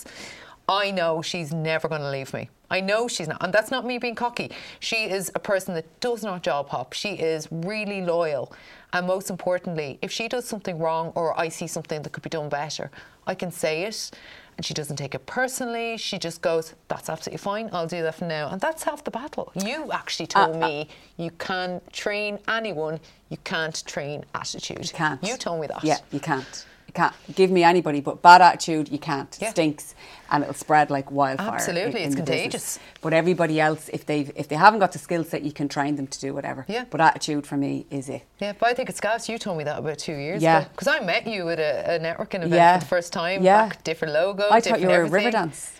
I 0.69 0.91
know 0.91 1.21
she's 1.23 1.53
never 1.53 1.89
going 1.89 2.01
to 2.01 2.11
leave 2.11 2.33
me. 2.33 2.49
I 2.71 2.81
know 2.81 3.07
she's 3.07 3.29
not. 3.29 3.43
And 3.43 3.53
that's 3.53 3.71
not 3.71 3.85
me 3.85 3.99
being 3.99 4.15
cocky. 4.15 4.51
She 4.81 5.05
is 5.05 5.31
a 5.35 5.39
person 5.39 5.75
that 5.75 5.85
does 6.01 6.23
not 6.25 6.43
job 6.43 6.69
hop. 6.71 6.93
She 6.95 7.11
is 7.11 7.47
really 7.51 8.01
loyal. 8.03 8.53
And 8.93 9.07
most 9.07 9.29
importantly, 9.31 9.99
if 10.03 10.11
she 10.11 10.29
does 10.29 10.47
something 10.47 10.79
wrong 10.79 11.13
or 11.15 11.39
I 11.39 11.49
see 11.51 11.67
something 11.67 12.03
that 12.03 12.11
could 12.13 12.23
be 12.23 12.31
done 12.31 12.49
better, 12.49 12.91
I 13.27 13.35
can 13.35 13.51
say 13.51 13.83
it. 13.85 14.11
And 14.57 14.65
she 14.65 14.73
doesn't 14.73 14.97
take 14.97 15.15
it 15.15 15.27
personally. 15.27 15.97
She 15.99 16.19
just 16.19 16.41
goes, 16.41 16.75
that's 16.89 17.11
absolutely 17.11 17.39
fine. 17.39 17.69
I'll 17.73 17.89
do 17.89 18.03
that 18.03 18.15
from 18.15 18.29
now. 18.29 18.49
And 18.51 18.61
that's 18.61 18.85
half 18.85 19.05
the 19.05 19.11
battle. 19.11 19.53
You 19.55 19.91
actually 19.93 20.29
told 20.29 20.57
Uh, 20.57 20.59
uh, 20.61 20.69
me 20.69 20.89
you 21.17 21.31
can't 21.33 21.83
train 21.93 22.39
anyone, 22.49 23.01
you 23.29 23.37
can't 23.45 23.85
train 23.85 24.25
attitude. 24.35 24.85
You 24.91 24.97
can't. 24.97 25.23
You 25.23 25.37
told 25.37 25.61
me 25.61 25.67
that. 25.67 25.83
Yeah, 25.85 25.99
you 26.13 26.21
can't. 26.21 26.67
Can't 26.95 27.13
give 27.35 27.51
me 27.51 27.65
anybody, 27.65 28.01
but 28.01 28.23
bad 28.23 28.41
attitude, 28.41 28.89
you 28.89 28.99
can't. 28.99 29.37
Yeah. 29.41 29.51
Stinks, 29.51 29.97
and 30.31 30.45
it'll 30.45 30.55
spread 30.55 30.91
like 30.91 31.11
wildfire. 31.11 31.55
Absolutely, 31.57 32.01
in- 32.03 32.07
in 32.07 32.07
it's 32.07 32.15
contagious. 32.15 32.53
business. 32.53 32.79
But 33.01 33.13
everybody 33.13 33.61
else, 33.61 33.91
if 33.93 34.07
they 34.07 34.21
if 34.37 34.47
they 34.49 34.55
haven't 34.55 34.79
got 34.79 34.93
the 34.93 35.01
skill 35.01 35.25
set, 35.25 35.43
you 35.43 35.51
can 35.53 35.69
train 35.69 35.97
them 35.97 36.07
to 36.07 36.21
do 36.21 36.33
whatever. 36.33 36.65
Yeah. 36.69 36.85
But 36.89 37.01
attitude 37.01 37.47
for 37.49 37.57
me 37.57 37.85
is 37.91 38.09
it. 38.09 38.23
Yeah, 38.39 38.53
but 38.59 38.69
I 38.69 38.75
think 38.75 38.89
it's 38.91 39.01
gas. 39.01 39.29
You 39.29 39.39
told 39.39 39.59
me 39.59 39.65
that 39.65 39.79
about 39.81 39.99
two 39.99 40.15
years 40.15 40.41
Yeah. 40.41 40.61
ago. 40.61 40.69
Because 40.71 40.87
I 40.87 41.01
met 41.01 41.27
you 41.27 41.49
at 41.49 41.59
a, 41.59 41.97
a 41.97 41.99
networking 41.99 42.37
event 42.45 42.53
Yeah. 42.55 42.75
for 42.79 42.85
the 42.85 42.89
first 42.89 43.13
time. 43.13 43.43
Yeah. 43.43 43.69
Back, 43.69 43.83
different 43.83 44.15
logo. 44.15 44.45
I 44.51 44.61
thought 44.61 44.81
you 44.81 44.87
were 44.87 45.05
everything. 45.05 45.35
a 45.35 45.37
Riverdance. 45.37 45.73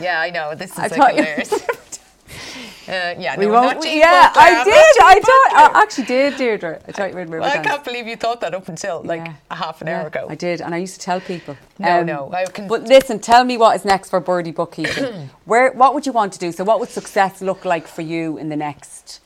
Yeah, 0.00 0.20
I 0.20 0.30
know. 0.30 0.56
This 0.56 0.72
is 0.72 0.78
I 0.78 0.88
like 0.88 1.14
hilarious. 1.14 1.54
uh, 2.88 3.14
yeah, 3.18 3.36
We 3.38 3.46
no, 3.46 3.52
won't. 3.52 3.84
yeah, 3.84 4.30
I 4.34 4.62
did. 4.64 5.02
I 5.02 5.20
thought. 5.28 5.72
I 5.74 5.82
actually 5.82 6.04
did, 6.04 6.36
Deirdre. 6.36 6.80
I 6.86 6.92
thought 6.92 7.08
you 7.10 7.14
were 7.16 7.22
in 7.22 7.30
Well, 7.30 7.42
I 7.42 7.58
can't 7.58 7.84
believe 7.84 8.06
you 8.06 8.16
thought 8.16 8.40
that 8.42 8.54
up 8.54 8.68
until 8.68 9.02
like 9.02 9.20
Yeah. 9.26 9.34
a 9.50 9.56
half 9.56 9.80
an 9.80 9.88
Yeah, 9.88 10.00
hour 10.00 10.06
ago. 10.06 10.26
I 10.28 10.34
did, 10.36 10.60
and 10.60 10.74
I 10.74 10.78
used 10.78 10.94
to 10.94 11.00
tell 11.00 11.20
people. 11.20 11.56
Um, 11.80 11.84
No, 11.84 12.02
no, 12.02 12.32
I 12.32 12.44
can- 12.44 12.68
But 12.68 12.84
listen, 12.84 13.18
tell 13.18 13.44
me 13.44 13.56
what 13.56 13.74
is 13.76 13.84
next 13.84 14.10
for 14.10 14.20
Burdy 14.20 14.52
Bookkeeping. 14.52 15.30
Where, 15.44 15.72
what 15.72 15.94
would 15.94 16.06
you 16.06 16.12
want 16.12 16.32
to 16.34 16.38
do? 16.38 16.52
So, 16.52 16.62
what 16.64 16.78
would 16.80 16.88
success 16.90 17.40
look 17.42 17.64
like 17.64 17.86
for 17.88 18.02
you 18.02 18.38
in 18.38 18.48
the 18.50 18.56
next, 18.56 19.20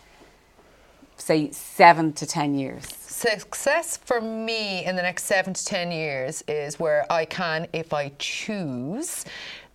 say, 1.17 1.51
seven 1.53 2.13
to 2.15 2.27
ten 2.27 2.55
years? 2.55 2.85
Success 3.01 3.99
for 3.99 4.23
me 4.23 4.85
in 4.87 4.97
the 4.97 5.03
next 5.03 5.25
seven 5.25 5.53
to 5.53 5.63
ten 5.65 5.93
years 5.93 6.43
is 6.49 6.81
where 6.81 7.05
I 7.13 7.27
can, 7.27 7.67
if 7.75 7.93
I 7.93 8.13
choose, 8.19 9.27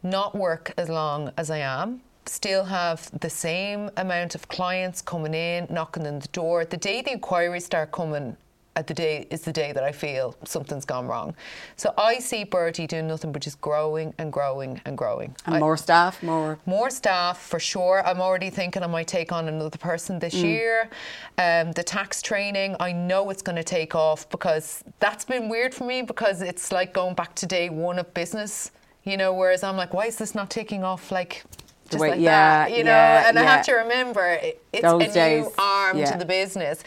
not 0.01 0.33
work 0.35 0.73
as 0.77 0.89
long 0.89 1.31
as 1.37 1.51
I 1.51 1.59
am. 1.59 2.01
Still 2.27 2.65
have 2.65 3.09
the 3.19 3.29
same 3.29 3.89
amount 3.97 4.35
of 4.35 4.47
clients 4.47 5.01
coming 5.01 5.33
in, 5.33 5.67
knocking 5.69 6.07
on 6.07 6.19
the 6.19 6.27
door. 6.29 6.65
The 6.65 6.77
day 6.77 7.01
the 7.01 7.11
inquiries 7.11 7.65
start 7.65 7.91
coming, 7.91 8.35
at 8.75 8.87
the 8.87 8.93
day 8.93 9.25
is 9.29 9.41
the 9.41 9.53
day 9.53 9.71
that 9.71 9.83
I 9.83 9.91
feel 9.91 10.35
something's 10.43 10.85
gone 10.85 11.07
wrong. 11.07 11.33
So 11.77 11.93
I 11.97 12.19
see 12.19 12.43
Burdy 12.43 12.87
doing 12.87 13.07
nothing 13.07 13.31
but 13.31 13.41
just 13.41 13.61
growing 13.61 14.13
and 14.17 14.33
growing 14.33 14.81
and 14.85 14.97
growing. 14.97 15.35
And 15.45 15.55
I- 15.55 15.59
more 15.59 15.77
staff, 15.77 16.21
more. 16.21 16.59
more 16.65 16.89
staff 16.89 17.39
for 17.41 17.59
sure. 17.59 18.05
I'm 18.05 18.19
already 18.19 18.49
thinking 18.49 18.83
I 18.83 18.87
might 18.87 19.07
take 19.07 19.31
on 19.31 19.47
another 19.47 19.77
person 19.77 20.19
this 20.19 20.33
year. 20.33 20.89
Um, 21.37 21.71
the 21.71 21.83
tax 21.83 22.21
training, 22.21 22.75
I 22.79 22.91
know 22.91 23.29
it's 23.29 23.41
going 23.41 23.55
to 23.55 23.63
take 23.63 23.95
off 23.95 24.27
because 24.29 24.83
that's 24.99 25.25
been 25.25 25.47
weird 25.47 25.73
for 25.73 25.85
me 25.85 26.01
because 26.01 26.41
it's 26.41 26.71
like 26.71 26.91
going 26.93 27.15
back 27.15 27.33
to 27.35 27.45
day 27.45 27.69
one 27.69 27.97
of 27.97 28.13
business, 28.13 28.71
you 29.03 29.15
know. 29.15 29.31
Whereas 29.33 29.63
I'm 29.63 29.77
like, 29.77 29.93
why 29.93 30.07
is 30.07 30.17
this 30.17 30.35
not 30.35 30.49
taking 30.49 30.83
off 30.83 31.11
like? 31.11 31.43
Just 31.89 32.01
way- 32.01 32.11
like 32.11 32.19
yeah, 32.19 32.65
that, 32.65 32.77
you 32.77 32.83
know, 32.83 32.91
yeah, 32.91 33.29
and 33.29 33.37
I 33.37 33.43
have 33.43 33.65
to 33.65 33.73
remember 33.73 34.25
it, 34.25 34.63
it's 34.73 34.81
Those 34.83 35.03
a 35.03 35.13
days, 35.13 35.45
new 35.45 35.51
arm 35.57 35.97
yeah. 35.97 36.11
to 36.11 36.17
the 36.17 36.25
business. 36.25 36.83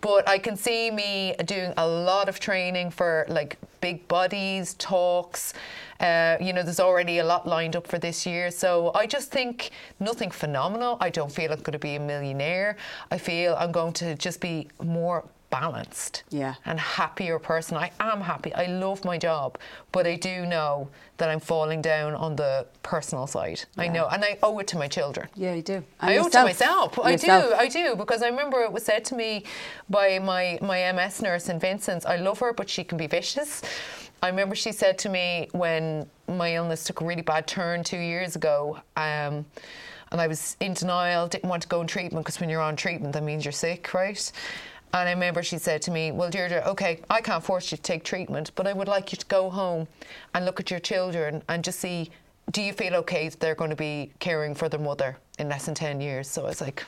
But 0.00 0.28
I 0.28 0.38
can 0.38 0.56
see 0.56 0.90
me 0.90 1.34
doing 1.46 1.72
a 1.78 1.86
lot 1.86 2.28
of 2.28 2.38
training 2.38 2.90
for 2.90 3.24
like 3.28 3.56
big 3.80 4.06
bodies, 4.08 4.74
talks. 4.74 5.54
Uh, 6.00 6.36
you 6.38 6.52
know, 6.52 6.62
there's 6.62 6.80
already 6.80 7.18
a 7.18 7.24
lot 7.24 7.46
lined 7.46 7.76
up 7.76 7.86
for 7.86 7.98
this 7.98 8.26
year. 8.26 8.50
So 8.50 8.90
I 8.94 9.06
just 9.06 9.30
think 9.30 9.70
nothing 9.98 10.30
phenomenal. 10.30 10.98
I 11.00 11.08
don't 11.08 11.32
feel 11.32 11.50
I'm 11.50 11.60
going 11.60 11.72
to 11.72 11.78
be 11.78 11.94
a 11.94 12.00
millionaire. 12.00 12.76
I 13.10 13.16
feel 13.16 13.56
I'm 13.58 13.72
going 13.72 13.94
to 13.94 14.14
just 14.16 14.40
be 14.40 14.68
more 14.82 15.24
balanced 15.50 16.24
Yeah. 16.30 16.54
and 16.64 16.78
happier 16.78 17.38
person. 17.38 17.76
I 17.76 17.90
am 18.00 18.20
happy. 18.20 18.54
I 18.54 18.66
love 18.66 19.04
my 19.04 19.18
job, 19.18 19.58
but 19.92 20.06
I 20.06 20.16
do 20.16 20.46
know 20.46 20.88
that 21.18 21.28
I'm 21.30 21.40
falling 21.40 21.80
down 21.82 22.14
on 22.14 22.36
the 22.36 22.66
personal 22.82 23.26
side. 23.26 23.62
I 23.78 23.88
know, 23.88 24.06
and 24.08 24.24
I 24.24 24.38
owe 24.42 24.58
it 24.58 24.66
to 24.68 24.78
my 24.78 24.88
children. 24.88 25.28
Yeah, 25.34 25.54
you 25.54 25.62
do. 25.62 25.74
And 25.74 25.84
I 26.00 26.16
owe 26.18 26.26
it 26.26 26.32
to 26.32 26.42
yourself. 26.46 26.96
myself. 26.96 26.98
I 27.06 27.16
do. 27.16 27.54
I 27.54 27.68
do 27.68 27.96
because 27.96 28.22
I 28.22 28.28
remember 28.28 28.62
it 28.62 28.72
was 28.72 28.84
said 28.84 29.04
to 29.06 29.14
me 29.14 29.44
by 29.88 30.18
my 30.18 30.58
my 30.62 30.92
MS 30.92 31.22
nurse 31.22 31.48
in 31.48 31.58
Vincent's. 31.58 32.04
I 32.06 32.16
love 32.16 32.38
her, 32.40 32.52
but 32.52 32.68
she 32.68 32.84
can 32.84 32.98
be 32.98 33.06
vicious. 33.06 33.62
I 34.22 34.28
remember 34.28 34.54
she 34.54 34.72
said 34.72 34.98
to 34.98 35.08
me 35.08 35.48
when 35.52 36.08
my 36.26 36.54
illness 36.54 36.84
took 36.84 37.00
a 37.02 37.04
really 37.04 37.22
bad 37.22 37.46
turn 37.46 37.84
two 37.84 37.98
years 37.98 38.34
ago. 38.34 38.78
Um, 38.96 39.44
and 40.12 40.20
I 40.20 40.26
was 40.26 40.56
in 40.60 40.72
denial, 40.72 41.26
didn't 41.28 41.48
want 41.50 41.62
to 41.62 41.68
go 41.68 41.80
on 41.80 41.86
treatment 41.86 42.24
because 42.24 42.40
when 42.40 42.48
you're 42.48 42.62
on 42.62 42.76
treatment, 42.76 43.12
that 43.12 43.22
means 43.24 43.44
you're 43.44 43.52
sick, 43.52 43.92
right? 43.92 44.32
And 44.92 45.08
I 45.08 45.12
remember 45.12 45.42
she 45.42 45.58
said 45.58 45.82
to 45.82 45.90
me, 45.90 46.12
Well, 46.12 46.30
Deirdre, 46.30 46.62
okay, 46.66 47.00
I 47.10 47.20
can't 47.20 47.42
force 47.44 47.70
you 47.70 47.76
to 47.76 47.82
take 47.82 48.04
treatment, 48.04 48.52
but 48.54 48.66
I 48.66 48.72
would 48.72 48.88
like 48.88 49.12
you 49.12 49.18
to 49.18 49.26
go 49.26 49.50
home 49.50 49.88
and 50.34 50.44
look 50.44 50.60
at 50.60 50.70
your 50.70 50.80
children 50.80 51.42
and 51.48 51.62
just 51.64 51.80
see 51.80 52.10
do 52.52 52.62
you 52.62 52.72
feel 52.72 52.94
okay 52.94 53.28
that 53.28 53.40
they're 53.40 53.56
going 53.56 53.70
to 53.70 53.76
be 53.76 54.12
caring 54.20 54.54
for 54.54 54.68
their 54.68 54.78
mother 54.78 55.16
in 55.40 55.48
less 55.48 55.66
than 55.66 55.74
10 55.74 56.00
years? 56.00 56.28
So 56.30 56.44
I 56.44 56.48
was 56.48 56.60
like, 56.60 56.84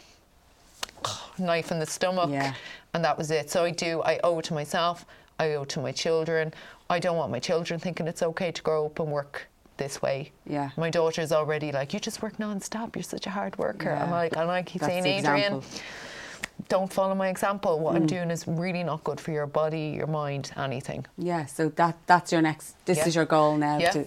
knife 1.39 1.71
in 1.73 1.79
the 1.79 1.87
stomach. 1.87 2.31
Yeah. 2.31 2.55
And 2.95 3.05
that 3.05 3.19
was 3.19 3.31
it. 3.31 3.51
So 3.51 3.65
I 3.65 3.71
do, 3.73 4.01
I 4.03 4.21
owe 4.25 4.39
it 4.39 4.45
to 4.47 4.55
myself, 4.55 5.05
I 5.39 5.55
owe 5.55 5.63
it 5.63 5.69
to 5.71 5.81
my 5.81 5.93
children. 5.93 6.55
I 6.91 6.99
don't 6.99 7.17
want 7.17 7.31
my 7.31 7.39
children 7.41 7.79
thinking 7.79 8.07
it's 8.07 8.23
okay 8.23 8.51
to 8.53 8.63
grow 8.63 8.87
up 8.87 8.99
and 9.01 9.11
work 9.11 9.47
this 9.77 10.01
way. 10.01 10.33
Yeah. 10.47 10.71
My 10.77 10.91
daughter's 10.91 11.33
already 11.33 11.71
like, 11.73 11.93
you 11.93 12.01
just 12.01 12.23
work 12.23 12.39
non-stop, 12.39 12.97
you're 12.97 13.03
such 13.03 13.27
a 13.27 13.31
hard 13.31 13.57
worker. 13.59 13.91
I'm 13.91 14.09
Yeah. 14.09 14.15
like, 14.15 14.37
and 14.37 14.51
I 14.51 14.63
keep 14.63 14.81
That's 14.81 14.93
saying, 14.93 15.07
Adrian, 15.07 15.55
example. 15.57 15.65
Don't 16.69 16.93
follow 16.93 17.15
my 17.15 17.29
example. 17.29 17.79
What 17.79 17.95
I'm 17.97 18.03
Mm. 18.05 18.09
doing 18.09 18.31
is 18.31 18.47
really 18.47 18.83
not 18.83 19.05
good 19.05 19.21
for 19.21 19.31
your 19.33 19.47
body, 19.47 19.95
your 19.97 20.07
mind, 20.09 20.51
anything. 20.57 21.07
Yeah, 21.17 21.47
so 21.47 21.69
that 21.71 21.97
that's 22.07 22.33
your 22.33 22.43
next. 22.43 22.75
This 22.85 22.99
Yeah. 22.99 23.07
is 23.09 23.15
your 23.15 23.25
goal 23.27 23.57
now 23.57 23.79
Yeah. 23.79 23.91
to 23.93 24.05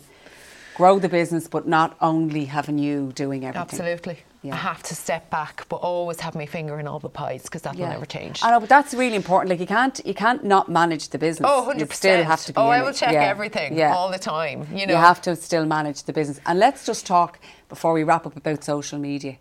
grow 0.76 1.00
the 1.00 1.10
business, 1.10 1.48
but 1.48 1.68
not 1.68 1.96
only 2.02 2.46
having 2.46 2.78
you 2.78 3.12
doing 3.14 3.46
everything. 3.46 3.62
Absolutely. 3.62 4.20
Yeah. 4.44 4.54
I 4.56 4.58
have 4.58 4.82
to 4.84 4.96
step 4.96 5.30
back, 5.30 5.66
but 5.70 5.76
always 5.78 6.20
have 6.22 6.34
my 6.34 6.48
finger 6.48 6.80
in 6.80 6.88
all 6.88 6.98
the 7.00 7.10
pies 7.10 7.44
because 7.44 7.62
that 7.62 7.76
will 7.76 7.88
never 7.88 8.08
change. 8.08 8.42
I 8.44 8.50
know, 8.50 8.60
but 8.60 8.70
that's 8.70 8.92
really 8.96 9.16
important. 9.16 9.50
Like 9.52 9.60
you 9.60 9.68
can't 9.68 10.00
you 10.04 10.16
can't 10.16 10.44
not 10.44 10.68
manage 10.68 11.10
the 11.10 11.20
business. 11.20 11.48
Oh, 11.52 11.62
100%. 11.62 11.80
You 11.80 11.96
still 11.96 12.24
have 12.24 12.44
to 12.46 12.54
be. 12.54 12.58
oh, 12.60 12.68
I 12.68 12.82
will 12.82 12.88
it. 12.90 12.96
check 12.96 13.14
Yeah. 13.14 13.24
everything 13.26 13.78
Yeah. 13.78 13.94
all 13.96 14.10
the 14.10 14.18
time. 14.18 14.68
You 14.74 14.88
know, 14.88 14.94
You 14.96 15.00
have 15.00 15.22
to 15.24 15.36
still 15.36 15.66
manage 15.66 16.04
the 16.04 16.14
business. 16.14 16.40
And 16.48 16.58
let's 16.58 16.86
just 16.86 17.06
talk 17.06 17.38
before 17.70 17.94
we 17.94 18.04
wrap 18.04 18.26
up 18.26 18.36
about 18.36 18.64
social 18.64 18.98
media. 18.98 19.36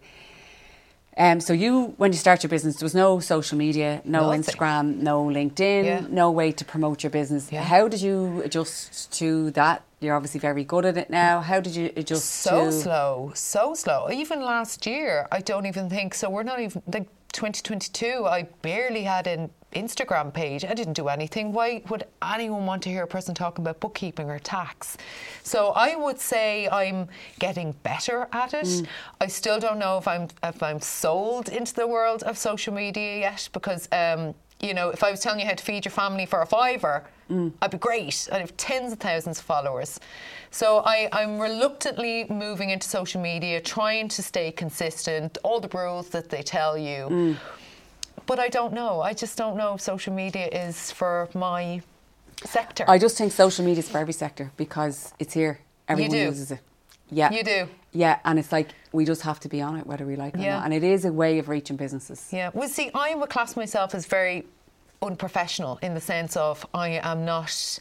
Um, 1.17 1.41
so 1.41 1.53
you, 1.53 1.95
when 1.97 2.13
you 2.13 2.19
start 2.19 2.43
your 2.43 2.49
business, 2.51 2.77
there 2.77 2.85
was 2.87 2.95
no 2.95 3.19
social 3.21 3.59
media, 3.59 4.01
no 4.05 4.31
Nothing. 4.31 4.43
Instagram, 4.43 4.97
no 4.99 5.25
LinkedIn, 5.25 5.85
Yeah. 5.85 6.07
no 6.09 6.31
way 6.31 6.53
to 6.53 6.65
promote 6.65 7.03
your 7.03 7.11
business. 7.11 7.51
Yeah. 7.53 7.63
How 7.63 7.89
did 7.89 8.01
you 8.01 8.43
adjust 8.45 9.13
to 9.19 9.51
that? 9.53 9.83
You're 10.01 10.15
obviously 10.17 10.41
very 10.41 10.65
good 10.65 10.85
at 10.87 10.97
it 10.97 11.11
now. 11.11 11.41
How 11.41 11.61
did 11.61 11.75
you 11.77 11.93
adjust 11.97 12.25
so 12.27 12.67
to 12.67 12.73
slow, 12.73 13.33
so 13.35 13.75
slow. 13.75 14.09
Even 14.11 14.41
last 14.41 14.87
year, 14.87 15.27
I 15.31 15.41
don't 15.41 15.67
even 15.67 15.91
think 15.91 16.15
so. 16.15 16.31
We're 16.31 16.43
not 16.45 16.61
even 16.61 16.81
like 16.87 17.09
2022. 17.33 18.27
I 18.27 18.43
barely 18.63 19.03
had 19.03 19.27
an 19.27 19.51
Instagram 19.73 20.33
page. 20.33 20.65
I 20.65 20.75
didn't 20.75 20.95
do 20.95 21.09
anything. 21.09 21.53
Why 21.53 21.83
would 21.89 22.05
anyone 22.23 22.67
want 22.67 22.83
to 22.83 22.89
hear 22.89 23.05
a 23.05 23.07
person 23.07 23.35
talking 23.35 23.65
about 23.65 23.81
bookkeeping 23.81 24.31
or 24.31 24.39
tax? 24.39 24.97
So 25.43 25.71
I 25.71 25.97
would 25.97 26.19
say 26.19 26.69
I'm 26.69 27.09
getting 27.39 27.73
better 27.83 28.29
at 28.33 28.55
it. 28.55 28.67
Mm. 28.67 28.87
I 29.21 29.27
still 29.29 29.61
don't 29.61 29.79
know 29.79 29.97
if 29.99 30.09
I'm 30.09 30.29
if 30.43 30.63
I'm 30.63 30.81
sold 30.81 31.49
into 31.49 31.75
the 31.75 31.87
world 31.87 32.23
of 32.25 32.37
social 32.39 32.75
media 32.75 33.21
yet 33.21 33.49
because. 33.53 33.89
Um, 33.93 34.35
you 34.63 34.75
know, 34.75 34.91
if 34.91 35.03
I 35.03 35.11
was 35.11 35.21
telling 35.21 35.41
you 35.41 35.47
how 35.47 35.55
to 35.55 35.65
feed 35.65 35.87
your 35.87 35.93
family 35.93 36.27
for 36.27 36.43
a 36.43 36.47
fiver, 36.47 37.05
Mm. 37.31 37.53
I'd 37.63 37.71
be 37.71 37.79
great. 37.79 38.29
I'd 38.33 38.41
have 38.41 38.57
tens 38.57 38.93
of 38.93 38.99
thousands 38.99 39.39
of 39.39 39.45
followers. 39.45 40.01
So 40.51 40.83
I, 40.85 41.09
I'm 41.13 41.39
reluctantly 41.39 42.27
moving 42.29 42.71
into 42.71 42.89
social 42.89 43.21
media, 43.21 43.61
trying 43.61 44.09
to 44.09 44.23
stay 44.23 44.51
consistent, 44.51 45.39
all 45.45 45.61
the 45.61 45.69
rules 45.69 46.09
that 46.09 46.29
they 46.29 46.43
tell 46.43 46.77
you. 46.77 47.07
Mm. 47.09 47.37
But 48.27 48.39
I 48.39 48.49
don't 48.49 48.73
know. 48.73 49.01
I 49.01 49.15
just 49.15 49.39
don't 49.39 49.57
know 49.57 49.75
if 49.75 49.81
social 49.81 50.13
media 50.13 50.49
is 50.49 50.91
for 50.91 51.29
my 51.35 51.83
sector. 52.45 52.85
I 52.89 52.99
just 52.99 53.17
think 53.17 53.33
social 53.33 53.65
media 53.65 53.81
is 53.81 53.89
for 53.89 53.99
every 53.99 54.13
sector 54.13 54.51
because 54.57 55.15
it's 55.19 55.35
here. 55.35 55.61
Everyone 55.89 56.17
uses 56.17 56.51
it. 56.51 56.61
Yeah. 57.11 57.33
You 57.33 57.43
do. 57.43 57.69
Yeah, 57.93 58.21
and 58.25 58.39
it's 58.39 58.53
like 58.53 58.69
we 58.93 59.05
just 59.05 59.23
have 59.23 59.41
to 59.41 59.49
be 59.49 59.61
on 59.61 59.77
it 59.77 59.87
whether 59.87 60.07
we 60.07 60.15
like 60.15 60.35
it 60.35 60.41
or 60.41 60.51
not. 60.51 60.65
And 60.65 60.73
it 60.73 60.85
is 60.85 61.05
a 61.05 61.13
way 61.13 61.39
of 61.39 61.49
reaching 61.49 61.77
businesses. 61.77 62.29
Yeah. 62.31 62.51
Well, 62.55 62.69
see, 62.69 62.91
I 62.95 63.15
would 63.15 63.31
class 63.31 63.57
myself 63.57 63.95
as 63.95 64.07
very 64.07 64.47
unprofessional 65.03 65.79
in 65.83 65.95
the 65.95 66.01
sense 66.01 66.37
of 66.37 66.67
I 66.75 67.01
am 67.03 67.25
not. 67.25 67.79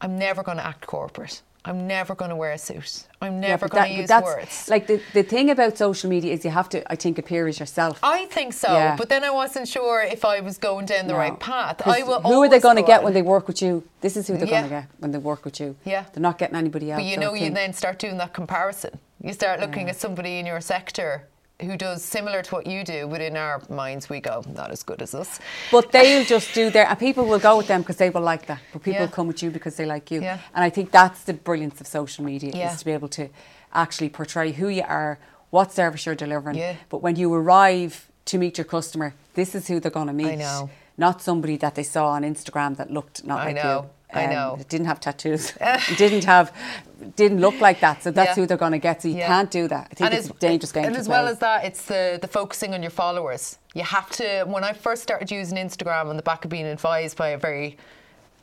I'm 0.00 0.18
never 0.18 0.42
going 0.42 0.58
to 0.58 0.66
act 0.66 0.86
corporate. 0.86 1.42
I'm 1.64 1.86
never 1.86 2.14
going 2.14 2.30
to 2.30 2.36
wear 2.36 2.52
a 2.52 2.58
suit. 2.58 3.06
I'm 3.20 3.40
never 3.40 3.68
but 3.68 3.76
going 3.76 3.92
to 3.92 4.00
use 4.00 4.10
words. 4.22 4.68
Like 4.70 4.86
the, 4.86 5.02
the 5.12 5.22
thing 5.24 5.50
about 5.50 5.76
social 5.76 6.08
media 6.08 6.32
is 6.32 6.44
you 6.44 6.50
have 6.50 6.68
to, 6.70 6.90
I 6.90 6.94
think, 6.96 7.18
appear 7.18 7.46
as 7.48 7.58
yourself. 7.60 7.98
I 8.02 8.24
think 8.26 8.54
so, 8.54 8.72
Yeah. 8.72 8.96
but 8.96 9.08
then 9.10 9.22
I 9.24 9.30
wasn't 9.30 9.68
sure 9.68 10.00
if 10.00 10.24
I 10.24 10.40
was 10.40 10.56
going 10.56 10.86
down 10.86 11.08
the 11.08 11.12
No. 11.12 11.18
right 11.18 11.38
path. 11.38 11.82
I 11.86 12.04
will. 12.04 12.22
who 12.22 12.42
are 12.42 12.48
they 12.48 12.60
going 12.60 12.76
to 12.76 12.82
get 12.82 13.02
when 13.02 13.12
they 13.12 13.22
work 13.22 13.48
with 13.48 13.60
you? 13.60 13.82
This 14.00 14.16
is 14.16 14.28
who 14.28 14.38
they're 14.38 14.46
Yeah. 14.46 14.60
going 14.60 14.70
to 14.70 14.76
get 14.76 14.86
when 14.98 15.10
they 15.10 15.18
work 15.18 15.44
with 15.44 15.60
you. 15.60 15.76
Yeah. 15.84 16.04
They're 16.12 16.22
not 16.22 16.38
getting 16.38 16.56
anybody 16.56 16.90
else. 16.92 17.02
But 17.02 17.06
you 17.06 17.18
know, 17.18 17.34
you 17.34 17.50
then 17.50 17.72
start 17.74 17.98
doing 17.98 18.16
that 18.18 18.32
comparison. 18.32 18.98
You 19.20 19.32
start 19.32 19.58
looking 19.60 19.90
at 19.90 19.96
somebody 19.96 20.38
in 20.38 20.46
your 20.46 20.60
sector 20.60 21.26
who 21.60 21.76
does 21.76 22.04
similar 22.04 22.42
to 22.42 22.54
what 22.54 22.66
you 22.66 22.84
do, 22.84 23.08
but 23.08 23.20
in 23.20 23.36
our 23.36 23.60
minds 23.68 24.08
we 24.08 24.20
go, 24.20 24.44
not 24.54 24.70
as 24.70 24.82
good 24.82 25.02
as 25.02 25.14
us. 25.14 25.40
But 25.72 25.90
they'll 25.90 26.24
just 26.24 26.54
do 26.54 26.70
their, 26.70 26.86
and 26.86 26.98
people 26.98 27.24
will 27.26 27.40
go 27.40 27.56
with 27.56 27.66
them 27.66 27.80
because 27.80 27.96
they 27.96 28.10
will 28.10 28.20
like 28.20 28.46
that. 28.46 28.60
But 28.72 28.82
people 28.82 29.02
Yeah. 29.02 29.10
come 29.10 29.26
with 29.26 29.42
you 29.42 29.50
because 29.50 29.76
they 29.76 29.84
like 29.84 30.10
you. 30.10 30.22
Yeah. 30.22 30.38
And 30.54 30.64
I 30.64 30.70
think 30.70 30.92
that's 30.92 31.24
the 31.24 31.34
brilliance 31.34 31.80
of 31.80 31.86
social 31.86 32.24
media 32.24 32.52
Yeah. 32.54 32.72
is 32.72 32.78
to 32.78 32.84
be 32.84 32.92
able 32.92 33.08
to 33.08 33.28
actually 33.74 34.08
portray 34.08 34.52
who 34.52 34.68
you 34.68 34.84
are, 34.86 35.18
what 35.50 35.72
service 35.72 36.06
you're 36.06 36.14
delivering. 36.14 36.76
But 36.88 37.02
when 37.02 37.16
you 37.16 37.32
arrive 37.34 38.08
to 38.26 38.38
meet 38.38 38.56
your 38.58 38.64
customer, 38.64 39.14
this 39.34 39.54
is 39.54 39.66
who 39.66 39.80
they're 39.80 39.90
going 39.90 40.06
to 40.06 40.12
meet. 40.12 40.38
know. 40.38 40.70
Not 40.96 41.22
somebody 41.22 41.56
that 41.58 41.74
they 41.76 41.84
saw 41.84 42.08
on 42.08 42.22
Instagram 42.22 42.76
that 42.76 42.90
looked 42.90 43.24
not 43.24 43.40
I 43.40 43.44
like 43.46 43.56
know, 43.56 43.86
you. 44.12 44.20
I 44.20 44.24
um, 44.24 44.30
know. 44.30 44.58
Didn't 44.68 44.86
have 44.86 44.98
tattoos. 45.00 45.52
didn't 45.96 46.24
have, 46.24 46.52
didn't 47.16 47.40
look 47.40 47.60
like 47.60 47.80
that. 47.80 48.02
So 48.02 48.10
that's 48.10 48.30
Yeah. 48.30 48.34
who 48.34 48.46
they're 48.46 48.56
going 48.56 48.72
to 48.72 48.78
get. 48.78 49.02
So 49.02 49.08
you 49.08 49.18
Yeah. 49.18 49.26
can't 49.28 49.50
do 49.50 49.68
that. 49.68 49.88
I 49.90 49.94
think 49.94 50.12
it's 50.12 50.24
as- 50.26 50.30
a 50.30 50.34
dangerous 50.34 50.72
game 50.72 50.84
And 50.84 50.96
as 50.96 51.06
play. 51.06 51.16
well 51.16 51.28
as 51.28 51.38
that, 51.38 51.64
it's 51.64 51.82
the, 51.84 52.18
the 52.20 52.28
focusing 52.28 52.74
on 52.74 52.82
your 52.82 52.90
followers. 52.90 53.58
You 53.74 53.82
have 53.84 54.10
to. 54.12 54.44
When 54.44 54.64
I 54.64 54.72
first 54.72 55.02
started 55.02 55.30
using 55.30 55.56
Instagram 55.58 56.06
on 56.08 56.16
the 56.16 56.22
back 56.22 56.44
of 56.44 56.50
being 56.50 56.66
advised 56.66 57.16
by 57.16 57.28
a 57.28 57.38
very, 57.38 57.76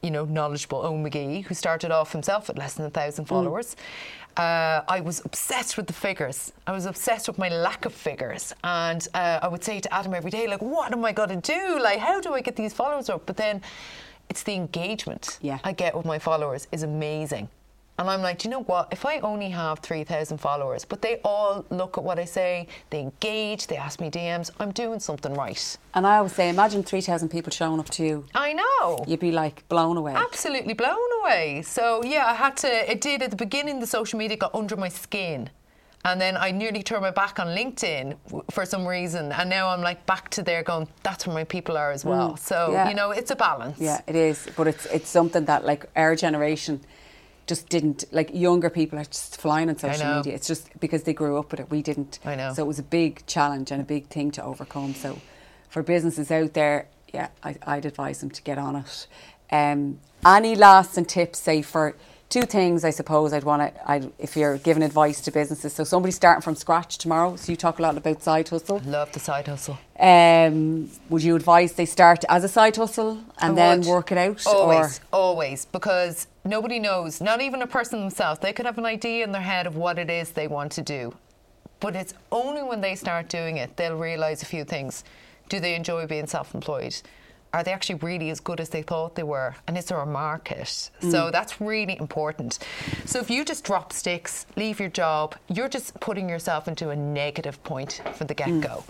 you 0.02 0.12
know, 0.12 0.26
knowledgeable 0.26 0.84
Eoin 0.84 1.04
McGee, 1.10 1.44
who 1.46 1.54
started 1.54 1.92
off 1.92 2.12
himself 2.12 2.50
at 2.50 2.58
less 2.58 2.76
than 2.76 2.86
a 2.86 2.90
Mm. 2.90 2.94
thousand 2.94 3.26
followers. 3.26 3.76
Uh, 4.38 4.82
I 4.90 5.00
was 5.00 5.22
obsessed 5.24 5.78
with 5.78 5.88
the 5.88 5.94
figures. 5.94 6.52
I 6.68 6.72
was 6.74 6.86
obsessed 6.86 7.28
with 7.30 7.38
my 7.38 7.48
lack 7.50 7.86
of 7.86 7.94
figures, 7.94 8.54
and 8.66 9.08
uh, 9.14 9.40
I 9.42 9.48
would 9.48 9.64
say 9.64 9.80
to 9.80 9.94
Adam 9.94 10.14
every 10.14 10.30
day, 10.30 10.46
like, 10.48 10.62
"What 10.62 10.92
am 10.92 11.06
I 11.06 11.14
going 11.14 11.30
to 11.30 11.54
do? 11.54 11.80
Like, 11.82 12.00
how 12.00 12.20
do 12.20 12.34
I 12.34 12.42
get 12.42 12.56
these 12.58 12.74
followers 12.74 13.10
up?" 13.10 13.26
But 13.26 13.38
then, 13.38 13.62
it's 14.30 14.44
the 14.44 14.54
engagement 14.54 15.38
Yeah. 15.42 15.60
I 15.64 15.72
get 15.72 15.96
with 15.96 16.06
my 16.06 16.20
followers 16.20 16.68
is 16.74 16.84
amazing. 16.84 17.48
And 17.98 18.10
I'm 18.10 18.22
like, 18.22 18.40
do 18.40 18.50
you 18.50 18.52
know 18.52 18.64
what? 18.64 18.90
If 18.92 19.06
I 19.06 19.20
only 19.20 19.50
have 19.52 19.80
3,000 19.80 20.38
followers, 20.38 20.84
but 20.84 21.02
they 21.02 21.22
all 21.24 21.64
look 21.70 21.98
at 21.98 22.04
what 22.04 22.20
I 22.20 22.26
say, 22.26 22.68
they 22.90 23.00
engage, 23.00 23.68
they 23.68 23.78
ask 23.78 24.02
me 24.02 24.10
DMs, 24.12 24.52
I'm 24.60 24.72
doing 24.72 25.00
something 25.00 25.34
right. 25.34 25.78
and 25.94 26.06
I 26.06 26.18
always 26.18 26.34
say, 26.34 26.50
imagine 26.50 26.84
3,000 26.84 27.30
people 27.30 27.52
showing 27.54 27.80
up 27.80 27.90
to 27.92 28.04
you. 28.06 28.26
I 28.36 28.52
know. 28.52 29.06
You'd 29.08 29.22
be 29.22 29.32
like 29.32 29.66
blown 29.70 29.96
away. 29.96 30.14
Absolutely 30.14 30.74
blown 30.74 30.98
away. 31.24 31.62
So, 31.66 32.04
yeah, 32.04 32.26
I 32.26 32.34
had 32.34 32.58
to, 32.58 32.92
it 32.92 33.00
did 33.00 33.22
at 33.24 33.30
the 33.30 33.38
beginning, 33.38 33.80
the 33.80 33.88
social 33.88 34.20
media 34.20 34.36
got 34.36 34.54
under 34.54 34.76
my 34.76 34.90
skin. 34.90 35.50
And 36.04 36.22
then 36.22 36.38
I 36.38 36.52
nearly 36.52 36.84
turned 36.84 37.02
my 37.02 37.10
back 37.12 37.40
on 37.40 37.48
LinkedIn 37.48 38.16
for 38.52 38.64
some 38.66 38.86
reason. 38.86 39.32
And 39.32 39.50
now 39.50 39.70
I'm 39.70 39.82
like 39.82 40.06
back 40.06 40.30
to 40.32 40.44
there 40.44 40.62
going, 40.64 40.88
that's 41.02 41.26
where 41.26 41.34
my 41.34 41.46
people 41.46 41.78
are 41.78 41.92
as 41.92 42.04
well. 42.06 42.36
so, 42.38 42.56
Mm. 42.70 42.74
yeah. 42.74 42.90
you 42.90 42.94
know, 42.96 43.10
it's 43.12 43.32
a 43.32 43.36
balance. 43.36 43.80
Yeah, 43.80 44.02
it 44.06 44.16
is. 44.16 44.48
But 44.58 44.68
it's 44.68 44.86
it's 44.88 45.10
something 45.10 45.46
that 45.46 45.66
like 45.66 45.86
our 45.96 46.16
generation 46.16 46.82
just 47.48 47.70
didn't 47.70 48.06
like 48.12 48.32
younger 48.34 48.70
people 48.70 48.98
are 49.00 49.06
just 49.06 49.40
flying 49.40 49.70
on 49.70 49.78
social 49.78 50.16
media. 50.16 50.34
It's 50.34 50.48
just 50.48 50.78
because 50.80 51.04
they 51.04 51.14
grew 51.14 51.38
up 51.38 51.52
with 51.52 51.60
it. 51.60 51.70
We 51.70 51.82
didn't. 51.82 52.20
I 52.26 52.36
know. 52.36 52.54
So 52.54 52.64
it 52.64 52.68
was 52.68 52.80
a 52.80 52.84
big 52.84 53.26
challenge 53.28 53.72
and 53.72 53.82
a 53.82 53.86
big 53.86 54.08
thing 54.08 54.32
to 54.32 54.44
overcome. 54.44 54.94
So 54.96 55.20
for 55.70 55.84
businesses 55.84 56.32
out 56.32 56.54
there, 56.54 56.88
yeah, 57.14 57.30
I, 57.44 57.56
I'd 57.66 57.86
advise 57.86 58.20
them 58.20 58.32
to 58.32 58.42
get 58.42 58.58
on 58.58 58.76
it. 58.78 59.08
Um, 59.52 60.00
any 60.26 60.56
last 60.56 60.98
and 60.98 61.08
tips, 61.08 61.40
say 61.40 61.62
for 61.62 61.96
two 62.30 62.42
things, 62.42 62.84
I 62.84 62.90
suppose 62.90 63.32
I'd 63.32 63.44
want 63.44 63.62
to. 63.76 63.92
I'd, 63.92 64.12
if 64.18 64.36
you're 64.36 64.58
giving 64.58 64.82
advice 64.82 65.22
to 65.22 65.32
businesses, 65.32 65.74
so 65.74 65.84
somebody 65.84 66.12
starting 66.12 66.42
from 66.42 66.56
scratch 66.56 66.98
tomorrow. 66.98 67.36
So 67.36 67.52
you 67.52 67.56
talk 67.56 67.78
a 67.78 67.82
lot 67.84 67.96
about 67.96 68.24
side 68.24 68.50
hustle. 68.50 68.82
Love 68.86 69.12
the 69.12 69.20
side 69.20 69.48
hustle. 69.48 69.78
Um, 70.00 70.90
would 71.10 71.22
you 71.24 71.36
advise 71.36 71.74
they 71.74 71.86
start 71.86 72.26
as 72.28 72.44
a 72.44 72.50
side 72.50 72.76
hustle 72.76 73.20
and 73.40 73.54
I 73.54 73.56
then 73.56 73.80
would. 73.82 73.88
work 73.88 74.12
it 74.12 74.18
out? 74.18 74.46
Always, 74.48 75.00
Or 75.14 75.20
always, 75.20 75.66
because 75.66 76.28
nobody 76.46 76.80
knows, 76.80 77.20
not 77.20 77.42
even 77.42 77.62
a 77.62 77.68
person 77.68 78.00
themselves. 78.00 78.40
They 78.40 78.54
could 78.54 78.66
have 78.66 78.78
an 78.78 78.86
idea 78.86 79.24
in 79.24 79.32
their 79.32 79.42
head 79.42 79.68
of 79.68 79.76
what 79.76 80.00
it 80.00 80.10
is 80.10 80.32
they 80.32 80.48
want 80.48 80.72
to 80.74 80.82
do. 80.82 81.14
But 81.80 81.96
it's 81.96 82.14
only 82.32 82.64
when 82.64 82.82
they 82.82 82.96
start 82.96 83.28
doing 83.30 83.58
it 83.58 83.76
they'll 83.76 83.98
realise 83.98 84.42
a 84.42 84.46
few 84.46 84.64
things. 84.64 85.04
Do 85.50 85.60
they 85.60 85.76
enjoy 85.76 86.08
being 86.08 86.28
self 86.28 86.56
employed? 86.56 86.96
Are 87.56 87.64
they 87.64 87.72
actually 87.72 87.96
really 87.96 88.32
as 88.32 88.42
good 88.42 88.60
as 88.60 88.68
they 88.68 88.82
thought 88.82 89.16
they 89.16 89.24
were? 89.24 89.56
And 89.66 89.78
is 89.78 89.86
there 89.86 90.00
a 90.00 90.06
market? 90.06 90.68
So 91.00 91.08
mm. 91.08 91.32
that's 91.32 91.62
really 91.62 91.98
important. 91.98 92.60
So 93.06 93.22
if 93.22 93.30
you 93.30 93.46
just 93.46 93.64
drop 93.64 93.94
sticks, 93.94 94.46
leave 94.58 94.78
your 94.78 94.90
job, 94.90 95.36
you're 95.48 95.70
just 95.70 95.98
putting 96.02 96.28
yourself 96.28 96.68
into 96.68 96.90
a 96.90 96.96
negative 96.98 97.64
point 97.64 98.02
from 98.14 98.28
the 98.28 98.36
mm. 98.36 98.62
get 98.62 98.70
go. 98.70 98.84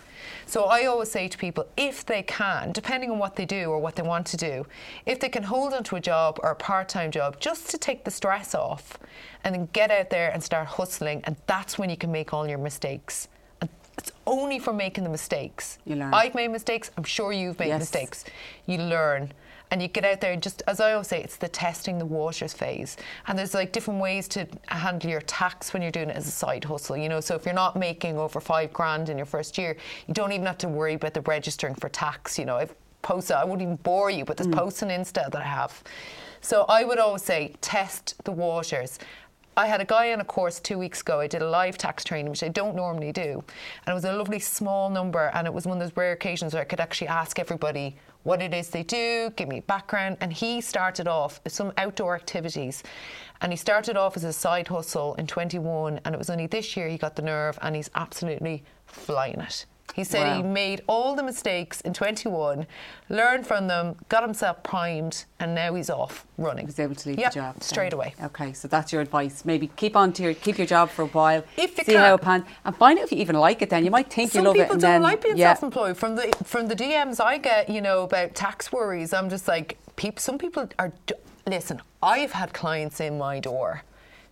So 0.48 0.64
I 0.64 0.86
always 0.86 1.12
say 1.12 1.28
to 1.28 1.38
people, 1.38 1.68
if 1.78 2.08
they 2.08 2.24
can, 2.24 2.72
depending 2.72 3.12
on 3.12 3.20
what 3.20 3.36
they 3.36 3.46
do 3.46 3.70
or 3.70 3.78
what 3.78 3.96
they 3.96 4.02
want 4.02 4.26
to 4.28 4.38
do, 4.38 4.66
if 5.06 5.20
they 5.20 5.30
can 5.30 5.44
hold 5.44 5.72
onto 5.72 5.96
a 5.96 6.02
job 6.02 6.40
or 6.42 6.50
a 6.50 6.56
part 6.56 6.90
time 6.90 7.12
job 7.12 7.40
just 7.40 7.70
to 7.70 7.78
take 7.78 8.04
the 8.04 8.10
stress 8.10 8.56
off 8.56 8.98
and 9.44 9.54
then 9.54 9.70
get 9.74 9.92
out 9.92 10.10
there 10.10 10.32
and 10.32 10.44
start 10.44 10.66
hustling, 10.66 11.22
and 11.26 11.36
that's 11.46 11.78
when 11.78 11.92
you 11.92 11.98
can 11.98 12.12
make 12.12 12.34
all 12.34 12.48
your 12.48 12.58
mistakes. 12.58 13.28
Only 14.28 14.60
from 14.60 14.78
making 14.78 15.04
the 15.04 15.10
mistakes. 15.10 15.78
You 15.86 15.96
learn. 15.98 16.14
I've 16.14 16.36
made 16.36 16.50
mistakes, 16.50 16.92
I'm 16.98 17.04
sure 17.04 17.32
you've 17.32 17.60
made 17.60 17.68
Yes. 17.70 17.80
mistakes. 17.80 18.26
You 18.66 18.80
learn. 18.80 19.32
And 19.72 19.82
you 19.82 19.88
get 19.88 20.06
out 20.06 20.22
there 20.22 20.32
and 20.32 20.42
just, 20.42 20.62
as 20.68 20.80
I 20.80 20.94
always 20.94 21.08
say, 21.08 21.22
it's 21.24 21.38
the 21.38 21.48
testing 21.48 21.98
the 21.98 22.06
waters 22.06 22.54
phase. 22.54 22.98
And 23.28 23.38
there's 23.38 23.54
like 23.54 23.72
different 23.72 24.00
ways 24.00 24.28
to 24.30 24.48
handle 24.68 25.10
your 25.10 25.22
tax 25.22 25.74
when 25.74 25.82
you're 25.82 25.92
doing 25.92 26.10
it 26.10 26.16
as 26.16 26.28
a 26.28 26.32
side 26.32 26.64
hustle. 26.64 26.96
You 26.96 27.10
know, 27.10 27.20
so 27.20 27.36
if 27.36 27.46
you're 27.46 27.54
not 27.54 27.76
making 27.76 28.18
over 28.18 28.40
five 28.40 28.72
grand 28.72 29.10
in 29.10 29.18
your 29.18 29.26
first 29.26 29.58
year, 29.58 29.76
you 30.08 30.14
don't 30.14 30.32
even 30.32 30.46
have 30.46 30.60
to 30.60 30.68
worry 30.68 30.94
about 30.94 31.16
the 31.16 31.22
registering 31.22 31.74
for 31.76 31.90
tax. 31.90 32.38
You 32.38 32.46
know, 32.46 32.58
I've 32.58 32.76
posted, 33.02 33.38
I 33.38 33.44
wouldn't 33.44 33.64
even 33.64 33.76
bore 33.78 34.10
you, 34.12 34.24
but 34.24 34.38
there's 34.38 34.48
mm. 34.48 34.56
posts 34.56 34.84
on 34.84 34.90
Insta 34.90 35.32
that 35.32 35.36
I 35.42 35.44
have. 35.44 35.84
So 36.42 36.66
I 36.70 36.84
would 36.84 37.00
always 37.00 37.24
say 37.24 37.56
test 37.62 38.24
the 38.24 38.32
waters. 38.32 39.00
I 39.58 39.68
had 39.68 39.80
a 39.80 39.86
guy 39.86 40.12
on 40.12 40.20
a 40.20 40.26
course 40.26 40.60
two 40.60 40.78
weeks 40.78 41.00
ago. 41.00 41.22
I 41.22 41.28
did 41.28 41.42
a 41.42 41.50
live 41.50 41.78
tax 41.78 42.04
training, 42.04 42.30
which 42.30 42.44
I 42.44 42.50
don't 42.50 42.76
normally 42.76 43.14
do. 43.14 43.42
And 43.86 43.92
it 43.92 43.94
was 43.94 44.04
a 44.04 44.12
lovely 44.12 44.40
small 44.40 44.90
number. 44.90 45.32
And 45.34 45.48
it 45.48 45.54
was 45.54 45.66
one 45.66 45.78
of 45.78 45.84
those 45.88 45.96
rare 45.96 46.12
occasions 46.12 46.54
where 46.54 46.62
I 46.62 46.66
could 46.66 46.82
actually 46.82 47.08
ask 47.08 47.40
everybody 47.40 47.96
what 48.24 48.42
it 48.42 48.54
is 48.54 48.70
they 48.70 48.84
do, 48.84 49.32
give 49.38 49.48
me 49.48 49.62
background. 49.62 50.18
And 50.20 50.34
he 50.34 50.60
started 50.60 51.08
off 51.08 51.40
with 51.46 51.54
some 51.54 51.72
outdoor 51.78 52.16
activities. 52.16 52.84
And 53.40 53.54
he 53.54 53.56
started 53.56 53.96
off 53.96 54.18
as 54.18 54.26
a 54.26 54.34
side 54.34 54.68
hustle 54.68 55.16
in 55.16 55.26
21. 55.26 56.02
And 56.04 56.14
it 56.14 56.18
was 56.18 56.30
only 56.30 56.48
this 56.48 56.76
year 56.76 56.90
he 56.90 56.98
got 56.98 57.16
the 57.16 57.22
nerve 57.22 57.58
and 57.62 57.78
he's 57.78 57.90
absolutely 57.96 58.64
flying 58.88 59.40
it. 59.40 59.66
He 59.94 60.04
said 60.04 60.36
he 60.36 60.44
made 60.44 60.82
all 60.88 61.16
the 61.16 61.24
mistakes 61.24 61.80
in 61.82 61.94
21, 61.94 62.68
learned 63.08 63.48
from 63.48 63.68
them, 63.68 63.96
got 64.10 64.24
himself 64.24 64.62
primed, 64.62 65.24
and 65.40 65.56
now 65.56 65.74
he's 65.74 65.90
off 65.90 66.26
running. 66.38 66.64
he 66.64 66.66
was 66.66 66.80
able 66.80 66.96
to 66.96 67.10
leave 67.10 67.20
Yep, 67.20 67.32
the 67.32 67.40
job 67.40 67.64
straight 67.64 67.92
then. 67.92 68.00
away. 68.00 68.14
Okay, 68.24 68.52
so 68.52 68.68
that's 68.68 68.92
your 68.92 69.02
advice. 69.02 69.46
Maybe 69.46 69.68
keep 69.78 69.96
on 69.96 70.12
to 70.14 70.24
your 70.24 70.34
keep 70.34 70.58
your 70.58 70.68
job 70.68 70.90
for 70.90 71.04
a 71.04 71.08
while. 71.08 71.44
If 71.56 71.78
you 71.78 71.86
see 71.86 71.94
how 71.94 72.18
can. 72.18 72.20
it 72.20 72.22
pans, 72.22 72.46
and 72.66 72.76
find 72.76 73.00
out 73.00 73.06
if 73.06 73.12
you 73.14 73.20
even 73.20 73.38
like 73.38 73.62
it. 73.62 73.70
Then 73.70 73.86
you 73.86 73.92
might 73.92 74.12
think 74.12 74.32
Some 74.32 74.42
you 74.42 74.48
love 74.48 74.56
people 74.56 74.72
it, 74.72 74.74
and 74.74 74.82
don't 74.82 74.92
then 74.92 75.02
like 75.02 75.22
being 75.24 75.38
yeah, 75.38 75.54
self-employed. 75.54 75.96
From 75.96 76.16
the 76.16 76.36
from 76.44 76.68
the 76.68 76.76
DMs 76.76 77.24
I 77.24 77.38
get, 77.38 77.70
you 77.70 77.80
know, 77.82 78.04
about 78.04 78.36
tax 78.36 78.74
worries, 78.74 79.14
I'm 79.14 79.30
just 79.30 79.48
like, 79.48 79.78
peop, 79.96 80.20
some 80.20 80.38
people 80.38 80.68
are. 80.78 80.92
Listen, 81.48 81.82
I've 82.04 82.34
had 82.34 82.54
clients 82.54 83.00
in 83.00 83.18
my 83.18 83.40
door 83.40 83.84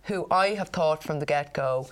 who 0.04 0.26
I 0.30 0.48
have 0.48 0.68
thought 0.68 1.02
from 1.02 1.20
the 1.20 1.26
get-go, 1.26 1.88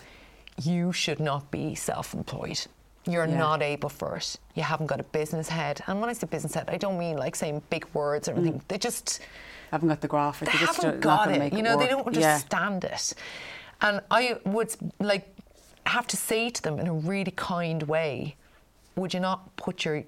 you 0.60 0.92
should 0.92 1.20
not 1.20 1.50
be 1.50 1.74
self-employed. 1.74 2.66
You're 3.04 3.26
Yeah. 3.26 3.36
not 3.38 3.62
able 3.62 3.88
for 3.88 4.16
it. 4.16 4.36
You 4.54 4.62
haven't 4.62 4.86
got 4.86 5.00
a 5.00 5.04
business 5.04 5.48
head. 5.48 5.80
And 5.86 6.00
when 6.00 6.08
I 6.08 6.12
say 6.12 6.26
business 6.26 6.54
head, 6.54 6.68
I 6.68 6.76
don't 6.76 6.98
mean 6.98 7.16
like 7.16 7.34
saying 7.34 7.62
big 7.70 7.86
words 7.94 8.28
or 8.28 8.32
anything. 8.34 8.62
They 8.68 8.78
just 8.78 9.20
haven't 9.70 9.88
got 9.88 10.00
the 10.00 10.08
graph. 10.08 10.40
they 10.40 10.46
They 10.46 10.58
just 10.58 10.80
haven't 10.82 11.00
got 11.00 11.30
it. 11.30 11.38
make 11.38 11.52
You 11.52 11.62
know, 11.62 11.76
they 11.78 11.88
don't 11.88 12.14
Yeah. 12.14 12.34
understand 12.34 12.84
it. 12.84 13.14
And 13.80 14.00
I 14.10 14.38
would 14.44 14.74
like 15.00 15.26
have 15.86 16.06
to 16.08 16.16
say 16.16 16.48
to 16.50 16.62
them 16.62 16.78
in 16.78 16.86
a 16.86 16.94
really 16.94 17.32
kind 17.32 17.82
way, 17.84 18.36
would 18.94 19.12
you 19.14 19.18
not 19.20 19.56
put 19.56 19.84
your, 19.84 20.04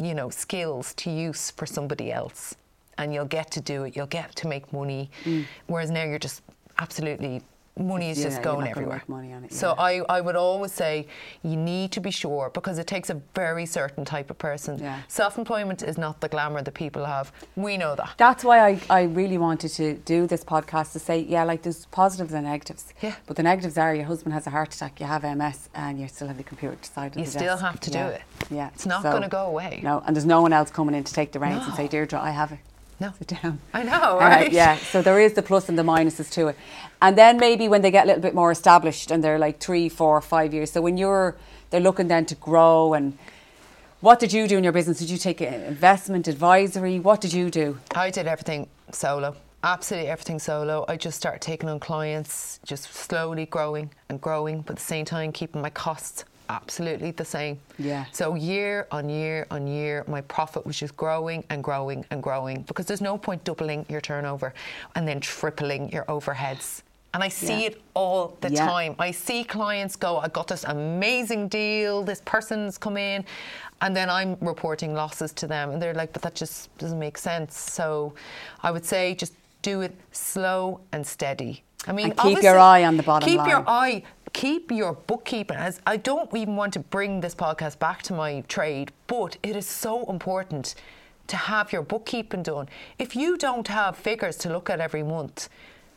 you 0.00 0.14
know, 0.14 0.30
skills 0.30 0.94
to 0.94 1.10
use 1.10 1.50
for 1.50 1.66
somebody 1.66 2.10
else? 2.10 2.54
And 2.96 3.12
you'll 3.12 3.26
get 3.26 3.50
to 3.52 3.60
do 3.60 3.84
it. 3.84 3.96
You'll 3.96 4.06
get 4.06 4.34
to 4.36 4.48
make 4.48 4.72
money. 4.72 5.10
Mm. 5.24 5.44
Whereas 5.66 5.90
now 5.90 6.04
you're 6.04 6.18
just 6.18 6.42
absolutely 6.78 7.42
money 7.78 8.10
is 8.10 8.18
Yeah, 8.18 8.24
just 8.28 8.42
going 8.42 8.66
everywhere. 8.68 8.98
make 8.98 9.08
money 9.08 9.32
on 9.32 9.44
it, 9.44 9.52
So 9.52 9.68
yeah. 9.78 9.82
I, 10.08 10.16
I 10.18 10.20
would 10.20 10.36
always 10.36 10.72
say 10.72 11.06
you 11.42 11.56
need 11.56 11.92
to 11.92 12.00
be 12.00 12.10
sure 12.10 12.50
because 12.52 12.78
it 12.78 12.86
takes 12.86 13.08
a 13.10 13.20
very 13.34 13.64
certain 13.64 14.04
type 14.04 14.30
of 14.30 14.38
person. 14.38 14.78
Yeah. 14.78 15.00
Self 15.08 15.38
employment 15.38 15.82
is 15.82 15.96
not 15.96 16.20
the 16.20 16.28
glamour 16.28 16.62
that 16.62 16.74
people 16.74 17.04
have. 17.06 17.32
We 17.56 17.76
know 17.78 17.94
that. 17.94 18.10
That's 18.18 18.44
why 18.44 18.58
I, 18.68 18.80
I 18.90 19.02
really 19.04 19.38
wanted 19.38 19.70
to 19.72 19.94
do 19.94 20.26
this 20.26 20.44
podcast 20.44 20.92
to 20.92 20.98
say, 20.98 21.20
yeah, 21.20 21.44
like 21.44 21.62
there's 21.62 21.86
positives 21.86 22.32
and 22.34 22.44
negatives. 22.44 22.92
Yeah. 23.00 23.14
But 23.26 23.36
the 23.36 23.42
negatives 23.42 23.78
are 23.78 23.94
your 23.94 24.04
husband 24.04 24.34
has 24.34 24.46
a 24.46 24.50
heart 24.50 24.74
attack, 24.74 25.00
you 25.00 25.06
have 25.06 25.22
MS, 25.22 25.68
and 25.74 25.98
you 26.00 26.08
still 26.08 26.28
have 26.28 26.36
the 26.36 26.42
computer 26.44 26.76
side 26.82 27.12
of 27.12 27.18
You 27.18 27.24
the 27.24 27.30
still 27.30 27.56
desk. 27.56 27.62
have 27.64 27.80
to 27.80 27.90
do 27.90 27.98
it. 27.98 28.22
Yeah. 28.50 28.70
It's 28.74 28.86
not 28.86 29.02
gonna 29.02 29.28
go 29.28 29.46
away. 29.46 29.80
No, 29.82 30.02
and 30.06 30.14
there's 30.14 30.26
no 30.26 30.42
one 30.42 30.52
else 30.52 30.70
coming 30.70 30.94
in 30.94 31.04
to 31.04 31.12
take 31.12 31.32
the 31.32 31.38
reins 31.38 31.64
and 31.64 31.74
say, 31.74 31.88
Deirdre, 31.88 32.20
I 32.20 32.30
have 32.30 32.52
it. 32.52 32.58
No. 33.00 33.12
Sit 33.18 33.28
down. 33.42 33.58
I 33.74 33.82
know, 33.82 34.18
Uh, 34.18 34.28
right? 34.28 34.52
yeah, 34.52 34.76
so 34.76 35.00
there 35.02 35.18
is 35.18 35.32
the 35.32 35.42
plus 35.42 35.68
and 35.68 35.78
the 35.78 35.82
minuses 35.82 36.30
to 36.32 36.48
it. 36.48 36.56
And 37.00 37.16
then 37.16 37.38
maybe 37.38 37.66
when 37.68 37.80
they 37.82 37.90
get 37.90 38.04
a 38.04 38.06
little 38.08 38.22
bit 38.22 38.34
more 38.34 38.50
established 38.52 39.10
and 39.10 39.24
they're 39.24 39.38
like 39.38 39.58
three, 39.58 39.88
four, 39.88 40.20
five 40.20 40.52
years. 40.52 40.70
So 40.70 40.82
when 40.82 40.98
you're, 40.98 41.36
they're 41.70 41.80
looking 41.80 42.08
then 42.08 42.26
to 42.26 42.34
grow 42.34 42.92
and 42.94 43.16
what 44.00 44.18
did 44.18 44.32
you 44.32 44.46
do 44.48 44.56
in 44.58 44.64
your 44.64 44.72
business? 44.72 44.98
Did 44.98 45.10
you 45.10 45.18
take 45.18 45.40
an 45.40 45.54
investment 45.62 46.28
advisory? 46.28 46.98
What 47.00 47.20
did 47.20 47.32
you 47.32 47.50
do? 47.50 47.78
I 47.94 48.10
did 48.10 48.26
everything 48.26 48.68
solo. 48.92 49.36
Absolutely 49.62 50.08
everything 50.08 50.38
solo. 50.38 50.84
I 50.88 50.96
just 50.96 51.18
started 51.18 51.42
taking 51.42 51.68
on 51.68 51.80
clients, 51.80 52.60
just 52.64 52.92
slowly 52.94 53.44
growing 53.46 53.90
and 54.08 54.18
growing, 54.20 54.62
but 54.62 54.72
at 54.72 54.76
the 54.76 54.84
same 54.84 55.04
time 55.04 55.32
keeping 55.32 55.60
my 55.60 55.68
costs 55.70 56.24
absolutely 56.50 57.10
the 57.12 57.24
same. 57.24 57.58
Yeah. 57.78 58.04
So 58.12 58.34
year 58.34 58.86
on 58.90 59.08
year 59.08 59.46
on 59.50 59.66
year, 59.66 60.04
my 60.08 60.20
profit 60.22 60.66
was 60.66 60.76
just 60.78 60.96
growing 60.96 61.44
and 61.50 61.62
growing 61.64 62.04
and 62.10 62.22
growing 62.22 62.62
because 62.62 62.86
there's 62.86 63.00
no 63.00 63.16
point 63.16 63.44
doubling 63.44 63.86
your 63.88 64.00
turnover 64.00 64.52
and 64.94 65.06
then 65.08 65.20
tripling 65.20 65.90
your 65.92 66.04
overheads. 66.04 66.82
And 67.14 67.24
I 67.24 67.28
see 67.28 67.62
Yeah. 67.62 67.68
it 67.68 67.82
all 67.94 68.36
the 68.40 68.50
Yeah. 68.52 68.66
time. 68.66 68.94
I 68.98 69.10
see 69.10 69.42
clients 69.44 69.96
go, 69.96 70.18
I 70.18 70.28
got 70.28 70.46
this 70.46 70.64
amazing 70.64 71.48
deal, 71.48 72.04
this 72.04 72.22
person's 72.24 72.78
come 72.78 72.96
in, 72.96 73.24
and 73.82 73.96
then 73.96 74.08
I'm 74.08 74.36
reporting 74.40 74.94
losses 74.94 75.32
to 75.34 75.46
them. 75.48 75.70
And 75.72 75.82
they're 75.82 75.94
like, 76.02 76.12
but 76.12 76.22
that 76.22 76.34
just 76.36 76.76
doesn't 76.78 76.98
make 76.98 77.18
sense. 77.18 77.58
So 77.58 78.12
I 78.62 78.70
would 78.70 78.84
say 78.84 79.14
just 79.14 79.32
do 79.62 79.80
it 79.82 79.92
slow 80.12 80.80
and 80.92 81.04
steady. 81.06 81.62
I 81.88 81.92
mean, 81.92 82.06
And 82.10 82.16
keep 82.16 82.42
your 82.42 82.58
eye 82.58 82.84
on 82.84 82.96
the 82.96 83.02
bottom 83.02 83.26
line. 83.26 83.46
keep 83.46 83.50
your 83.52 83.64
eye, 83.66 84.02
keep 84.32 84.70
your 84.70 84.94
bookkeeping. 84.94 85.56
As 85.56 85.80
I 85.86 85.96
don't 85.96 86.34
even 86.34 86.56
want 86.56 86.72
to 86.74 86.80
bring 86.80 87.20
this 87.20 87.34
podcast 87.34 87.78
back 87.78 88.02
to 88.04 88.12
my 88.12 88.42
trade, 88.48 88.92
but 89.06 89.36
it 89.42 89.56
is 89.56 89.66
so 89.66 90.04
important 90.10 90.74
to 91.26 91.36
have 91.36 91.72
your 91.72 91.82
bookkeeping 91.82 92.42
done. 92.42 92.68
If 92.98 93.14
you 93.14 93.36
don't 93.36 93.68
have 93.68 93.96
figures 93.96 94.36
to 94.38 94.48
look 94.50 94.68
at 94.68 94.80
every 94.80 95.02
month, 95.02 95.48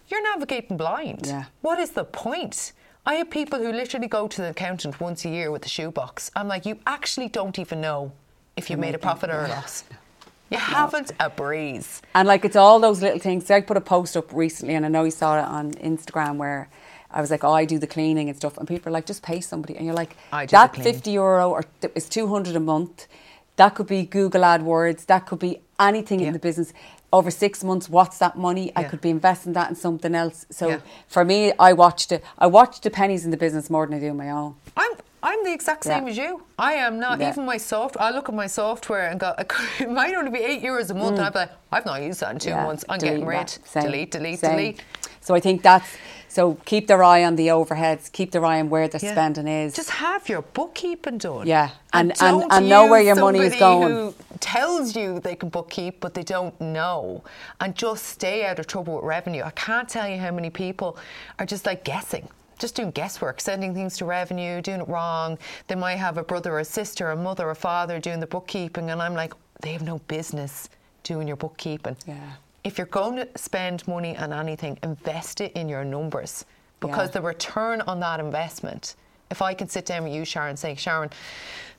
you're 0.07 0.23
navigating 0.23 0.77
blind. 0.77 1.25
Yeah. 1.25 1.45
What 1.61 1.79
is 1.79 1.91
the 1.91 2.03
point? 2.03 2.73
I 3.05 3.15
have 3.15 3.29
people 3.29 3.59
who 3.59 3.71
literally 3.71 4.07
go 4.07 4.27
to 4.27 4.41
the 4.41 4.49
accountant 4.49 5.01
once 5.01 5.25
a 5.25 5.29
year 5.29 5.51
with 5.51 5.65
a 5.65 5.69
shoebox. 5.69 6.31
I'm 6.35 6.47
like, 6.47 6.65
you 6.65 6.79
actually 6.85 7.29
don't 7.29 7.57
even 7.59 7.81
know 7.81 8.11
if 8.55 8.69
you 8.69 8.77
made 8.77 8.95
a 8.95 8.99
profit 8.99 9.29
or 9.29 9.43
a 9.45 9.47
loss. 9.47 9.83
You 10.49 10.57
haven't 10.57 11.11
a 11.19 11.29
breeze. 11.29 12.01
And 12.13 12.27
like 12.27 12.45
it's 12.45 12.55
all 12.55 12.79
those 12.79 13.01
little 13.01 13.19
things. 13.19 13.49
I 13.49 13.61
put 13.61 13.75
a 13.75 13.81
post 13.81 14.15
up 14.15 14.31
recently, 14.31 14.75
and 14.75 14.85
I 14.85 14.89
know 14.89 15.03
you 15.03 15.11
saw 15.11 15.39
it 15.39 15.45
on 15.45 15.71
Instagram 15.73 16.37
where 16.37 16.69
I 17.13 17.21
was 17.21 17.29
like, 17.31 17.43
"Oh, 17.43 17.51
I 17.53 17.65
do 17.65 17.77
the 17.79 17.87
cleaning 17.87 18.27
and 18.29 18.35
stuff," 18.37 18.57
and 18.57 18.67
people 18.67 18.89
are 18.89 18.91
like, 18.93 19.05
"Just 19.05 19.21
pay 19.23 19.39
somebody," 19.41 19.75
and 19.77 19.85
you're 19.85 19.95
like, 19.95 20.15
I 20.31 20.45
do 20.45 20.51
"That 20.51 20.75
fifty 20.75 21.11
euro 21.11 21.49
or 21.51 21.63
th- 21.81 21.93
is 21.95 22.09
two 22.09 22.27
hundred 22.27 22.55
a 22.55 22.59
month. 22.59 23.07
That 23.55 23.75
could 23.75 23.87
be 23.87 24.03
Google 24.03 24.41
AdWords. 24.41 25.05
That 25.05 25.25
could 25.27 25.39
be 25.39 25.61
anything 25.79 26.19
Yeah. 26.19 26.27
in 26.27 26.33
the 26.33 26.39
business." 26.39 26.73
Over 27.11 27.29
six 27.29 27.63
months, 27.63 27.87
what's 27.89 28.17
that 28.17 28.35
money? 28.39 28.71
I 28.75 28.83
could 28.85 28.99
be 28.99 29.11
investing 29.11 29.53
that 29.53 29.69
in 29.69 29.75
something 29.75 30.15
else. 30.15 30.47
So 30.49 30.67
Yeah. 30.69 30.77
for 31.07 31.23
me, 31.23 31.53
I 31.59 31.71
watched 31.73 32.11
it. 32.11 32.23
I 32.39 32.47
watched 32.47 32.81
the 32.81 32.89
pennies 32.89 33.23
in 33.23 33.29
the 33.29 33.37
business 33.37 33.69
more 33.69 33.85
than 33.85 33.95
I 33.97 33.99
do 33.99 34.13
my 34.15 34.31
own. 34.31 34.55
I'm 34.75 34.93
I'm 35.25 35.41
the 35.45 35.53
exact 35.53 35.83
same 35.85 36.03
Yeah. 36.05 36.09
as 36.11 36.17
you. 36.17 36.43
I 36.59 36.73
am 36.73 36.99
not 36.99 37.19
Yeah. 37.19 37.29
even 37.29 37.45
my 37.45 37.55
soft. 37.57 37.95
I 37.97 38.09
look 38.09 38.27
at 38.29 38.35
my 38.35 38.47
software 38.47 39.07
and 39.09 39.19
go, 39.19 39.33
it 39.79 39.89
might 39.89 40.13
only 40.15 40.31
be 40.31 40.39
eight 40.43 40.61
euros 40.63 40.89
a 40.89 40.93
month, 40.95 41.17
and 41.17 41.25
I'm 41.27 41.33
like, 41.33 41.51
I've 41.71 41.85
not 41.85 42.01
used 42.01 42.19
that 42.21 42.31
in 42.33 42.39
two 42.39 42.49
Mm. 42.49 42.55
Yeah, 42.57 42.63
months. 42.65 42.83
I'm 42.89 42.97
delete 42.99 43.11
getting 43.13 43.25
rid. 43.27 43.57
Delete, 43.73 44.11
delete, 44.11 44.39
same. 44.39 44.51
delete. 44.51 44.81
So 45.23 45.33
I 45.33 45.39
think 45.39 45.61
that's 45.61 45.87
so 46.27 46.57
keep 46.65 46.87
their 46.87 47.03
eye 47.03 47.23
on 47.23 47.35
the 47.35 47.47
overheads, 47.49 48.11
keep 48.11 48.31
their 48.31 48.43
eye 48.43 48.59
on 48.59 48.69
where 48.69 48.87
the 48.87 48.97
Yeah. 48.99 49.11
spending 49.11 49.47
is. 49.47 49.73
Just 49.75 49.91
have 49.91 50.27
your 50.27 50.41
bookkeeping 50.41 51.19
done. 51.19 51.45
Yeah, 51.45 51.69
and- 51.93 52.09
and- 52.11 52.19
don't 52.19 52.51
and 52.51 52.67
know 52.67 52.87
where 52.87 53.01
your 53.01 53.15
money 53.15 53.39
is 53.39 53.55
going. 53.55 53.87
Who 53.93 54.15
tells 54.39 54.95
you 54.95 55.19
they 55.19 55.35
can 55.35 55.51
bookkeep, 55.51 55.95
but 55.99 56.15
they 56.15 56.23
don't 56.23 56.59
know, 56.59 57.23
and 57.61 57.75
just 57.75 58.05
stay 58.07 58.45
out 58.45 58.57
of 58.59 58.65
trouble 58.67 58.95
with 58.95 59.05
revenue. 59.05 59.43
I 59.45 59.51
can't 59.51 59.87
tell 59.87 60.07
you 60.09 60.17
how 60.17 60.31
many 60.31 60.49
people 60.49 60.97
are 61.39 61.45
just 61.45 61.65
like 61.67 61.83
guessing. 61.83 62.27
Just 62.59 62.75
doing 62.75 62.91
guesswork, 62.91 63.39
sending 63.41 63.73
things 63.73 63.97
to 63.97 64.05
revenue, 64.05 64.61
doing 64.61 64.81
it 64.81 64.87
wrong. 64.87 65.37
They 65.67 65.75
might 65.75 65.95
have 65.97 66.17
a 66.17 66.23
brother 66.23 66.53
or 66.55 66.59
a 66.59 66.65
sister, 66.65 67.11
a 67.11 67.15
mother 67.15 67.47
or 67.49 67.55
father 67.55 67.99
doing 67.99 68.19
the 68.19 68.27
bookkeeping, 68.27 68.89
and 68.89 69.01
I'm 69.01 69.13
like, 69.15 69.33
they 69.61 69.71
have 69.73 69.81
no 69.83 69.99
business 70.07 70.69
doing 71.03 71.27
your 71.27 71.37
bookkeeping. 71.37 71.97
Yeah. 72.07 72.15
If 72.63 72.77
you're 72.77 72.87
going 72.87 73.17
to 73.17 73.27
spend 73.35 73.85
money 73.87 74.17
on 74.17 74.31
anything, 74.31 74.79
invest 74.83 75.41
it 75.41 75.51
in 75.53 75.67
your 75.67 75.83
numbers 75.83 76.45
because 76.79 77.09
Yeah. 77.09 77.13
the 77.13 77.21
return 77.21 77.81
on 77.81 77.99
that 77.99 78.19
investment, 78.19 78.95
if 79.29 79.41
I 79.41 79.53
can 79.53 79.67
sit 79.67 79.85
down 79.85 80.03
with 80.03 80.13
you, 80.13 80.23
Sharon, 80.25 80.51
and 80.51 80.59
say, 80.59 80.75
Sharon, 80.75 81.09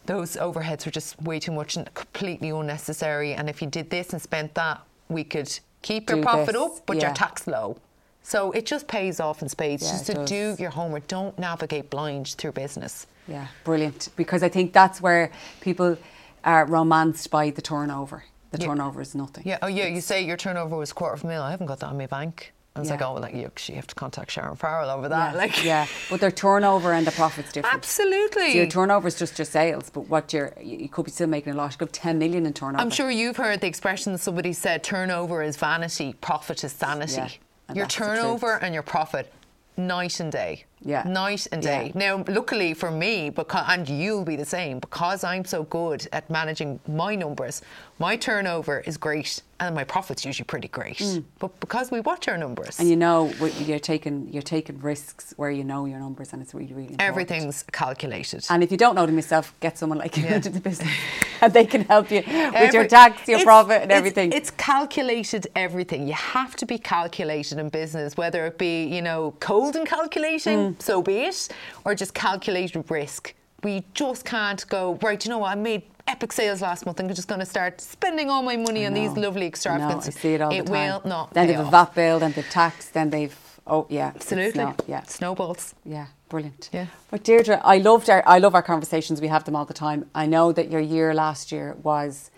those 0.06 0.36
overheads 0.36 0.84
were 0.84 0.92
just 0.92 1.20
way 1.22 1.40
too 1.40 1.52
much 1.52 1.76
and 1.76 1.92
completely 1.94 2.50
unnecessary. 2.50 3.32
And 3.32 3.48
if 3.48 3.62
you 3.62 3.68
did 3.68 3.88
this 3.90 4.12
and 4.12 4.20
spent 4.20 4.54
that, 4.54 4.82
we 5.08 5.24
could 5.24 5.58
keep 5.82 6.10
your 6.10 6.22
profit 6.22 6.54
this, 6.54 6.62
up, 6.62 6.86
but 6.86 6.96
yeah. 6.98 7.04
your 7.06 7.14
tax 7.14 7.46
low. 7.46 7.78
So 8.22 8.52
it 8.52 8.66
just 8.66 8.86
pays 8.86 9.20
off 9.20 9.42
in 9.42 9.48
spades 9.48 9.82
Yeah, 9.84 9.90
just 9.92 10.06
to 10.06 10.14
does. 10.14 10.28
do 10.28 10.56
your 10.58 10.70
homework. 10.70 11.06
Don't 11.08 11.38
navigate 11.38 11.90
blind 11.90 12.28
through 12.28 12.52
business. 12.52 13.06
Yeah, 13.28 13.46
brilliant. 13.64 14.08
Because 14.16 14.42
I 14.42 14.48
think 14.50 14.72
that's 14.72 15.00
where 15.00 15.30
people 15.60 15.96
are 16.44 16.66
romanced 16.66 17.30
by 17.30 17.50
the 17.50 17.62
turnover. 17.62 18.24
The 18.54 18.60
Yeah. 18.62 18.68
turnover 18.68 19.00
is 19.00 19.14
nothing. 19.14 19.42
Yeah. 19.46 19.58
Oh, 19.62 19.66
yeah. 19.66 19.86
You 19.86 20.00
say 20.00 20.22
your 20.24 20.36
turnover 20.36 20.76
was 20.76 20.92
quarter 20.92 21.14
of 21.14 21.24
a 21.24 21.26
mil. 21.26 21.42
I 21.42 21.50
haven't 21.50 21.66
got 21.66 21.80
that 21.80 21.90
in 21.90 21.98
my 21.98 22.06
bank. 22.06 22.52
I 22.76 22.80
was 22.80 22.90
like, 22.90 23.00
Yeah. 23.00 23.06
oh, 23.08 23.14
like 23.14 23.34
you 23.34 23.44
actually 23.46 23.76
have 23.76 23.86
to 23.88 23.94
contact 23.94 24.30
Sharon 24.32 24.56
Farrell 24.56 24.90
over 24.90 25.02
Yeah, 25.04 25.08
that. 25.08 25.36
Like, 25.36 25.64
yeah, 25.64 25.86
but 26.10 26.20
their 26.20 26.30
turnover 26.32 26.92
and 26.92 27.06
the 27.06 27.12
profit's 27.12 27.52
different. 27.52 27.74
absolutely. 27.74 28.50
So 28.52 28.58
your 28.58 28.66
turnover 28.66 29.06
is 29.08 29.14
just 29.16 29.38
your 29.38 29.44
sales, 29.44 29.90
but 29.90 30.08
what 30.08 30.32
you're, 30.32 30.52
you 30.60 30.76
you 30.78 30.88
could 30.88 31.04
be 31.04 31.10
still 31.12 31.28
making 31.28 31.52
a 31.52 31.56
loss. 31.56 31.72
You 31.74 31.78
could 31.78 31.88
have 31.88 31.92
10 31.92 32.18
million 32.18 32.46
in 32.46 32.52
turnover. 32.52 32.80
I'm 32.82 32.90
sure 32.90 33.10
you've 33.12 33.36
heard 33.36 33.60
the 33.60 33.68
expression 33.68 34.12
that 34.12 34.18
somebody 34.18 34.52
said 34.52 34.82
turnover 34.82 35.40
is 35.42 35.56
vanity, 35.56 36.14
profit 36.20 36.64
is 36.64 36.72
sanity. 36.72 37.12
Yeah, 37.14 37.28
your 37.74 37.84
that's 37.84 37.94
the 37.94 38.04
truth. 38.04 38.16
turnover 38.18 38.56
and 38.62 38.74
your 38.74 38.82
profit, 38.82 39.32
night 39.76 40.18
and 40.20 40.30
day. 40.32 40.64
Yeah. 40.84 41.02
Night 41.04 41.46
and 41.52 41.62
Yeah. 41.64 41.78
day. 41.78 41.92
Now, 41.94 42.24
luckily 42.28 42.74
for 42.74 42.90
me, 42.90 43.30
because, 43.30 43.64
and 43.68 43.88
you'll 43.88 44.24
be 44.24 44.36
the 44.36 44.44
same, 44.44 44.78
because 44.80 45.24
I'm 45.24 45.44
so 45.44 45.62
good 45.64 46.06
at 46.12 46.28
managing 46.30 46.80
my 46.86 47.14
numbers, 47.14 47.62
my 47.98 48.16
turnover 48.16 48.80
is 48.80 48.96
great 48.96 49.40
and 49.60 49.74
my 49.74 49.84
profit's 49.84 50.24
usually 50.24 50.44
pretty 50.44 50.66
great. 50.68 51.00
But 51.38 51.58
because 51.60 51.90
we 51.92 52.00
watch 52.00 52.26
our 52.28 52.36
numbers, 52.36 52.76
Mm. 52.76 52.80
And 52.80 52.88
you 52.90 52.96
know 52.96 53.30
you're 53.68 53.78
taking 53.78 54.28
you're 54.32 54.42
taking 54.56 54.78
risks 54.80 55.32
where 55.36 55.50
you 55.50 55.62
know 55.64 55.86
your 55.86 56.00
numbers, 56.00 56.32
and 56.32 56.42
it's 56.42 56.52
really 56.54 56.72
really 56.74 56.88
important. 56.90 57.08
everything's 57.08 57.62
calculated. 57.72 58.44
And 58.50 58.62
if 58.64 58.70
you 58.72 58.76
don't 58.76 58.94
know 58.96 59.06
them 59.06 59.14
yourself, 59.16 59.54
get 59.60 59.78
someone 59.78 59.98
like 59.98 60.16
you 60.16 60.24
Yeah. 60.24 60.34
into 60.36 60.50
the 60.50 60.60
business, 60.60 60.90
and 61.40 61.52
they 61.52 61.64
can 61.66 61.82
help 61.84 62.10
you 62.10 62.22
with 62.60 62.74
your 62.74 62.86
tax, 62.86 63.28
your 63.28 63.42
profit, 63.44 63.82
and 63.82 63.90
it's- 63.90 63.98
everything. 63.98 64.32
It's, 64.32 64.50
calculated 64.50 65.46
everything. 65.54 66.06
You 66.08 66.14
have 66.14 66.56
to 66.56 66.66
be 66.66 66.78
calculated 66.78 67.58
in 67.58 67.68
business, 67.68 68.16
whether 68.16 68.44
it 68.46 68.58
be, 68.58 68.84
you 68.84 69.02
know, 69.02 69.34
cold 69.40 69.76
and 69.76 69.86
calculating, 69.86 70.58
Mm. 70.73 70.73
So 70.80 71.02
be 71.02 71.18
it, 71.18 71.48
or 71.84 71.94
just 71.94 72.14
calculated 72.14 72.90
risk. 72.90 73.34
We 73.62 73.84
just 73.94 74.24
can't 74.24 74.66
go, 74.68 74.98
right, 75.02 75.24
you 75.24 75.30
know 75.30 75.38
what, 75.38 75.52
I 75.52 75.54
made 75.54 75.82
epic 76.06 76.32
sales 76.32 76.60
last 76.60 76.84
month. 76.84 77.00
I'm 77.00 77.08
just 77.08 77.28
going 77.28 77.40
to 77.40 77.46
start 77.46 77.80
spending 77.80 78.28
all 78.28 78.42
my 78.42 78.56
money 78.56 78.84
I 78.84 78.88
on 78.88 78.94
these 78.94 79.12
lovely 79.12 79.46
extravagances. 79.46 80.14
I 80.16 80.20
see 80.20 80.34
it 80.34 80.42
all 80.42 80.52
it 80.52 80.66
the 80.66 80.72
time. 80.72 81.02
will 81.02 81.08
not 81.08 81.32
Then 81.32 81.46
they've 81.46 81.58
a. 81.58 81.64
VAT 81.70 81.94
bill, 81.94 82.18
then 82.18 82.32
they've 82.32 82.50
tax, 82.50 82.90
then 82.90 83.08
they've 83.10 83.34
oh 83.66 83.86
yeah, 83.88 84.12
Absolutely. 84.14 84.62
not- 84.62 84.82
yeah, 84.86 85.02
Snowballs. 85.04 85.74
yeah, 85.86 86.08
brilliant. 86.28 86.68
Yeah. 86.74 86.86
But 87.10 87.24
Deirdre, 87.24 87.58
I 87.64 87.78
loved 87.78 88.10
our 88.10 88.22
I 88.26 88.38
love 88.38 88.54
our 88.54 88.62
conversations. 88.62 89.22
We 89.22 89.28
have 89.28 89.44
them 89.44 89.56
all 89.56 89.64
the 89.64 89.72
time. 89.72 90.10
I 90.14 90.26
know 90.26 90.52
that 90.52 90.70
your 90.70 90.82
year 90.82 91.14
last 91.14 91.50
year 91.50 91.74
was 91.82 92.30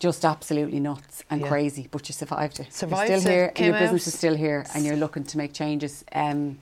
just 0.00 0.24
absolutely 0.24 0.80
nuts 0.80 1.22
and 1.30 1.40
Yeah. 1.40 1.48
crazy, 1.48 1.88
but 1.90 2.08
you 2.08 2.12
survived 2.12 2.58
it. 2.60 2.72
Survived 2.74 3.10
you're 3.10 3.20
still 3.20 3.30
it, 3.30 3.34
here, 3.34 3.52
and 3.56 3.66
your 3.66 3.74
business 3.78 4.02
out. 4.02 4.06
is 4.08 4.14
still 4.14 4.34
here, 4.34 4.66
and 4.74 4.84
you're 4.84 4.96
looking 4.96 5.22
to 5.24 5.38
make 5.38 5.52
changes. 5.52 6.04
Um, 6.12 6.58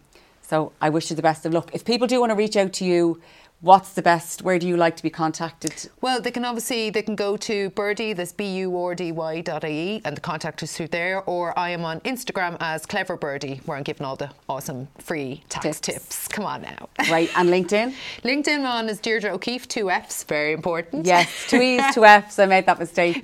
so 0.46 0.72
I 0.80 0.90
wish 0.90 1.10
you 1.10 1.16
the 1.16 1.22
best 1.22 1.46
of 1.46 1.52
luck. 1.52 1.70
If 1.72 1.84
people 1.84 2.06
do 2.06 2.20
want 2.20 2.30
to 2.30 2.36
reach 2.36 2.56
out 2.56 2.72
to 2.74 2.84
you, 2.84 3.20
what's 3.60 3.94
the 3.94 4.02
best? 4.02 4.42
Where 4.42 4.58
do 4.58 4.68
you 4.68 4.76
like 4.76 4.94
to 4.96 5.02
be 5.02 5.08
contacted? 5.10 5.88
Well, 6.02 6.20
they 6.20 6.30
can 6.30 6.44
obviously 6.44 6.90
they 6.90 7.00
can 7.02 7.16
go 7.16 7.36
to 7.38 7.70
Burdy, 7.70 8.12
that's 8.12 8.32
b 8.32 8.44
u 8.58 8.76
r 8.78 8.94
d 8.94 9.10
y 9.12 9.40
dot 9.40 9.64
ie, 9.64 10.02
and 10.04 10.16
the 10.16 10.20
contact 10.20 10.62
us 10.62 10.76
through 10.76 10.88
there. 10.88 11.22
Or 11.22 11.58
I 11.58 11.70
am 11.70 11.84
on 11.84 12.00
Instagram 12.00 12.56
as 12.60 12.84
Clever 12.84 13.16
Birdie, 13.16 13.60
where 13.64 13.76
I'm 13.78 13.82
giving 13.82 14.04
all 14.04 14.16
the 14.16 14.30
awesome 14.48 14.88
free 14.98 15.42
tax 15.48 15.80
Tips. 15.80 15.80
tips. 15.80 16.28
Come 16.28 16.44
on 16.44 16.62
now. 16.62 16.88
Right, 17.10 17.30
and 17.36 17.48
LinkedIn? 17.48 17.94
LinkedIn 18.24 18.64
on 18.68 18.88
is 18.88 18.98
Deirdre 19.00 19.30
O'Keeffe, 19.32 19.68
two 19.68 19.90
Fs, 19.90 20.24
very 20.24 20.52
important. 20.52 21.06
Yes, 21.06 21.46
two 21.48 21.60
E's, 21.62 21.82
two 21.94 22.04
F's. 22.04 22.38
I 22.38 22.46
made 22.46 22.66
that 22.66 22.78
mistake. 22.78 23.22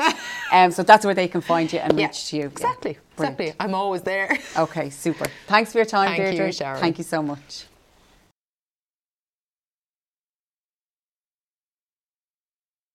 Um, 0.53 0.71
so 0.71 0.83
that's 0.83 1.05
where 1.05 1.15
they 1.15 1.29
can 1.29 1.41
find 1.41 1.73
you 1.73 1.79
and 1.81 1.99
Yeah, 1.99 2.07
reach 2.07 2.29
to 2.31 2.37
you. 2.37 2.47
Exactly, 2.47 2.99
brilliant. 3.17 3.41
exactly. 3.41 3.65
I'm 3.65 3.75
always 3.75 4.03
there. 4.03 4.39
Okay, 4.57 4.91
super. 4.91 5.27
Thanks 5.47 5.73
for 5.73 5.79
your 5.79 5.85
time, 5.87 6.09
Thank 6.09 6.33
you, 6.33 6.39
Deirdre. 6.39 6.53
Sharon. 6.53 6.81
Thank 6.81 6.99
you 6.99 7.05
so 7.05 7.23
much. 7.23 7.65